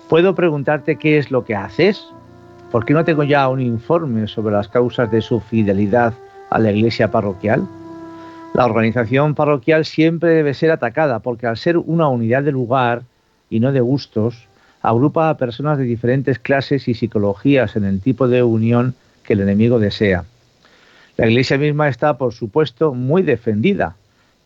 ¿Puedo 0.09 0.37
preguntarte 0.37 0.95
qué 0.95 1.19
es 1.19 1.33
lo 1.33 1.45
que 1.45 1.57
haces? 1.57 2.07
¿Por 2.71 2.85
qué 2.85 2.95
no 2.95 3.05
tengo 3.05 3.25
ya 3.25 3.49
un 3.49 3.61
informe 3.61 4.29
sobre 4.29 4.55
las 4.55 4.69
causas 4.69 5.11
de 5.11 5.21
su 5.21 5.41
fidelidad 5.41 6.15
a 6.51 6.59
la 6.61 6.71
iglesia 6.71 7.11
parroquial? 7.11 7.67
La 8.55 8.65
organización 8.65 9.35
parroquial 9.35 9.85
siempre 9.85 10.31
debe 10.35 10.55
ser 10.55 10.71
atacada 10.71 11.19
porque 11.19 11.49
al 11.49 11.57
ser 11.57 11.79
una 11.79 12.07
unidad 12.07 12.45
de 12.45 12.53
lugar 12.53 13.03
y 13.49 13.59
no 13.59 13.73
de 13.73 13.81
gustos, 13.81 14.47
agrupa 14.83 15.29
a 15.29 15.37
personas 15.37 15.79
de 15.79 15.85
diferentes 15.85 16.39
clases 16.39 16.89
y 16.89 16.95
psicologías 16.95 17.77
en 17.77 17.85
el 17.85 18.01
tipo 18.01 18.29
de 18.29 18.43
unión 18.43 18.95
que 19.23 19.35
el 19.35 19.41
enemigo 19.41 19.79
desea. 19.79 20.25
La 21.17 21.27
iglesia 21.27 21.59
misma 21.59 21.89
está, 21.89 22.17
por 22.17 22.33
supuesto, 22.33 22.95
muy 22.95 23.23
defendida, 23.23 23.97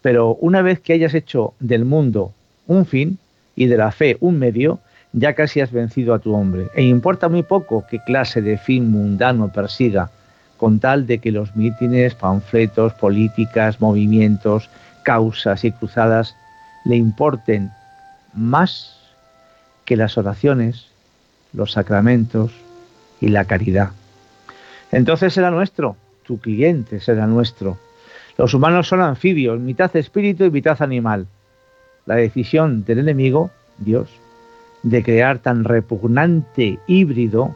pero 0.03 0.35
una 0.41 0.61
vez 0.61 0.80
que 0.80 0.93
hayas 0.93 1.14
hecho 1.14 1.55
del 1.61 1.85
mundo 1.85 2.32
un 2.66 2.85
fin 2.85 3.18
y 3.55 3.66
de 3.66 3.76
la 3.76 3.93
fe 3.93 4.16
un 4.20 4.39
medio, 4.39 4.80
ya 5.12 5.35
casi 5.35 5.61
has 5.61 5.70
vencido 5.70 6.12
a 6.12 6.18
tu 6.18 6.35
hombre. 6.35 6.66
E 6.74 6.82
importa 6.82 7.28
muy 7.28 7.45
poco 7.45 7.85
qué 7.89 8.01
clase 8.05 8.43
de 8.43 8.59
fin 8.59 8.91
mundano 8.91 9.53
persiga, 9.53 10.11
con 10.57 10.80
tal 10.80 11.07
de 11.07 11.18
que 11.18 11.30
los 11.30 11.55
mítines, 11.55 12.14
panfletos, 12.14 12.93
políticas, 12.95 13.80
movimientos, 13.80 14.68
causas 15.05 15.64
y 15.64 15.70
cruzadas 15.70 16.35
le 16.85 16.97
importen 16.97 17.70
más 18.35 19.03
que 19.85 19.97
las 19.97 20.16
oraciones, 20.18 20.87
los 21.53 21.72
sacramentos 21.72 22.53
y 23.20 23.28
la 23.28 23.45
caridad. 23.45 23.91
Entonces 24.91 25.32
será 25.35 25.51
nuestro, 25.51 25.97
tu 26.24 26.39
cliente 26.39 27.01
será 27.01 27.26
nuestro. 27.26 27.78
Los 28.37 28.55
humanos 28.55 28.89
son 28.89 29.01
anfibios, 29.01 29.61
mitad 29.61 29.95
espíritu 29.97 30.45
y 30.45 30.51
mitad 30.51 30.80
animal. 30.82 31.26
La 32.07 32.16
decisión 32.16 32.85
del 32.85 32.99
enemigo, 32.99 33.51
Dios, 33.78 34.11
de 34.82 35.03
crear 35.03 35.39
tan 35.39 35.64
repugnante 35.64 36.78
híbrido 36.87 37.55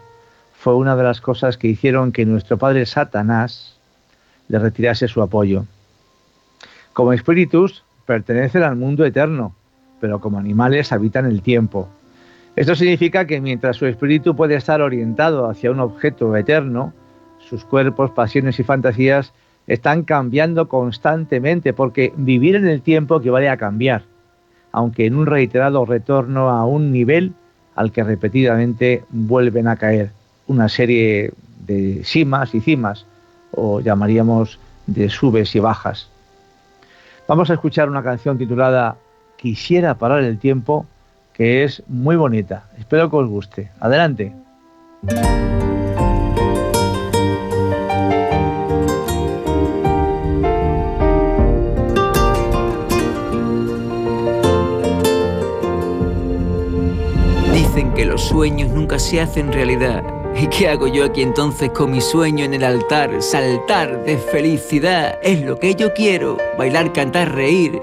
fue 0.58 0.74
una 0.74 0.96
de 0.96 1.02
las 1.04 1.20
cosas 1.20 1.56
que 1.56 1.68
hicieron 1.68 2.10
que 2.10 2.26
nuestro 2.26 2.58
padre 2.58 2.86
Satanás 2.86 3.76
le 4.48 4.58
retirase 4.58 5.06
su 5.06 5.22
apoyo. 5.22 5.66
Como 6.92 7.12
espíritus 7.12 7.84
pertenecen 8.06 8.62
al 8.62 8.74
mundo 8.74 9.04
eterno, 9.04 9.54
pero 10.00 10.20
como 10.20 10.38
animales 10.38 10.90
habitan 10.92 11.26
el 11.26 11.42
tiempo. 11.42 11.88
Esto 12.58 12.74
significa 12.74 13.24
que 13.24 13.40
mientras 13.40 13.76
su 13.76 13.86
espíritu 13.86 14.34
puede 14.34 14.56
estar 14.56 14.80
orientado 14.80 15.48
hacia 15.48 15.70
un 15.70 15.78
objeto 15.78 16.34
eterno, 16.34 16.92
sus 17.38 17.64
cuerpos, 17.64 18.10
pasiones 18.10 18.58
y 18.58 18.64
fantasías 18.64 19.32
están 19.68 20.02
cambiando 20.02 20.68
constantemente 20.68 21.72
porque 21.72 22.12
vivir 22.16 22.56
en 22.56 22.66
el 22.66 22.82
tiempo 22.82 23.18
equivale 23.18 23.48
a 23.48 23.58
cambiar, 23.58 24.02
aunque 24.72 25.06
en 25.06 25.14
un 25.14 25.26
reiterado 25.26 25.84
retorno 25.84 26.48
a 26.48 26.66
un 26.66 26.90
nivel 26.90 27.32
al 27.76 27.92
que 27.92 28.02
repetidamente 28.02 29.04
vuelven 29.10 29.68
a 29.68 29.76
caer 29.76 30.10
una 30.48 30.68
serie 30.68 31.32
de 31.64 32.02
cimas 32.02 32.56
y 32.56 32.60
cimas, 32.60 33.06
o 33.52 33.78
llamaríamos 33.78 34.58
de 34.88 35.08
subes 35.10 35.54
y 35.54 35.60
bajas. 35.60 36.10
Vamos 37.28 37.50
a 37.50 37.54
escuchar 37.54 37.88
una 37.88 38.02
canción 38.02 38.36
titulada 38.36 38.96
Quisiera 39.36 39.94
parar 39.94 40.24
el 40.24 40.40
tiempo 40.40 40.86
que 41.38 41.62
es 41.62 41.84
muy 41.86 42.16
bonita. 42.16 42.64
Espero 42.76 43.08
que 43.08 43.16
os 43.16 43.28
guste. 43.28 43.70
Adelante. 43.78 44.32
Dicen 57.54 57.94
que 57.94 58.04
los 58.04 58.20
sueños 58.22 58.70
nunca 58.72 58.98
se 58.98 59.20
hacen 59.20 59.52
realidad. 59.52 60.02
¿Y 60.34 60.48
qué 60.48 60.68
hago 60.68 60.88
yo 60.88 61.04
aquí 61.04 61.22
entonces 61.22 61.70
con 61.70 61.92
mi 61.92 62.00
sueño 62.00 62.44
en 62.44 62.54
el 62.54 62.64
altar? 62.64 63.22
Saltar 63.22 64.04
de 64.04 64.18
felicidad 64.18 65.18
es 65.22 65.40
lo 65.42 65.56
que 65.56 65.76
yo 65.76 65.94
quiero. 65.94 66.36
Bailar, 66.58 66.92
cantar, 66.92 67.32
reír 67.32 67.80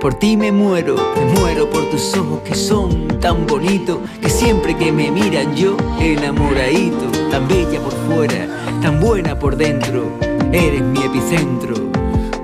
por 0.00 0.14
ti 0.14 0.34
me 0.34 0.50
muero, 0.50 0.96
me 1.14 1.26
muero 1.38 1.68
por 1.68 1.84
tus 1.90 2.16
ojos 2.16 2.40
que 2.40 2.54
son 2.54 3.06
tan 3.20 3.46
bonitos, 3.46 3.98
que 4.22 4.30
siempre 4.30 4.74
que 4.74 4.90
me 4.90 5.10
miran 5.10 5.54
yo 5.54 5.76
enamoradito, 6.00 7.04
tan 7.30 7.46
bella 7.46 7.78
por 7.80 7.92
fuera, 8.08 8.48
tan 8.80 8.98
buena 8.98 9.38
por 9.38 9.56
dentro, 9.56 10.10
eres 10.52 10.80
mi 10.80 11.02
epicentro. 11.02 11.74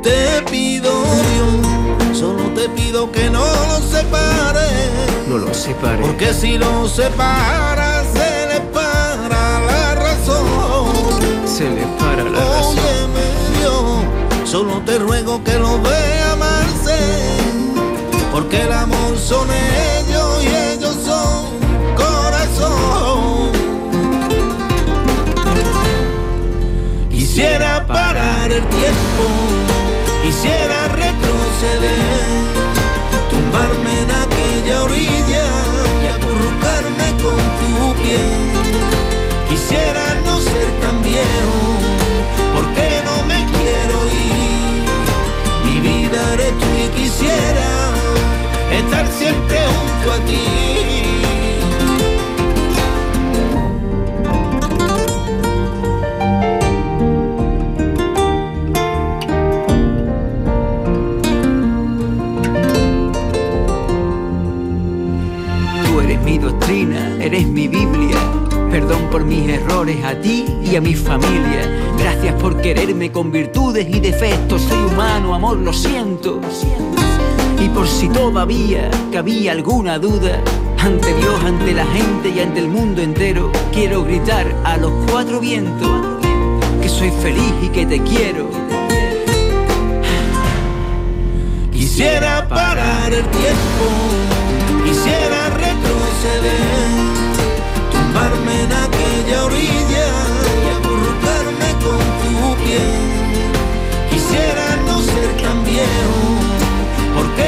Te 0.03 0.43
pido 0.51 0.91
Dios, 1.33 2.19
solo 2.19 2.43
te 2.51 2.69
pido 2.69 3.11
que 3.11 3.31
no 3.31 3.41
lo 3.41 3.81
separes. 3.81 5.27
No 5.27 5.39
lo 5.39 5.55
separes. 5.55 6.07
Porque 6.07 6.35
si 6.35 6.59
lo 6.59 6.87
separas, 6.87 8.07
se 8.13 8.55
le 8.55 8.61
para 8.73 9.61
la 9.61 9.95
razón. 9.95 10.87
Se 11.47 11.65
le 11.71 11.87
para 11.99 12.23
la 12.23 12.39
razón. 12.39 12.79
Óyeme 12.79 13.59
Dios, 13.59 14.49
solo 14.49 14.83
te 14.85 14.99
ruego 14.99 15.43
que 15.43 15.59
lo 15.59 15.81
vea 15.81 16.33
amarse 16.33 17.46
el 18.63 18.73
amor 18.73 19.17
son 19.19 19.49
ellos 19.51 20.45
y 20.45 20.49
ellos 20.73 20.97
son 21.05 21.45
corazón. 21.97 23.53
Quisiera 27.11 27.87
parar 27.87 28.51
el 28.51 28.65
tiempo, 28.69 29.25
quisiera 30.23 30.89
retroceder, 30.89 32.27
tumbarme 33.31 34.01
en 34.03 34.11
siempre 49.27 49.59
junto 49.59 50.13
a 50.13 50.19
ti. 50.27 50.43
Tú 65.87 66.01
eres 66.01 66.23
mi 66.23 66.39
doctrina, 66.39 67.17
eres 67.21 67.47
mi 67.47 67.69
Biblia. 67.69 68.17
Perdón 68.71 69.09
por 69.11 69.25
mis 69.25 69.49
errores 69.49 70.05
a 70.05 70.21
ti 70.21 70.45
y 70.63 70.77
a 70.77 70.81
mi 70.81 70.95
familia. 70.95 71.63
Gracias 71.99 72.35
por 72.35 72.61
quererme 72.61 73.11
con 73.11 73.33
virtudes 73.33 73.87
y 73.89 74.01
defectos. 74.01 74.63
Soy 74.63 74.79
humano, 74.93 75.35
amor, 75.35 75.57
lo 75.57 75.73
siento. 75.73 76.41
Y 77.59 77.69
por 77.71 77.89
si 77.89 78.09
todavía 78.09 78.91
cabía 79.13 79.53
alguna 79.53 79.99
duda, 79.99 80.43
ante 80.79 81.15
Dios, 81.15 81.35
ante 81.45 81.73
la 81.73 81.87
gente 81.87 82.29
y 82.29 82.41
ante 82.41 82.61
el 82.61 82.69
mundo 82.69 83.03
entero, 83.03 83.51
quiero 83.73 84.05
gritar 84.05 84.47
a 84.65 84.77
los 84.77 84.93
cuatro 85.11 85.41
vientos 85.41 85.91
que 86.81 86.89
soy 86.89 87.11
feliz 87.23 87.53
y 87.63 87.69
que 87.69 87.87
te 87.87 88.01
quiero. 88.03 88.49
Quisiera 91.73 92.47
parar 92.49 93.13
el 93.13 93.25
tiempo, 93.25 93.85
quisiera 94.85 95.49
retroceder, 95.49 96.53
tumbarme 97.91 98.63
en 98.65 98.73
aquella 98.73 99.45
orilla 99.45 100.07
y 100.63 100.67
acurrucarme 100.77 101.71
con 101.85 101.99
tu 102.21 102.65
piel. 102.65 104.11
Quisiera 104.11 104.77
no 104.87 105.01
ser 105.01 105.43
tan 105.43 105.65
viejo 105.65 106.16
porque 107.17 107.47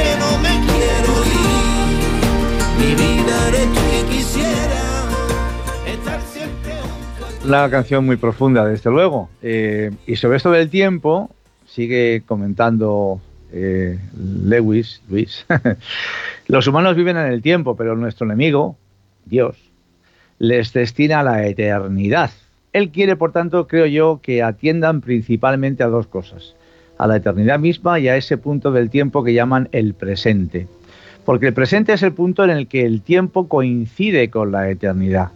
Una 7.45 7.67
canción 7.71 8.05
muy 8.05 8.17
profunda, 8.17 8.63
desde 8.63 8.91
luego. 8.91 9.27
Eh, 9.41 9.89
y 10.05 10.17
sobre 10.17 10.37
esto 10.37 10.51
del 10.51 10.69
tiempo, 10.69 11.31
sigue 11.65 12.21
comentando 12.27 13.21
eh, 13.51 13.97
Lewis, 14.45 15.01
Luis. 15.09 15.47
Los 16.47 16.67
humanos 16.67 16.95
viven 16.95 17.17
en 17.17 17.25
el 17.25 17.41
tiempo, 17.41 17.75
pero 17.75 17.95
nuestro 17.95 18.27
enemigo, 18.27 18.77
Dios, 19.25 19.57
les 20.37 20.73
destina 20.73 21.23
la 21.23 21.47
eternidad. 21.47 22.29
Él 22.71 22.91
quiere, 22.91 23.15
por 23.15 23.31
tanto, 23.31 23.67
creo 23.67 23.87
yo, 23.87 24.19
que 24.21 24.43
atiendan 24.43 25.01
principalmente 25.01 25.81
a 25.81 25.87
dos 25.87 26.05
cosas 26.05 26.53
a 26.99 27.07
la 27.07 27.15
eternidad 27.15 27.57
misma 27.57 27.97
y 27.97 28.09
a 28.09 28.17
ese 28.17 28.37
punto 28.37 28.71
del 28.71 28.89
tiempo 28.89 29.23
que 29.23 29.33
llaman 29.33 29.69
el 29.71 29.95
presente. 29.95 30.67
Porque 31.25 31.47
el 31.47 31.53
presente 31.53 31.93
es 31.93 32.03
el 32.03 32.11
punto 32.13 32.43
en 32.43 32.49
el 32.49 32.67
que 32.67 32.85
el 32.85 33.01
tiempo 33.01 33.47
coincide 33.47 34.29
con 34.29 34.51
la 34.51 34.69
eternidad. 34.69 35.29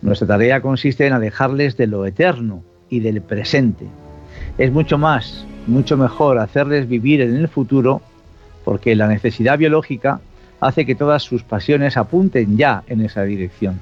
Nuestra 0.00 0.26
tarea 0.26 0.62
consiste 0.62 1.06
en 1.06 1.12
alejarles 1.12 1.76
de 1.76 1.86
lo 1.86 2.06
eterno 2.06 2.62
y 2.88 3.00
del 3.00 3.20
presente. 3.20 3.86
Es 4.56 4.72
mucho 4.72 4.96
más, 4.96 5.44
mucho 5.66 5.98
mejor 5.98 6.38
hacerles 6.38 6.88
vivir 6.88 7.20
en 7.20 7.36
el 7.36 7.48
futuro 7.48 8.00
porque 8.64 8.96
la 8.96 9.08
necesidad 9.08 9.58
biológica 9.58 10.20
hace 10.60 10.86
que 10.86 10.94
todas 10.94 11.22
sus 11.22 11.42
pasiones 11.42 11.96
apunten 11.98 12.56
ya 12.56 12.82
en 12.86 13.02
esa 13.02 13.24
dirección. 13.24 13.80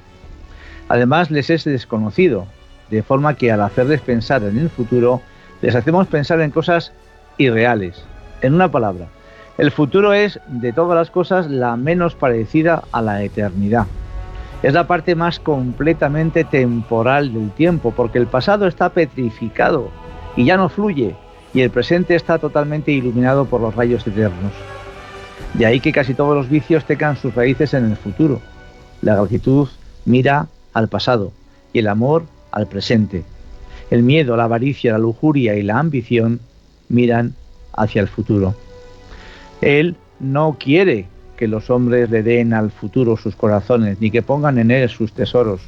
Además 0.88 1.30
les 1.30 1.50
es 1.50 1.64
desconocido, 1.64 2.46
de 2.90 3.02
forma 3.02 3.34
que 3.34 3.52
al 3.52 3.62
hacerles 3.62 4.00
pensar 4.00 4.42
en 4.42 4.58
el 4.58 4.70
futuro, 4.70 5.22
les 5.66 5.74
hacemos 5.74 6.06
pensar 6.06 6.40
en 6.42 6.52
cosas 6.52 6.92
irreales. 7.38 8.00
En 8.40 8.54
una 8.54 8.70
palabra, 8.70 9.08
el 9.58 9.72
futuro 9.72 10.12
es 10.12 10.38
de 10.46 10.72
todas 10.72 10.96
las 10.96 11.10
cosas 11.10 11.50
la 11.50 11.76
menos 11.76 12.14
parecida 12.14 12.84
a 12.92 13.02
la 13.02 13.24
eternidad. 13.24 13.88
Es 14.62 14.74
la 14.74 14.86
parte 14.86 15.16
más 15.16 15.40
completamente 15.40 16.44
temporal 16.44 17.34
del 17.34 17.50
tiempo, 17.50 17.90
porque 17.90 18.18
el 18.18 18.28
pasado 18.28 18.68
está 18.68 18.90
petrificado 18.90 19.90
y 20.36 20.44
ya 20.44 20.56
no 20.56 20.68
fluye, 20.68 21.16
y 21.52 21.62
el 21.62 21.70
presente 21.70 22.14
está 22.14 22.38
totalmente 22.38 22.92
iluminado 22.92 23.46
por 23.46 23.60
los 23.60 23.74
rayos 23.74 24.06
eternos. 24.06 24.52
De 25.54 25.66
ahí 25.66 25.80
que 25.80 25.90
casi 25.90 26.14
todos 26.14 26.36
los 26.36 26.48
vicios 26.48 26.84
tengan 26.84 27.16
sus 27.16 27.34
raíces 27.34 27.74
en 27.74 27.90
el 27.90 27.96
futuro. 27.96 28.40
La 29.02 29.16
gratitud 29.16 29.66
mira 30.04 30.46
al 30.74 30.86
pasado 30.86 31.32
y 31.72 31.80
el 31.80 31.88
amor 31.88 32.22
al 32.52 32.68
presente. 32.68 33.24
El 33.90 34.02
miedo, 34.02 34.36
la 34.36 34.44
avaricia, 34.44 34.92
la 34.92 34.98
lujuria 34.98 35.54
y 35.54 35.62
la 35.62 35.78
ambición 35.78 36.40
miran 36.88 37.34
hacia 37.72 38.02
el 38.02 38.08
futuro. 38.08 38.54
Él 39.60 39.96
no 40.18 40.56
quiere 40.58 41.06
que 41.36 41.46
los 41.46 41.70
hombres 41.70 42.10
le 42.10 42.22
den 42.22 42.52
al 42.52 42.70
futuro 42.70 43.16
sus 43.16 43.36
corazones, 43.36 44.00
ni 44.00 44.10
que 44.10 44.22
pongan 44.22 44.58
en 44.58 44.70
él 44.70 44.88
sus 44.88 45.12
tesoros. 45.12 45.60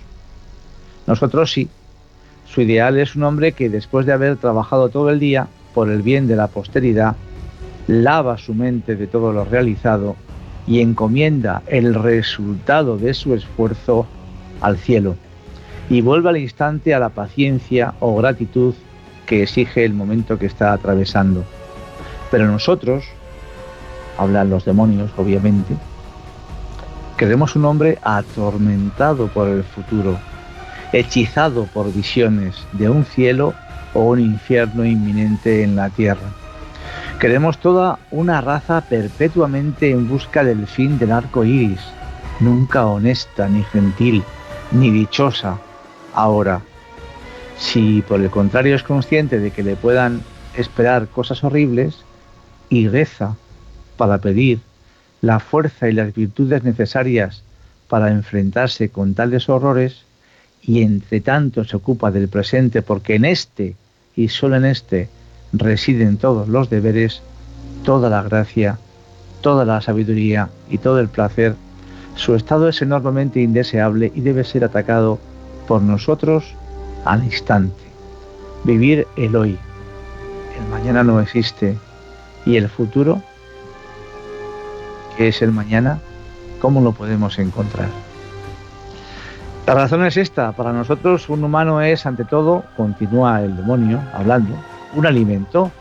Nosotros 1.07 1.53
sí. 1.53 1.69
Su 2.47 2.63
ideal 2.63 2.99
es 2.99 3.15
un 3.15 3.25
hombre 3.25 3.53
que 3.53 3.69
después 3.69 4.07
de 4.07 4.13
haber 4.13 4.37
trabajado 4.37 4.89
todo 4.89 5.11
el 5.11 5.21
día 5.21 5.49
por 5.75 5.91
el 5.91 6.03
bien 6.03 6.27
de 6.27 6.37
la 6.37 6.49
posteridad, 6.49 7.15
lava 7.87 8.39
su 8.39 8.55
mente 8.55 8.97
de 8.97 9.07
todo 9.07 9.33
lo 9.33 9.45
realizado 9.45 10.17
y 10.67 10.81
encomienda 10.81 11.63
el 11.67 11.95
resultado 11.95 12.97
de 12.97 13.15
su 13.15 13.35
esfuerzo 13.35 14.07
al 14.61 14.79
cielo 14.79 15.17
y 15.91 16.01
vuelve 16.01 16.29
al 16.29 16.37
instante 16.37 16.95
a 16.95 16.99
la 16.99 17.09
paciencia 17.11 17.95
o 18.01 18.17
gratitud 18.17 18.75
que 19.27 19.43
exige 19.43 19.85
el 19.85 19.95
momento 19.95 20.39
que 20.39 20.47
está 20.47 20.73
atravesando. 20.73 21.45
Pero 22.31 22.47
nosotros, 22.47 23.05
hablan 24.17 24.51
los 24.51 24.65
demonios, 24.65 25.11
obviamente, 25.17 25.75
queremos 27.17 27.57
un 27.57 27.65
hombre 27.65 27.99
atormentado 28.03 29.29
por 29.29 29.49
el 29.49 29.65
futuro, 29.65 30.19
hechizado 30.93 31.65
por 31.65 31.93
visiones 31.93 32.57
de 32.73 32.89
un 32.89 33.05
cielo 33.05 33.55
o 33.95 34.01
un 34.01 34.21
infierno 34.21 34.85
inminente 34.85 35.63
en 35.63 35.77
la 35.77 35.91
tierra. 35.91 36.29
Queremos 37.19 37.59
toda 37.59 37.99
una 38.11 38.41
raza 38.41 38.83
perpetuamente 38.83 39.91
en 39.91 40.09
busca 40.09 40.45
del 40.45 40.67
fin 40.67 40.99
del 40.99 41.13
arco 41.13 41.45
iris, 41.45 41.81
nunca 42.41 42.87
honesta, 42.87 43.49
ni 43.49 43.65
gentil, 43.65 44.23
ni 44.71 44.91
dichosa. 44.91 45.59
Ahora, 46.19 46.63
si 47.61 48.03
por 48.03 48.21
el 48.21 48.29
contrario 48.29 48.75
es 48.75 48.83
consciente 48.83 49.39
de 49.39 49.53
que 49.53 49.63
le 49.63 49.77
puedan 49.77 50.23
esperar 50.57 51.07
cosas 51.07 51.45
horribles, 51.45 51.99
y 52.69 52.89
reza 52.89 53.37
para 53.97 54.19
pedir 54.19 54.59
la 55.21 55.39
fuerza 55.39 55.89
y 55.89 55.93
las 55.93 56.13
virtudes 56.13 56.65
necesarias 56.65 57.45
para 57.89 58.11
enfrentarse 58.11 58.89
con 58.89 59.15
tales 59.15 59.49
horrores 59.49 60.03
y 60.61 60.83
entre 60.83 61.21
tanto 61.21 61.63
se 61.63 61.77
ocupa 61.77 62.11
del 62.11 62.27
presente 62.27 62.83
porque 62.83 63.15
en 63.15 63.25
este 63.25 63.77
y 64.17 64.27
solo 64.27 64.57
en 64.57 64.65
este 64.65 65.09
residen 65.53 66.17
todos 66.17 66.49
los 66.49 66.69
deberes, 66.69 67.23
toda 67.85 68.11
la 68.11 68.25
gracia, 68.25 68.77
toda 69.41 69.65
la 69.65 69.81
sabiduría 69.81 70.49
y 70.69 70.79
todo 70.79 70.99
el 70.99 71.11
placer, 71.11 71.55
su 72.17 72.35
estado 72.35 72.69
es 72.69 72.83
enormemente 72.83 73.41
indeseable 73.41 74.11
y 74.17 74.21
debe 74.23 74.43
ser 74.43 74.65
atacado 74.65 75.21
por 75.69 75.83
nosotros 75.83 76.55
al 77.05 77.23
instante. 77.23 77.85
Vivir 78.65 79.07
el 79.17 79.37
hoy. 79.37 79.59
El 80.59 80.69
mañana 80.71 81.05
no 81.05 81.21
existe 81.21 81.77
y 82.45 82.57
el 82.57 82.69
futuro 82.69 83.23
que 85.17 85.29
es 85.29 85.43
el 85.43 85.51
mañana, 85.51 85.99
¿cómo 86.61 86.81
lo 86.81 86.93
podemos 86.93 87.39
encontrar? 87.41 87.89
La 89.67 89.75
razón 89.75 90.05
es 90.07 90.17
esta, 90.17 90.53
para 90.53 90.73
nosotros 90.73 91.29
un 91.29 91.43
humano 91.43 91.83
es 91.83 92.07
ante 92.07 92.25
todo, 92.25 92.65
continúa 92.77 93.43
el 93.43 93.57
demonio 93.57 94.01
hablando, 94.15 94.55
un 94.95 95.07
alimento. 95.07 95.73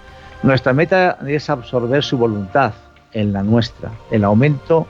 Nuestra 0.44 0.74
meta 0.74 1.20
es 1.26 1.50
absorber 1.50 2.04
su 2.04 2.18
voluntad 2.18 2.74
en 3.14 3.32
la 3.32 3.44
nuestra, 3.44 3.92
el 4.12 4.24
aumento 4.24 4.88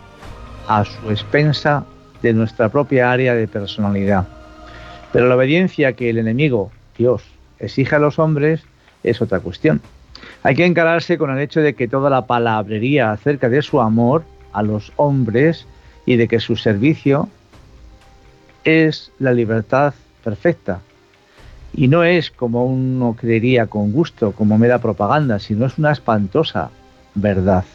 a 0.68 0.84
su 0.86 1.12
expensa 1.12 1.84
de 2.22 2.34
nuestra 2.34 2.70
propia 2.70 3.12
área 3.12 3.36
de 3.36 3.48
personalidad. 3.48 4.37
Pero 5.12 5.28
la 5.28 5.36
obediencia 5.36 5.93
que 5.93 6.10
el 6.10 6.18
enemigo, 6.18 6.72
Dios, 6.97 7.24
exige 7.60 7.95
a 7.95 7.99
los 7.99 8.20
hombres 8.20 8.64
es 9.03 9.22
otra 9.22 9.39
cuestión. 9.39 9.82
Hay 10.43 10.55
que 10.55 10.66
encararse 10.66 11.18
con 11.18 11.32
el 11.32 11.39
hecho 11.39 11.62
de 11.62 11.74
que 11.74 11.88
toda 11.88 12.10
la 12.10 12.26
palabrería 12.26 13.12
acerca 13.12 13.49
de 13.49 13.62
su 13.62 13.82
amor 13.82 14.24
a 14.53 14.64
los 14.64 14.91
hombres 14.95 15.66
y 16.05 16.16
de 16.16 16.28
que 16.28 16.39
su 16.39 16.55
servicio 16.55 17.30
es 18.64 19.12
la 19.20 19.34
libertad 19.34 19.93
perfecta. 20.24 20.82
Y 21.74 21.88
no 21.88 22.03
es 22.03 22.32
como 22.32 22.66
uno 22.66 23.16
creería 23.20 23.68
con 23.68 23.91
gusto, 23.91 24.32
como 24.32 24.58
mera 24.58 24.80
propaganda, 24.80 25.39
sino 25.39 25.66
es 25.66 25.78
una 25.78 25.91
espantosa 25.91 26.72
verdad. 27.14 27.66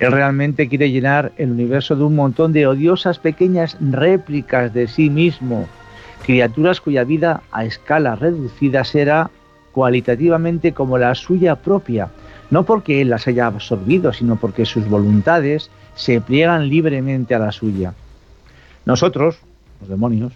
Él 0.00 0.10
realmente 0.10 0.68
quiere 0.68 0.90
llenar 0.90 1.32
el 1.36 1.52
universo 1.52 1.94
de 1.94 2.02
un 2.02 2.16
montón 2.16 2.52
de 2.52 2.66
odiosas 2.66 3.18
pequeñas 3.18 3.76
réplicas 3.80 4.74
de 4.74 4.88
sí 4.88 5.08
mismo, 5.08 5.68
criaturas 6.24 6.80
cuya 6.80 7.04
vida 7.04 7.42
a 7.52 7.64
escala 7.64 8.16
reducida 8.16 8.82
será 8.84 9.30
cualitativamente 9.72 10.72
como 10.72 10.96
la 10.96 11.14
suya 11.14 11.56
propia, 11.56 12.08
no 12.50 12.64
porque 12.64 13.02
él 13.02 13.10
las 13.10 13.28
haya 13.28 13.46
absorbido, 13.46 14.12
sino 14.12 14.36
porque 14.36 14.64
sus 14.64 14.88
voluntades 14.88 15.70
se 15.94 16.20
pliegan 16.20 16.68
libremente 16.68 17.34
a 17.34 17.38
la 17.38 17.52
suya. 17.52 17.92
Nosotros, 18.86 19.38
los 19.80 19.88
demonios, 19.90 20.32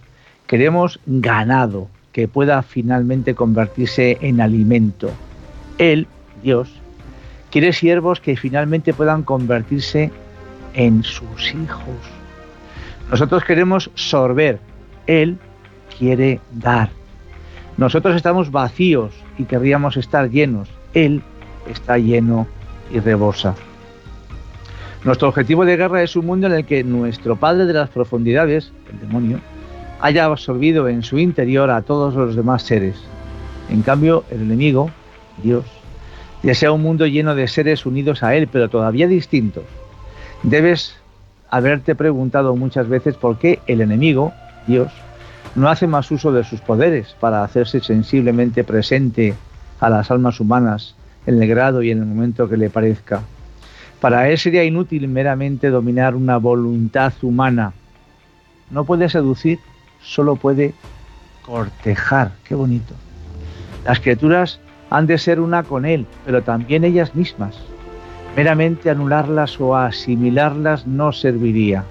queremos 0.46 1.00
ganado 1.06 1.88
que 2.12 2.28
pueda 2.28 2.62
finalmente 2.62 3.34
convertirse 3.34 4.18
en 4.20 4.40
alimento. 4.40 5.10
Él, 5.78 6.06
Dios, 6.42 6.68
quiere 7.50 7.72
siervos 7.72 8.20
que 8.20 8.36
finalmente 8.36 8.92
puedan 8.92 9.22
convertirse 9.22 10.10
en 10.74 11.02
sus 11.02 11.54
hijos. 11.54 11.96
Nosotros 13.10 13.44
queremos 13.44 13.90
sorber, 13.94 14.58
Él 15.06 15.38
quiere 15.98 16.40
dar. 16.52 16.90
Nosotros 17.76 18.16
estamos 18.16 18.50
vacíos 18.50 19.12
y 19.38 19.44
querríamos 19.44 19.96
estar 19.96 20.30
llenos. 20.30 20.68
Él 20.94 21.22
está 21.70 21.98
lleno 21.98 22.46
y 22.92 23.00
rebosa. 23.00 23.54
Nuestro 25.04 25.28
objetivo 25.28 25.64
de 25.64 25.76
guerra 25.76 26.02
es 26.02 26.16
un 26.16 26.26
mundo 26.26 26.48
en 26.48 26.54
el 26.54 26.64
que 26.64 26.82
nuestro 26.82 27.36
Padre 27.36 27.66
de 27.66 27.72
las 27.72 27.88
profundidades, 27.90 28.72
el 28.92 29.00
demonio, 29.00 29.40
haya 30.00 30.24
absorbido 30.24 30.88
en 30.88 31.02
su 31.02 31.18
interior 31.18 31.70
a 31.70 31.82
todos 31.82 32.14
los 32.14 32.34
demás 32.34 32.62
seres. 32.62 32.96
En 33.70 33.82
cambio, 33.82 34.24
el 34.30 34.42
enemigo, 34.42 34.90
Dios, 35.42 35.64
desea 36.42 36.72
un 36.72 36.82
mundo 36.82 37.06
lleno 37.06 37.34
de 37.34 37.46
seres 37.46 37.86
unidos 37.86 38.22
a 38.22 38.34
Él, 38.34 38.48
pero 38.50 38.68
todavía 38.68 39.06
distintos. 39.06 39.64
Debes 40.42 40.96
haberte 41.50 41.94
preguntado 41.94 42.56
muchas 42.56 42.88
veces 42.88 43.16
por 43.16 43.38
qué 43.38 43.60
el 43.66 43.80
enemigo, 43.80 44.32
Dios, 44.66 44.90
no 45.54 45.68
hace 45.68 45.86
más 45.86 46.10
uso 46.10 46.32
de 46.32 46.44
sus 46.44 46.60
poderes 46.60 47.14
para 47.20 47.42
hacerse 47.42 47.80
sensiblemente 47.80 48.64
presente 48.64 49.34
a 49.80 49.88
las 49.90 50.10
almas 50.10 50.40
humanas 50.40 50.94
en 51.26 51.42
el 51.42 51.48
grado 51.48 51.82
y 51.82 51.90
en 51.90 51.98
el 51.98 52.06
momento 52.06 52.48
que 52.48 52.56
le 52.56 52.70
parezca. 52.70 53.22
Para 54.00 54.28
él 54.28 54.38
sería 54.38 54.64
inútil 54.64 55.08
meramente 55.08 55.70
dominar 55.70 56.14
una 56.14 56.36
voluntad 56.36 57.12
humana. 57.22 57.72
No 58.70 58.84
puede 58.84 59.08
seducir, 59.08 59.58
solo 60.00 60.36
puede 60.36 60.74
cortejar, 61.42 62.32
qué 62.44 62.54
bonito. 62.54 62.94
Las 63.84 64.00
criaturas 64.00 64.60
han 64.90 65.06
de 65.06 65.18
ser 65.18 65.40
una 65.40 65.62
con 65.62 65.84
Él, 65.84 66.06
pero 66.24 66.42
también 66.42 66.84
ellas 66.84 67.14
mismas. 67.14 67.56
Meramente 68.36 68.90
anularlas 68.90 69.60
o 69.60 69.76
asimilarlas 69.76 70.86
no 70.86 71.12
serviría. 71.12 71.84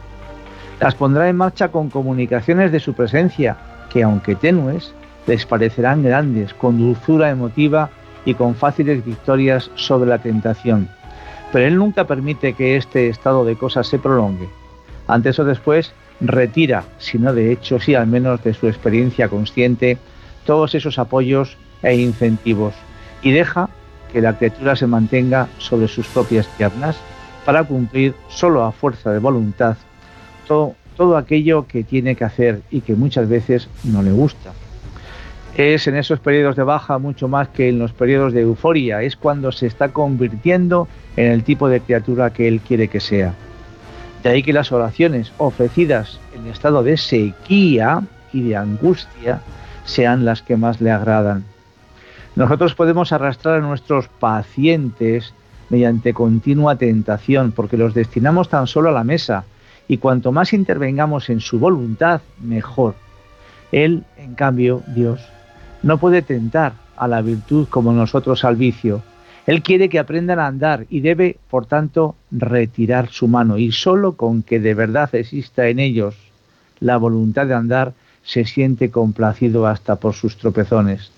Las 0.79 0.95
pondrá 0.95 1.27
en 1.27 1.37
marcha 1.37 1.69
con 1.69 1.89
comunicaciones 1.89 2.71
de 2.71 2.79
su 2.79 2.93
presencia, 2.93 3.57
que 3.89 4.03
aunque 4.03 4.35
tenues, 4.35 4.93
les 5.25 5.45
parecerán 5.45 6.03
grandes, 6.03 6.53
con 6.53 6.77
dulzura 6.77 7.31
emotiva 7.31 7.89
y 8.25 8.35
con 8.35 8.55
fáciles 8.55 9.03
victorias 9.03 9.71
sobre 9.75 10.09
la 10.09 10.19
tentación. 10.19 10.87
Pero 11.51 11.65
Él 11.65 11.77
nunca 11.77 12.05
permite 12.05 12.53
que 12.53 12.77
este 12.77 13.09
estado 13.09 13.43
de 13.43 13.55
cosas 13.55 13.87
se 13.87 13.97
prolongue. 13.97 14.49
Antes 15.07 15.39
o 15.39 15.45
después, 15.45 15.93
retira, 16.21 16.83
si 16.99 17.17
no 17.17 17.33
de 17.33 17.51
hecho, 17.51 17.79
sí 17.79 17.95
al 17.95 18.07
menos 18.07 18.43
de 18.43 18.53
su 18.53 18.67
experiencia 18.67 19.29
consciente, 19.29 19.97
todos 20.45 20.75
esos 20.75 20.99
apoyos 20.99 21.57
e 21.81 21.95
incentivos 21.95 22.73
y 23.21 23.31
deja 23.31 23.69
que 24.11 24.21
la 24.21 24.37
criatura 24.37 24.75
se 24.75 24.87
mantenga 24.87 25.47
sobre 25.57 25.87
sus 25.87 26.07
propias 26.07 26.47
piernas 26.47 26.97
para 27.45 27.63
cumplir 27.63 28.13
solo 28.29 28.63
a 28.63 28.71
fuerza 28.71 29.11
de 29.11 29.19
voluntad 29.19 29.77
todo, 30.47 31.17
aquello 31.17 31.67
que 31.67 31.83
tiene 31.83 32.15
que 32.15 32.23
hacer 32.23 32.61
y 32.71 32.81
que 32.81 32.95
muchas 32.95 33.29
veces 33.29 33.67
no 33.83 34.01
le 34.01 34.11
gusta. 34.11 34.53
Es 35.55 35.87
en 35.87 35.95
esos 35.95 36.19
periodos 36.19 36.55
de 36.55 36.63
baja 36.63 36.97
mucho 36.97 37.27
más 37.27 37.49
que 37.49 37.69
en 37.69 37.79
los 37.79 37.91
periodos 37.91 38.33
de 38.33 38.41
euforia, 38.41 39.01
es 39.01 39.15
cuando 39.15 39.51
se 39.51 39.67
está 39.67 39.89
convirtiendo 39.89 40.87
en 41.15 41.31
el 41.31 41.43
tipo 41.43 41.67
de 41.67 41.81
criatura 41.81 42.31
que 42.31 42.47
él 42.47 42.61
quiere 42.61 42.87
que 42.87 42.99
sea. 42.99 43.33
De 44.23 44.29
ahí 44.29 44.43
que 44.43 44.53
las 44.53 44.71
oraciones 44.71 45.31
ofrecidas 45.37 46.19
en 46.35 46.47
estado 46.47 46.83
de 46.83 46.97
sequía 46.97 48.03
y 48.33 48.41
de 48.41 48.55
angustia 48.55 49.41
sean 49.85 50.25
las 50.25 50.41
que 50.41 50.57
más 50.57 50.81
le 50.81 50.91
agradan. 50.91 51.43
Nosotros 52.35 52.75
podemos 52.75 53.11
arrastrar 53.11 53.55
a 53.55 53.61
nuestros 53.61 54.07
pacientes 54.07 55.33
mediante 55.69 56.13
continua 56.13 56.75
tentación, 56.75 57.51
porque 57.51 57.77
los 57.77 57.93
destinamos 57.93 58.49
tan 58.49 58.67
solo 58.67 58.89
a 58.89 58.93
la 58.93 59.03
mesa, 59.03 59.43
y 59.87 59.97
cuanto 59.97 60.31
más 60.31 60.53
intervengamos 60.53 61.29
en 61.29 61.39
su 61.39 61.59
voluntad, 61.59 62.21
mejor. 62.41 62.95
Él, 63.71 64.03
en 64.17 64.35
cambio, 64.35 64.83
Dios, 64.87 65.21
no 65.83 65.97
puede 65.97 66.21
tentar 66.21 66.73
a 66.95 67.07
la 67.07 67.21
virtud 67.21 67.67
como 67.69 67.93
nosotros 67.93 68.43
al 68.43 68.55
vicio. 68.55 69.03
Él 69.45 69.61
quiere 69.61 69.87
que 69.87 69.99
aprendan 69.99 70.39
a 70.39 70.47
andar 70.47 70.85
y 70.89 70.99
debe, 70.99 71.37
por 71.49 71.65
tanto, 71.65 72.15
retirar 72.31 73.09
su 73.09 73.27
mano, 73.27 73.57
y 73.57 73.71
solo 73.71 74.13
con 74.13 74.43
que 74.43 74.59
de 74.59 74.73
verdad 74.73 75.13
exista 75.15 75.67
en 75.67 75.79
ellos 75.79 76.15
la 76.79 76.97
voluntad 76.97 77.47
de 77.47 77.53
andar, 77.53 77.93
se 78.23 78.43
siente 78.43 78.91
complacido 78.91 79.67
hasta 79.67 79.95
por 79.95 80.13
sus 80.13 80.37
tropezones. 80.37 81.11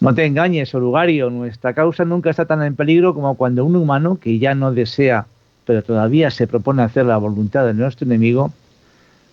No 0.00 0.14
te 0.14 0.26
engañes, 0.26 0.74
Orugario, 0.74 1.30
nuestra 1.30 1.72
causa 1.72 2.04
nunca 2.04 2.30
está 2.30 2.44
tan 2.44 2.62
en 2.62 2.76
peligro 2.76 3.14
como 3.14 3.34
cuando 3.34 3.64
un 3.64 3.74
humano 3.76 4.18
que 4.20 4.38
ya 4.38 4.54
no 4.54 4.72
desea, 4.72 5.26
pero 5.68 5.82
todavía 5.82 6.30
se 6.30 6.46
propone 6.46 6.82
hacer 6.82 7.04
la 7.04 7.18
voluntad 7.18 7.66
de 7.66 7.74
nuestro 7.74 8.06
enemigo, 8.06 8.54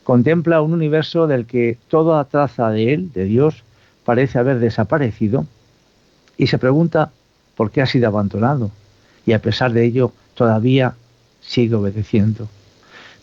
contempla 0.03 0.61
un 0.61 0.73
universo 0.73 1.27
del 1.27 1.45
que 1.45 1.77
toda 1.87 2.21
traza 2.25 2.71
de 2.71 2.93
él, 2.93 3.13
de 3.13 3.23
Dios, 3.23 3.63
parece 4.03 4.37
haber 4.37 4.59
desaparecido 4.59 5.45
y 6.37 6.47
se 6.47 6.57
pregunta 6.57 7.13
por 7.55 7.71
qué 7.71 7.81
ha 7.81 7.85
sido 7.85 8.09
abandonado 8.09 8.69
y 9.25 9.31
a 9.31 9.39
pesar 9.41 9.71
de 9.71 9.85
ello 9.85 10.11
todavía 10.33 10.95
sigue 11.39 11.75
obedeciendo. 11.75 12.49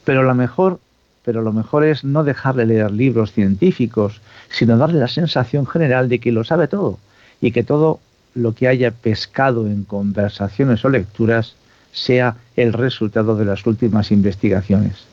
Pero 0.06 0.22
lo 0.22 0.34
mejor 0.34 0.80
pero 1.22 1.42
lo 1.42 1.52
mejor 1.52 1.84
es 1.84 2.04
no 2.04 2.24
dejarle 2.24 2.64
leer 2.64 2.92
libros 2.92 3.32
científicos, 3.32 4.22
sino 4.48 4.78
darle 4.78 5.00
la 5.00 5.08
sensación 5.08 5.66
general 5.66 6.08
de 6.08 6.18
que 6.18 6.32
lo 6.32 6.44
sabe 6.44 6.66
todo 6.66 6.98
y 7.42 7.52
que 7.52 7.62
todo 7.62 8.00
lo 8.34 8.54
que 8.54 8.68
haya 8.68 8.90
pescado 8.90 9.66
en 9.66 9.84
conversaciones 9.84 10.82
o 10.86 10.88
lecturas 10.88 11.56
sea 11.92 12.36
el 12.56 12.72
resultado 12.72 13.36
de 13.36 13.44
las 13.44 13.64
últimas 13.66 14.10
investigaciones. 14.10 15.06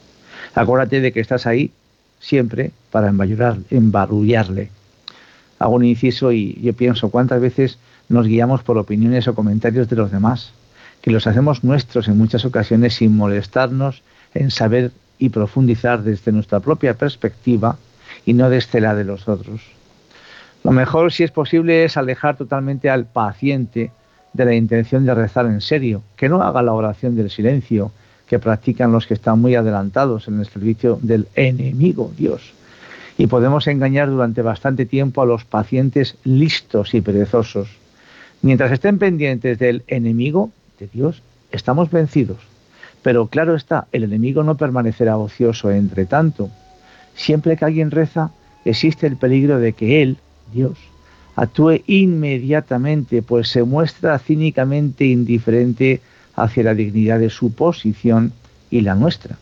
Acuérdate 0.56 1.02
de 1.02 1.12
que 1.12 1.20
estás 1.20 1.46
ahí 1.46 1.72
siempre 2.20 2.72
para 2.92 3.10
embarullarle. 3.10 4.72
Hago 5.60 5.76
un 5.76 5.86
inciso 5.86 6.32
y 6.32 6.60
yo 6.62 6.74
pienso 6.74 7.10
cuántas 7.10 7.42
veces 7.42 7.78
nos 8.08 8.26
guiamos 8.26 8.64
por 8.64 8.78
opiniones 8.78 9.28
o 9.28 9.36
comentarios 9.36 9.90
de 9.90 9.96
los 9.96 10.12
demás, 10.12 10.54
que 11.02 11.12
los 11.12 11.28
hacemos 11.28 11.64
nuestros 11.64 12.08
en 12.08 12.18
muchas 12.18 12.46
ocasiones 12.46 12.96
sin 12.96 13.16
molestarnos 13.16 14.02
en 14.34 14.52
saber 14.52 14.92
y 15.18 15.30
profundizar 15.30 16.02
desde 16.02 16.32
nuestra 16.32 16.60
propia 16.60 16.94
perspectiva 16.96 17.78
y 18.26 18.34
no 18.34 18.50
desde 18.50 18.82
la 18.82 18.96
de 18.96 19.04
los 19.04 19.28
otros. 19.28 19.62
Lo 20.64 20.72
mejor, 20.72 21.12
si 21.12 21.24
es 21.24 21.32
posible, 21.32 21.86
es 21.86 21.98
alejar 21.98 22.38
totalmente 22.38 22.90
al 22.90 23.06
paciente 23.06 23.92
de 24.34 24.46
la 24.46 24.56
intención 24.56 25.06
de 25.06 25.14
rezar 25.14 25.46
en 25.46 25.62
serio, 25.62 26.04
que 26.16 26.30
no 26.30 26.42
haga 26.42 26.62
la 26.62 26.74
oración 26.74 27.16
del 27.16 27.30
silencio 27.30 27.92
que 28.28 28.40
practican 28.40 28.92
los 28.92 29.08
que 29.08 29.16
están 29.16 29.40
muy 29.42 29.56
adelantados 29.56 30.28
en 30.28 30.40
el 30.40 30.46
servicio 30.46 31.00
del 31.02 31.28
enemigo 31.36 32.12
Dios. 32.16 32.54
Y 33.18 33.28
podemos 33.28 33.68
engañar 33.68 34.10
durante 34.10 34.42
bastante 34.42 34.86
tiempo 34.86 35.22
a 35.22 35.26
los 35.26 35.46
pacientes 35.46 36.16
listos 36.24 36.94
y 36.94 37.02
perezosos. 37.02 37.70
Mientras 38.42 38.72
estén 38.72 39.00
pendientes 39.00 39.58
del 39.60 39.84
enemigo 39.88 40.52
de 40.80 40.88
Dios, 40.88 41.22
estamos 41.52 41.92
vencidos. 41.92 42.38
Pero 43.02 43.28
claro 43.28 43.56
está, 43.56 43.88
el 43.92 44.04
enemigo 44.04 44.44
no 44.44 44.56
permanecerá 44.56 45.18
ocioso 45.18 45.72
entre 45.72 46.06
tanto. 46.06 46.50
Siempre 47.16 47.58
que 47.58 47.66
alguien 47.66 47.92
reza, 47.92 48.32
existe 48.64 49.08
el 49.08 49.18
peligro 49.18 49.60
de 49.60 49.74
que 49.74 50.02
él, 50.02 50.18
Dios, 50.54 50.78
actúe 51.40 51.84
inmediatamente, 51.88 53.22
pues 53.22 53.48
se 53.48 53.64
muestra 53.64 54.20
cínicamente 54.20 55.06
indiferente 55.06 56.02
hacia 56.36 56.64
la 56.64 56.74
dignidad 56.74 57.20
de 57.20 57.30
su 57.30 57.54
posición 57.54 58.34
y 58.70 58.82
la 58.82 58.96
nuestra. 58.96 59.38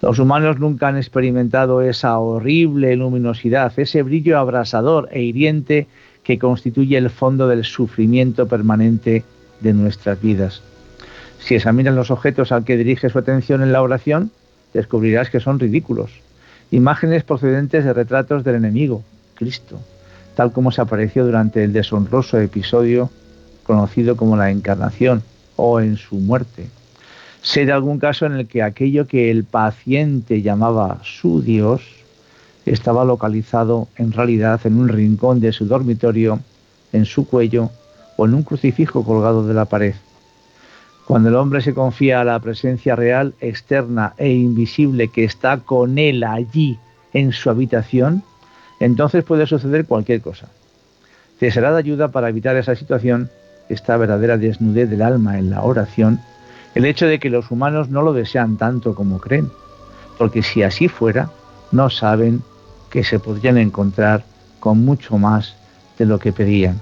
Los 0.00 0.20
humanos 0.20 0.60
nunca 0.60 0.88
han 0.88 0.96
experimentado 0.96 1.82
esa 1.82 2.18
horrible 2.18 2.94
luminosidad, 2.94 3.72
ese 3.76 4.02
brillo 4.02 4.38
abrasador 4.38 5.08
e 5.10 5.22
hiriente 5.22 5.88
que 6.22 6.38
constituye 6.38 6.96
el 6.96 7.10
fondo 7.10 7.48
del 7.48 7.64
sufrimiento 7.64 8.46
permanente 8.46 9.24
de 9.60 9.72
nuestras 9.72 10.20
vidas. 10.20 10.62
Si 11.40 11.56
examinas 11.56 11.94
los 11.94 12.12
objetos 12.12 12.52
al 12.52 12.64
que 12.64 12.76
dirige 12.76 13.08
su 13.08 13.18
atención 13.18 13.60
en 13.62 13.72
la 13.72 13.82
oración, 13.82 14.30
descubrirás 14.72 15.30
que 15.30 15.40
son 15.40 15.58
ridículos. 15.58 16.12
Imágenes 16.70 17.24
procedentes 17.24 17.84
de 17.84 17.92
retratos 17.92 18.44
del 18.44 18.54
enemigo, 18.54 19.02
Cristo, 19.34 19.80
tal 20.34 20.52
como 20.52 20.70
se 20.70 20.80
apareció 20.80 21.24
durante 21.24 21.64
el 21.64 21.72
deshonroso 21.72 22.38
episodio 22.38 23.10
conocido 23.64 24.16
como 24.16 24.36
la 24.36 24.50
encarnación 24.50 25.22
o 25.56 25.80
en 25.80 25.96
su 25.96 26.16
muerte. 26.16 26.68
De 27.54 27.72
algún 27.72 27.98
caso 27.98 28.26
en 28.26 28.32
el 28.32 28.46
que 28.46 28.62
aquello 28.62 29.06
que 29.06 29.30
el 29.30 29.44
paciente 29.44 30.42
llamaba 30.42 30.98
su 31.02 31.42
Dios 31.42 31.82
estaba 32.66 33.04
localizado 33.04 33.88
en 33.96 34.12
realidad 34.12 34.60
en 34.64 34.78
un 34.78 34.88
rincón 34.88 35.40
de 35.40 35.52
su 35.52 35.66
dormitorio, 35.66 36.40
en 36.92 37.04
su 37.04 37.26
cuello 37.26 37.70
o 38.16 38.26
en 38.26 38.34
un 38.34 38.42
crucifijo 38.42 39.04
colgado 39.04 39.46
de 39.46 39.54
la 39.54 39.66
pared. 39.66 39.94
Cuando 41.06 41.28
el 41.28 41.34
hombre 41.34 41.60
se 41.60 41.74
confía 41.74 42.22
a 42.22 42.24
la 42.24 42.40
presencia 42.40 42.96
real, 42.96 43.34
externa 43.40 44.14
e 44.16 44.30
invisible 44.32 45.08
que 45.08 45.24
está 45.24 45.58
con 45.58 45.98
él 45.98 46.24
allí 46.24 46.78
en 47.12 47.32
su 47.32 47.50
habitación, 47.50 48.22
entonces 48.84 49.24
puede 49.24 49.46
suceder 49.46 49.86
cualquier 49.86 50.20
cosa. 50.20 50.48
Te 51.38 51.50
será 51.50 51.72
de 51.72 51.78
ayuda 51.78 52.08
para 52.08 52.28
evitar 52.28 52.54
esa 52.56 52.76
situación, 52.76 53.30
esta 53.70 53.96
verdadera 53.96 54.36
desnudez 54.36 54.90
del 54.90 55.00
alma 55.00 55.38
en 55.38 55.48
la 55.48 55.62
oración, 55.62 56.20
el 56.74 56.84
hecho 56.84 57.06
de 57.06 57.18
que 57.18 57.30
los 57.30 57.50
humanos 57.50 57.88
no 57.88 58.02
lo 58.02 58.12
desean 58.12 58.58
tanto 58.58 58.94
como 58.94 59.20
creen, 59.20 59.50
porque 60.18 60.42
si 60.42 60.62
así 60.62 60.88
fuera, 60.88 61.30
no 61.72 61.88
saben 61.88 62.42
que 62.90 63.04
se 63.04 63.18
podrían 63.18 63.56
encontrar 63.56 64.22
con 64.60 64.84
mucho 64.84 65.16
más 65.16 65.56
de 65.98 66.04
lo 66.04 66.18
que 66.18 66.32
pedían. 66.32 66.78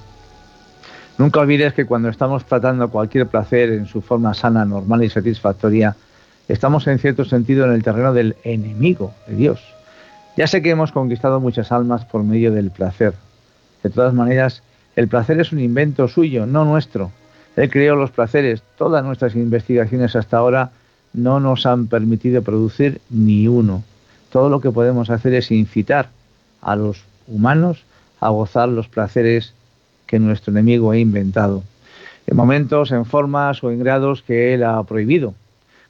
Nunca 1.17 1.39
olvides 1.39 1.73
que 1.73 1.85
cuando 1.85 2.09
estamos 2.09 2.43
tratando 2.43 2.89
cualquier 2.89 3.27
placer 3.27 3.71
en 3.71 3.85
su 3.85 4.01
forma 4.01 4.33
sana, 4.33 4.65
normal 4.65 5.05
y 5.05 5.09
satisfactoria, 5.09 5.95
estamos 6.49 6.85
en 6.87 6.99
cierto 6.99 7.23
sentido 7.23 7.65
en 7.65 7.71
el 7.71 7.81
terreno 7.81 8.13
del 8.13 8.35
enemigo 8.43 9.13
de 9.25 9.35
Dios. 9.35 9.72
Ya 10.35 10.47
sé 10.47 10.63
que 10.63 10.71
hemos 10.71 10.91
conquistado 10.91 11.39
muchas 11.39 11.71
almas 11.71 12.05
por 12.05 12.23
medio 12.23 12.51
del 12.51 12.71
placer. 12.71 13.13
De 13.83 13.91
todas 13.91 14.15
maneras, 14.15 14.63
el 14.95 15.07
placer 15.07 15.39
es 15.39 15.51
un 15.51 15.59
invento 15.59 16.07
suyo, 16.07 16.47
no 16.47 16.65
nuestro. 16.65 17.11
Él 17.55 17.69
creó 17.69 17.95
los 17.95 18.09
placeres. 18.09 18.63
Todas 18.75 19.05
nuestras 19.05 19.35
investigaciones 19.35 20.15
hasta 20.15 20.37
ahora 20.37 20.71
no 21.13 21.39
nos 21.39 21.67
han 21.67 21.85
permitido 21.85 22.41
producir 22.41 22.99
ni 23.11 23.47
uno. 23.47 23.83
Todo 24.31 24.49
lo 24.49 24.59
que 24.59 24.71
podemos 24.71 25.11
hacer 25.11 25.35
es 25.35 25.51
incitar 25.51 26.09
a 26.61 26.75
los 26.75 27.03
humanos 27.27 27.83
a 28.19 28.29
gozar 28.29 28.69
los 28.69 28.87
placeres 28.87 29.53
que 30.07 30.17
nuestro 30.17 30.51
enemigo 30.51 30.89
ha 30.91 30.97
inventado, 30.97 31.63
en 32.25 32.35
momentos, 32.35 32.91
en 32.91 33.05
formas 33.05 33.63
o 33.63 33.69
en 33.69 33.79
grados 33.79 34.23
que 34.23 34.55
él 34.55 34.63
ha 34.63 34.81
prohibido. 34.83 35.35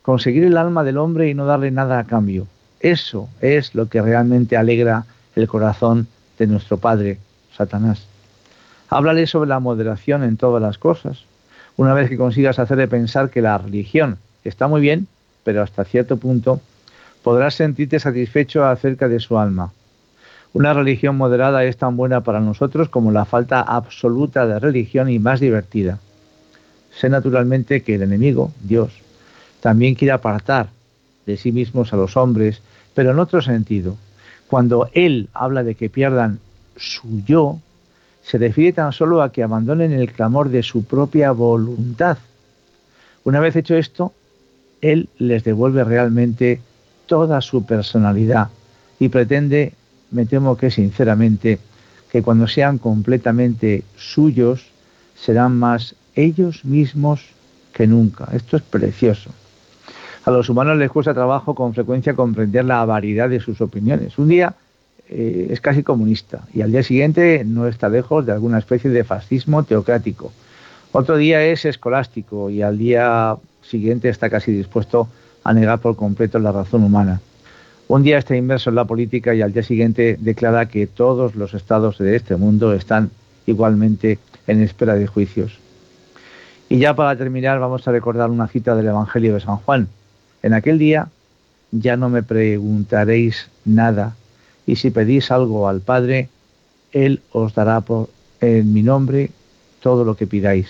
Conseguir 0.02 0.44
el 0.44 0.58
alma 0.58 0.84
del 0.84 0.98
hombre 0.98 1.30
y 1.30 1.34
no 1.34 1.46
darle 1.46 1.72
nada 1.72 2.00
a 2.00 2.04
cambio. 2.04 2.48
Eso 2.84 3.30
es 3.40 3.76
lo 3.76 3.88
que 3.88 4.02
realmente 4.02 4.58
alegra 4.58 5.06
el 5.38 5.48
corazón 5.48 6.08
de 6.38 6.48
nuestro 6.48 6.78
padre, 6.78 7.18
Satanás. 7.56 8.06
Háblale 8.90 9.26
sobre 9.26 9.48
la 9.48 9.62
moderación 9.62 10.22
en 10.22 10.36
todas 10.36 10.62
las 10.62 10.78
cosas. 10.78 11.24
Una 11.78 11.94
vez 11.94 12.10
que 12.10 12.18
consigas 12.18 12.60
hacerle 12.60 12.90
pensar 12.90 13.30
que 13.30 13.42
la 13.42 13.58
religión 13.58 14.18
está 14.44 14.68
muy 14.68 14.82
bien, 14.82 15.08
pero 15.46 15.64
hasta 15.64 15.86
cierto 15.86 16.18
punto, 16.18 16.60
podrás 17.24 17.56
sentirte 17.56 18.02
satisfecho 18.02 18.66
acerca 18.66 19.08
de 19.08 19.22
su 19.22 19.40
alma. 19.40 19.72
Una 20.52 20.74
religión 20.74 21.16
moderada 21.16 21.64
es 21.64 21.78
tan 21.78 21.96
buena 21.96 22.22
para 22.22 22.42
nosotros 22.42 22.90
como 22.90 23.14
la 23.14 23.24
falta 23.24 23.62
absoluta 23.62 24.46
de 24.46 24.60
religión 24.60 25.10
y 25.10 25.20
más 25.20 25.40
divertida. 25.40 26.00
Sé 26.92 27.10
naturalmente 27.10 27.82
que 27.82 27.96
el 27.96 28.02
enemigo, 28.02 28.52
Dios, 28.62 28.92
también 29.62 29.96
quiere 29.96 30.12
apartar 30.12 30.68
de 31.26 31.38
sí 31.38 31.54
mismos 31.54 31.94
a 31.94 31.96
los 31.96 32.18
hombres, 32.18 32.62
pero 32.94 33.12
en 33.12 33.20
otro 33.20 33.42
sentido. 33.42 33.98
Cuando 34.48 34.90
Él 34.94 35.30
habla 35.34 35.64
de 35.64 35.76
que 35.76 35.90
pierdan 35.90 36.40
su 36.76 37.24
yo, 37.26 37.60
se 38.24 38.38
refiere 38.38 38.74
tan 38.74 38.94
solo 38.94 39.22
a 39.22 39.32
que 39.32 39.44
abandonen 39.44 39.92
el 39.92 40.12
clamor 40.12 40.50
de 40.50 40.64
su 40.64 40.86
propia 40.86 41.32
voluntad. 41.32 42.18
Una 43.24 43.40
vez 43.40 43.56
hecho 43.56 43.76
esto, 43.76 44.14
Él 44.82 45.10
les 45.18 45.44
devuelve 45.44 45.84
realmente 45.84 46.62
toda 47.06 47.42
su 47.42 47.66
personalidad 47.66 48.50
y 49.00 49.10
pretende, 49.10 49.74
me 50.12 50.26
temo 50.26 50.56
que 50.56 50.72
sinceramente, 50.72 51.60
que 52.12 52.22
cuando 52.22 52.48
sean 52.48 52.78
completamente 52.78 53.84
suyos, 53.98 54.68
serán 55.16 55.58
más 55.58 55.96
ellos 56.16 56.64
mismos 56.64 57.26
que 57.74 57.88
nunca. 57.88 58.30
Esto 58.34 58.58
es 58.58 58.64
precioso. 58.64 59.32
A 60.26 60.32
los 60.32 60.48
humanos 60.50 60.78
les 60.78 60.90
cuesta 60.90 61.14
trabajo 61.14 61.54
con 61.54 61.74
frecuencia 61.74 62.14
comprender 62.14 62.64
la 62.64 62.86
variedad 62.86 63.30
de 63.30 63.42
sus 63.42 63.60
opiniones. 63.60 64.18
Un 64.18 64.30
día 64.30 64.54
eh, 65.10 65.48
es 65.50 65.60
casi 65.60 65.84
comunista 65.84 66.42
y 66.54 66.62
al 66.62 66.72
día 66.72 66.82
siguiente 66.82 67.44
no 67.46 67.68
está 67.68 67.90
lejos 67.90 68.26
de 68.26 68.32
alguna 68.32 68.58
especie 68.58 68.90
de 68.90 69.04
fascismo 69.04 69.64
teocrático. 69.64 70.32
Otro 70.94 71.18
día 71.18 71.44
es 71.44 71.66
escolástico 71.66 72.50
y 72.50 72.62
al 72.62 72.78
día 72.78 73.36
siguiente 73.62 74.08
está 74.08 74.30
casi 74.30 74.54
dispuesto 74.54 75.10
a 75.44 75.54
negar 75.54 75.80
por 75.80 75.98
completo 75.98 76.40
la 76.40 76.54
razón 76.54 76.84
humana. 76.84 77.20
Un 77.90 78.04
día 78.04 78.18
está 78.18 78.36
inmerso 78.38 78.70
en 78.70 78.78
la 78.78 78.86
política 78.86 79.36
y 79.36 79.42
al 79.42 79.52
día 79.52 79.64
siguiente 79.64 80.18
declara 80.22 80.68
que 80.68 80.88
todos 80.88 81.36
los 81.36 81.54
estados 81.54 81.98
de 81.98 82.16
este 82.16 82.38
mundo 82.38 82.74
están 82.74 83.12
igualmente 83.46 84.20
en 84.48 84.62
espera 84.62 84.96
de 84.96 85.06
juicios. 85.06 85.60
Y 86.70 86.80
ya 86.80 86.96
para 86.96 87.18
terminar 87.18 87.60
vamos 87.60 87.86
a 87.88 87.92
recordar 87.92 88.30
una 88.30 88.48
cita 88.48 88.74
del 88.74 88.88
Evangelio 88.88 89.34
de 89.34 89.42
San 89.42 89.58
Juan. 89.58 89.90
En 90.44 90.54
aquel 90.54 90.78
día 90.78 91.08
ya 91.72 91.98
no 91.98 92.10
me 92.10 92.22
preguntaréis 92.22 93.50
nada 93.66 94.16
y 94.68 94.76
si 94.76 94.92
pedís 94.92 95.32
algo 95.32 95.68
al 95.68 95.82
Padre, 95.82 96.30
Él 96.92 97.22
os 97.32 97.56
dará 97.56 97.82
por, 97.82 98.10
en 98.40 98.72
mi 98.72 98.84
nombre 98.84 99.32
todo 99.82 100.06
lo 100.06 100.16
que 100.16 100.28
pidáis. 100.28 100.70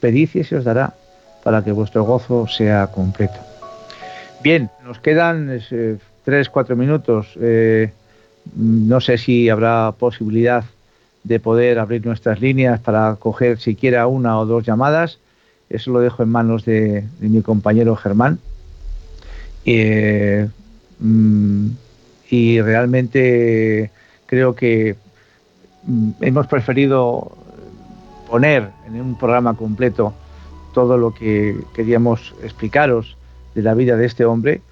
Pedid 0.00 0.30
y 0.34 0.44
se 0.44 0.56
os 0.56 0.64
dará 0.64 0.94
para 1.42 1.64
que 1.64 1.72
vuestro 1.72 2.04
gozo 2.04 2.46
sea 2.46 2.88
completo. 2.88 3.38
Bien, 4.42 4.70
nos 4.84 4.98
quedan 4.98 5.48
eh, 5.70 5.96
tres, 6.24 6.48
cuatro 6.50 6.76
minutos. 6.76 7.28
Eh, 7.40 7.92
no 8.56 9.00
sé 9.00 9.18
si 9.18 9.48
habrá 9.48 9.92
posibilidad 9.96 10.64
de 11.24 11.38
poder 11.38 11.78
abrir 11.78 12.04
nuestras 12.04 12.40
líneas 12.40 12.80
para 12.80 13.14
coger 13.16 13.58
siquiera 13.60 14.06
una 14.06 14.38
o 14.38 14.46
dos 14.46 14.64
llamadas. 14.64 15.18
Eso 15.70 15.92
lo 15.92 16.00
dejo 16.00 16.22
en 16.22 16.28
manos 16.28 16.64
de, 16.64 17.04
mi 17.20 17.42
compañero 17.42 17.96
Germán. 17.96 18.38
Eh, 19.64 20.48
mm, 20.98 21.66
y 22.30 22.60
realmente 22.60 23.90
creo 24.26 24.54
que 24.54 24.96
mm, 25.84 26.10
hemos 26.20 26.46
preferido 26.46 27.36
poner 28.28 28.70
en 28.86 29.00
un 29.00 29.18
programa 29.18 29.54
completo 29.54 30.14
todo 30.72 30.96
lo 30.96 31.12
que 31.12 31.56
queríamos 31.74 32.34
explicaros 32.42 33.16
de 33.54 33.62
la 33.62 33.74
vida 33.74 33.96
de 33.96 34.06
este 34.06 34.24
hombre. 34.24 34.62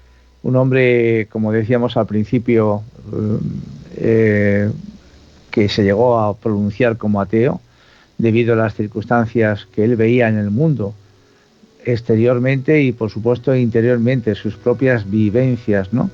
Un 0.43 0.55
hombre, 0.55 1.27
como 1.31 1.51
decíamos 1.51 1.95
al 1.95 2.07
principio, 2.07 2.81
eh, 3.97 4.71
que 5.51 5.69
se 5.69 5.83
llegó 5.83 6.17
a 6.17 6.35
pronunciar 6.35 6.97
como 6.97 7.21
ateo 7.21 7.61
debido 8.17 8.53
a 8.53 8.55
las 8.55 8.73
circunstancias 8.73 9.67
que 9.73 9.83
él 9.83 9.95
veía 9.95 10.29
en 10.29 10.37
el 10.37 10.49
mundo 10.49 10.95
exteriormente 11.85 12.81
y 12.81 12.91
por 12.91 13.09
supuesto 13.09 13.55
interiormente, 13.55 14.35
sus 14.35 14.55
propias 14.55 15.09
vivencias, 15.09 15.93
¿no? 15.93 16.09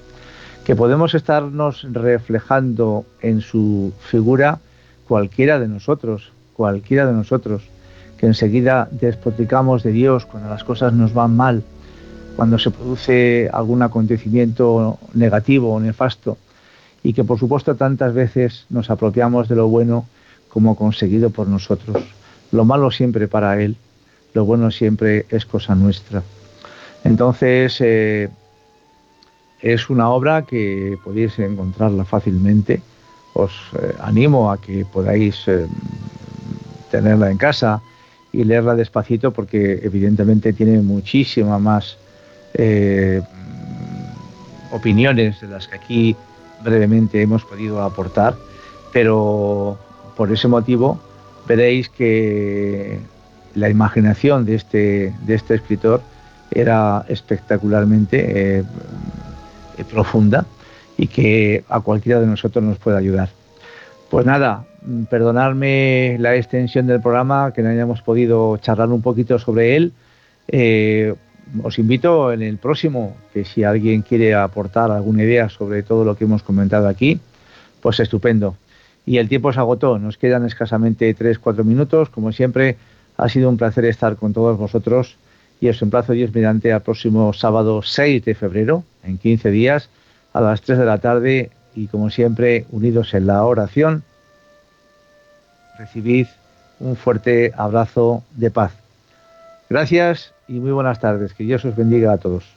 Que 0.65 0.75
podemos 0.75 1.15
estarnos 1.15 1.87
reflejando 1.91 3.05
en 3.21 3.41
su 3.41 3.93
figura 3.99 4.59
cualquiera 5.07 5.59
de 5.59 5.67
nosotros, 5.67 6.31
cualquiera 6.53 7.05
de 7.05 7.13
nosotros, 7.13 7.63
que 8.17 8.25
enseguida 8.25 8.89
despotricamos 8.91 9.83
de 9.83 9.91
Dios 9.91 10.25
cuando 10.25 10.49
las 10.49 10.63
cosas 10.63 10.93
nos 10.93 11.13
van 11.13 11.35
mal, 11.35 11.63
cuando 12.35 12.59
se 12.59 12.71
produce 12.71 13.49
algún 13.51 13.81
acontecimiento 13.81 14.99
negativo 15.13 15.73
o 15.73 15.79
nefasto, 15.79 16.37
y 17.03 17.13
que 17.13 17.23
por 17.23 17.39
supuesto 17.39 17.75
tantas 17.75 18.13
veces 18.13 18.65
nos 18.69 18.89
apropiamos 18.89 19.47
de 19.47 19.55
lo 19.55 19.67
bueno 19.67 20.07
como 20.49 20.75
conseguido 20.75 21.29
por 21.29 21.47
nosotros. 21.47 22.03
Lo 22.51 22.65
malo 22.65 22.91
siempre 22.91 23.27
para 23.27 23.61
Él, 23.61 23.77
lo 24.37 24.45
bueno 24.45 24.69
siempre 24.69 25.25
es 25.31 25.47
cosa 25.47 25.73
nuestra. 25.73 26.21
Entonces, 27.03 27.77
eh, 27.79 28.29
es 29.63 29.89
una 29.89 30.11
obra 30.11 30.43
que 30.43 30.95
podéis 31.03 31.39
encontrarla 31.39 32.05
fácilmente. 32.05 32.79
Os 33.33 33.51
eh, 33.81 33.95
animo 33.99 34.51
a 34.51 34.61
que 34.61 34.85
podáis 34.85 35.47
eh, 35.47 35.65
tenerla 36.91 37.31
en 37.31 37.37
casa 37.37 37.81
y 38.31 38.43
leerla 38.43 38.75
despacito 38.75 39.31
porque 39.31 39.79
evidentemente 39.81 40.53
tiene 40.53 40.83
muchísima 40.83 41.57
más 41.57 41.97
opiniones 44.71 45.41
de 45.41 45.47
las 45.47 45.67
que 45.67 45.75
aquí 45.75 46.15
brevemente 46.63 47.21
hemos 47.21 47.43
podido 47.43 47.83
aportar, 47.83 48.35
pero 48.91 49.77
por 50.15 50.31
ese 50.31 50.47
motivo 50.47 50.99
veréis 51.47 51.87
que 51.89 52.99
la 53.57 53.69
imaginación 53.69 54.45
de 54.45 54.55
este, 54.55 55.13
de 55.25 55.35
este 55.35 55.55
escritor 55.55 56.01
era 56.51 57.03
espectacularmente 57.09 58.59
eh, 58.59 58.63
profunda 59.91 60.45
y 60.97 61.07
que 61.07 61.63
a 61.67 61.81
cualquiera 61.81 62.19
de 62.19 62.27
nosotros 62.27 62.63
nos 62.63 62.77
puede 62.77 62.97
ayudar. 62.97 63.29
Pues 64.09 64.25
nada, 64.25 64.65
perdonadme 65.09 66.17
la 66.19 66.35
extensión 66.35 66.87
del 66.87 67.01
programa, 67.01 67.51
que 67.53 67.61
no 67.61 67.69
hayamos 67.69 68.01
podido 68.01 68.57
charlar 68.57 68.89
un 68.89 69.01
poquito 69.01 69.37
sobre 69.39 69.75
él. 69.75 69.91
Eh, 70.47 71.13
os 71.63 71.79
invito 71.79 72.31
en 72.31 72.41
el 72.41 72.57
próximo, 72.57 73.17
que 73.33 73.43
si 73.43 73.63
alguien 73.63 74.01
quiere 74.01 74.35
aportar 74.35 74.91
alguna 74.91 75.23
idea 75.23 75.49
sobre 75.49 75.83
todo 75.83 76.05
lo 76.05 76.15
que 76.15 76.25
hemos 76.25 76.43
comentado 76.43 76.87
aquí, 76.87 77.19
pues 77.81 77.99
estupendo. 77.99 78.55
Y 79.05 79.17
el 79.17 79.29
tiempo 79.29 79.51
se 79.53 79.59
agotó, 79.59 79.97
nos 79.99 80.17
quedan 80.17 80.45
escasamente 80.45 81.15
3-4 81.15 81.63
minutos. 81.63 82.09
Como 82.09 82.31
siempre, 82.33 82.75
ha 83.17 83.29
sido 83.29 83.49
un 83.49 83.57
placer 83.57 83.85
estar 83.85 84.15
con 84.15 84.33
todos 84.33 84.57
vosotros 84.57 85.17
y 85.59 85.69
os 85.69 85.81
emplazo 85.81 86.13
Dios 86.13 86.33
mediante 86.33 86.71
al 86.71 86.81
próximo 86.81 87.33
sábado 87.33 87.81
6 87.81 88.23
de 88.23 88.35
febrero, 88.35 88.83
en 89.03 89.17
15 89.17 89.49
días, 89.49 89.89
a 90.33 90.41
las 90.41 90.61
3 90.61 90.77
de 90.77 90.85
la 90.85 90.99
tarde 90.99 91.51
y 91.75 91.87
como 91.87 92.09
siempre, 92.09 92.65
unidos 92.71 93.13
en 93.13 93.27
la 93.27 93.43
oración, 93.43 94.03
recibid 95.77 96.27
un 96.79 96.95
fuerte 96.95 97.53
abrazo 97.55 98.23
de 98.35 98.51
paz. 98.51 98.73
Gracias 99.69 100.33
y 100.47 100.53
muy 100.53 100.71
buenas 100.71 100.99
tardes. 100.99 101.33
Que 101.33 101.43
Dios 101.43 101.65
os 101.65 101.75
bendiga 101.75 102.13
a 102.13 102.17
todos. 102.17 102.56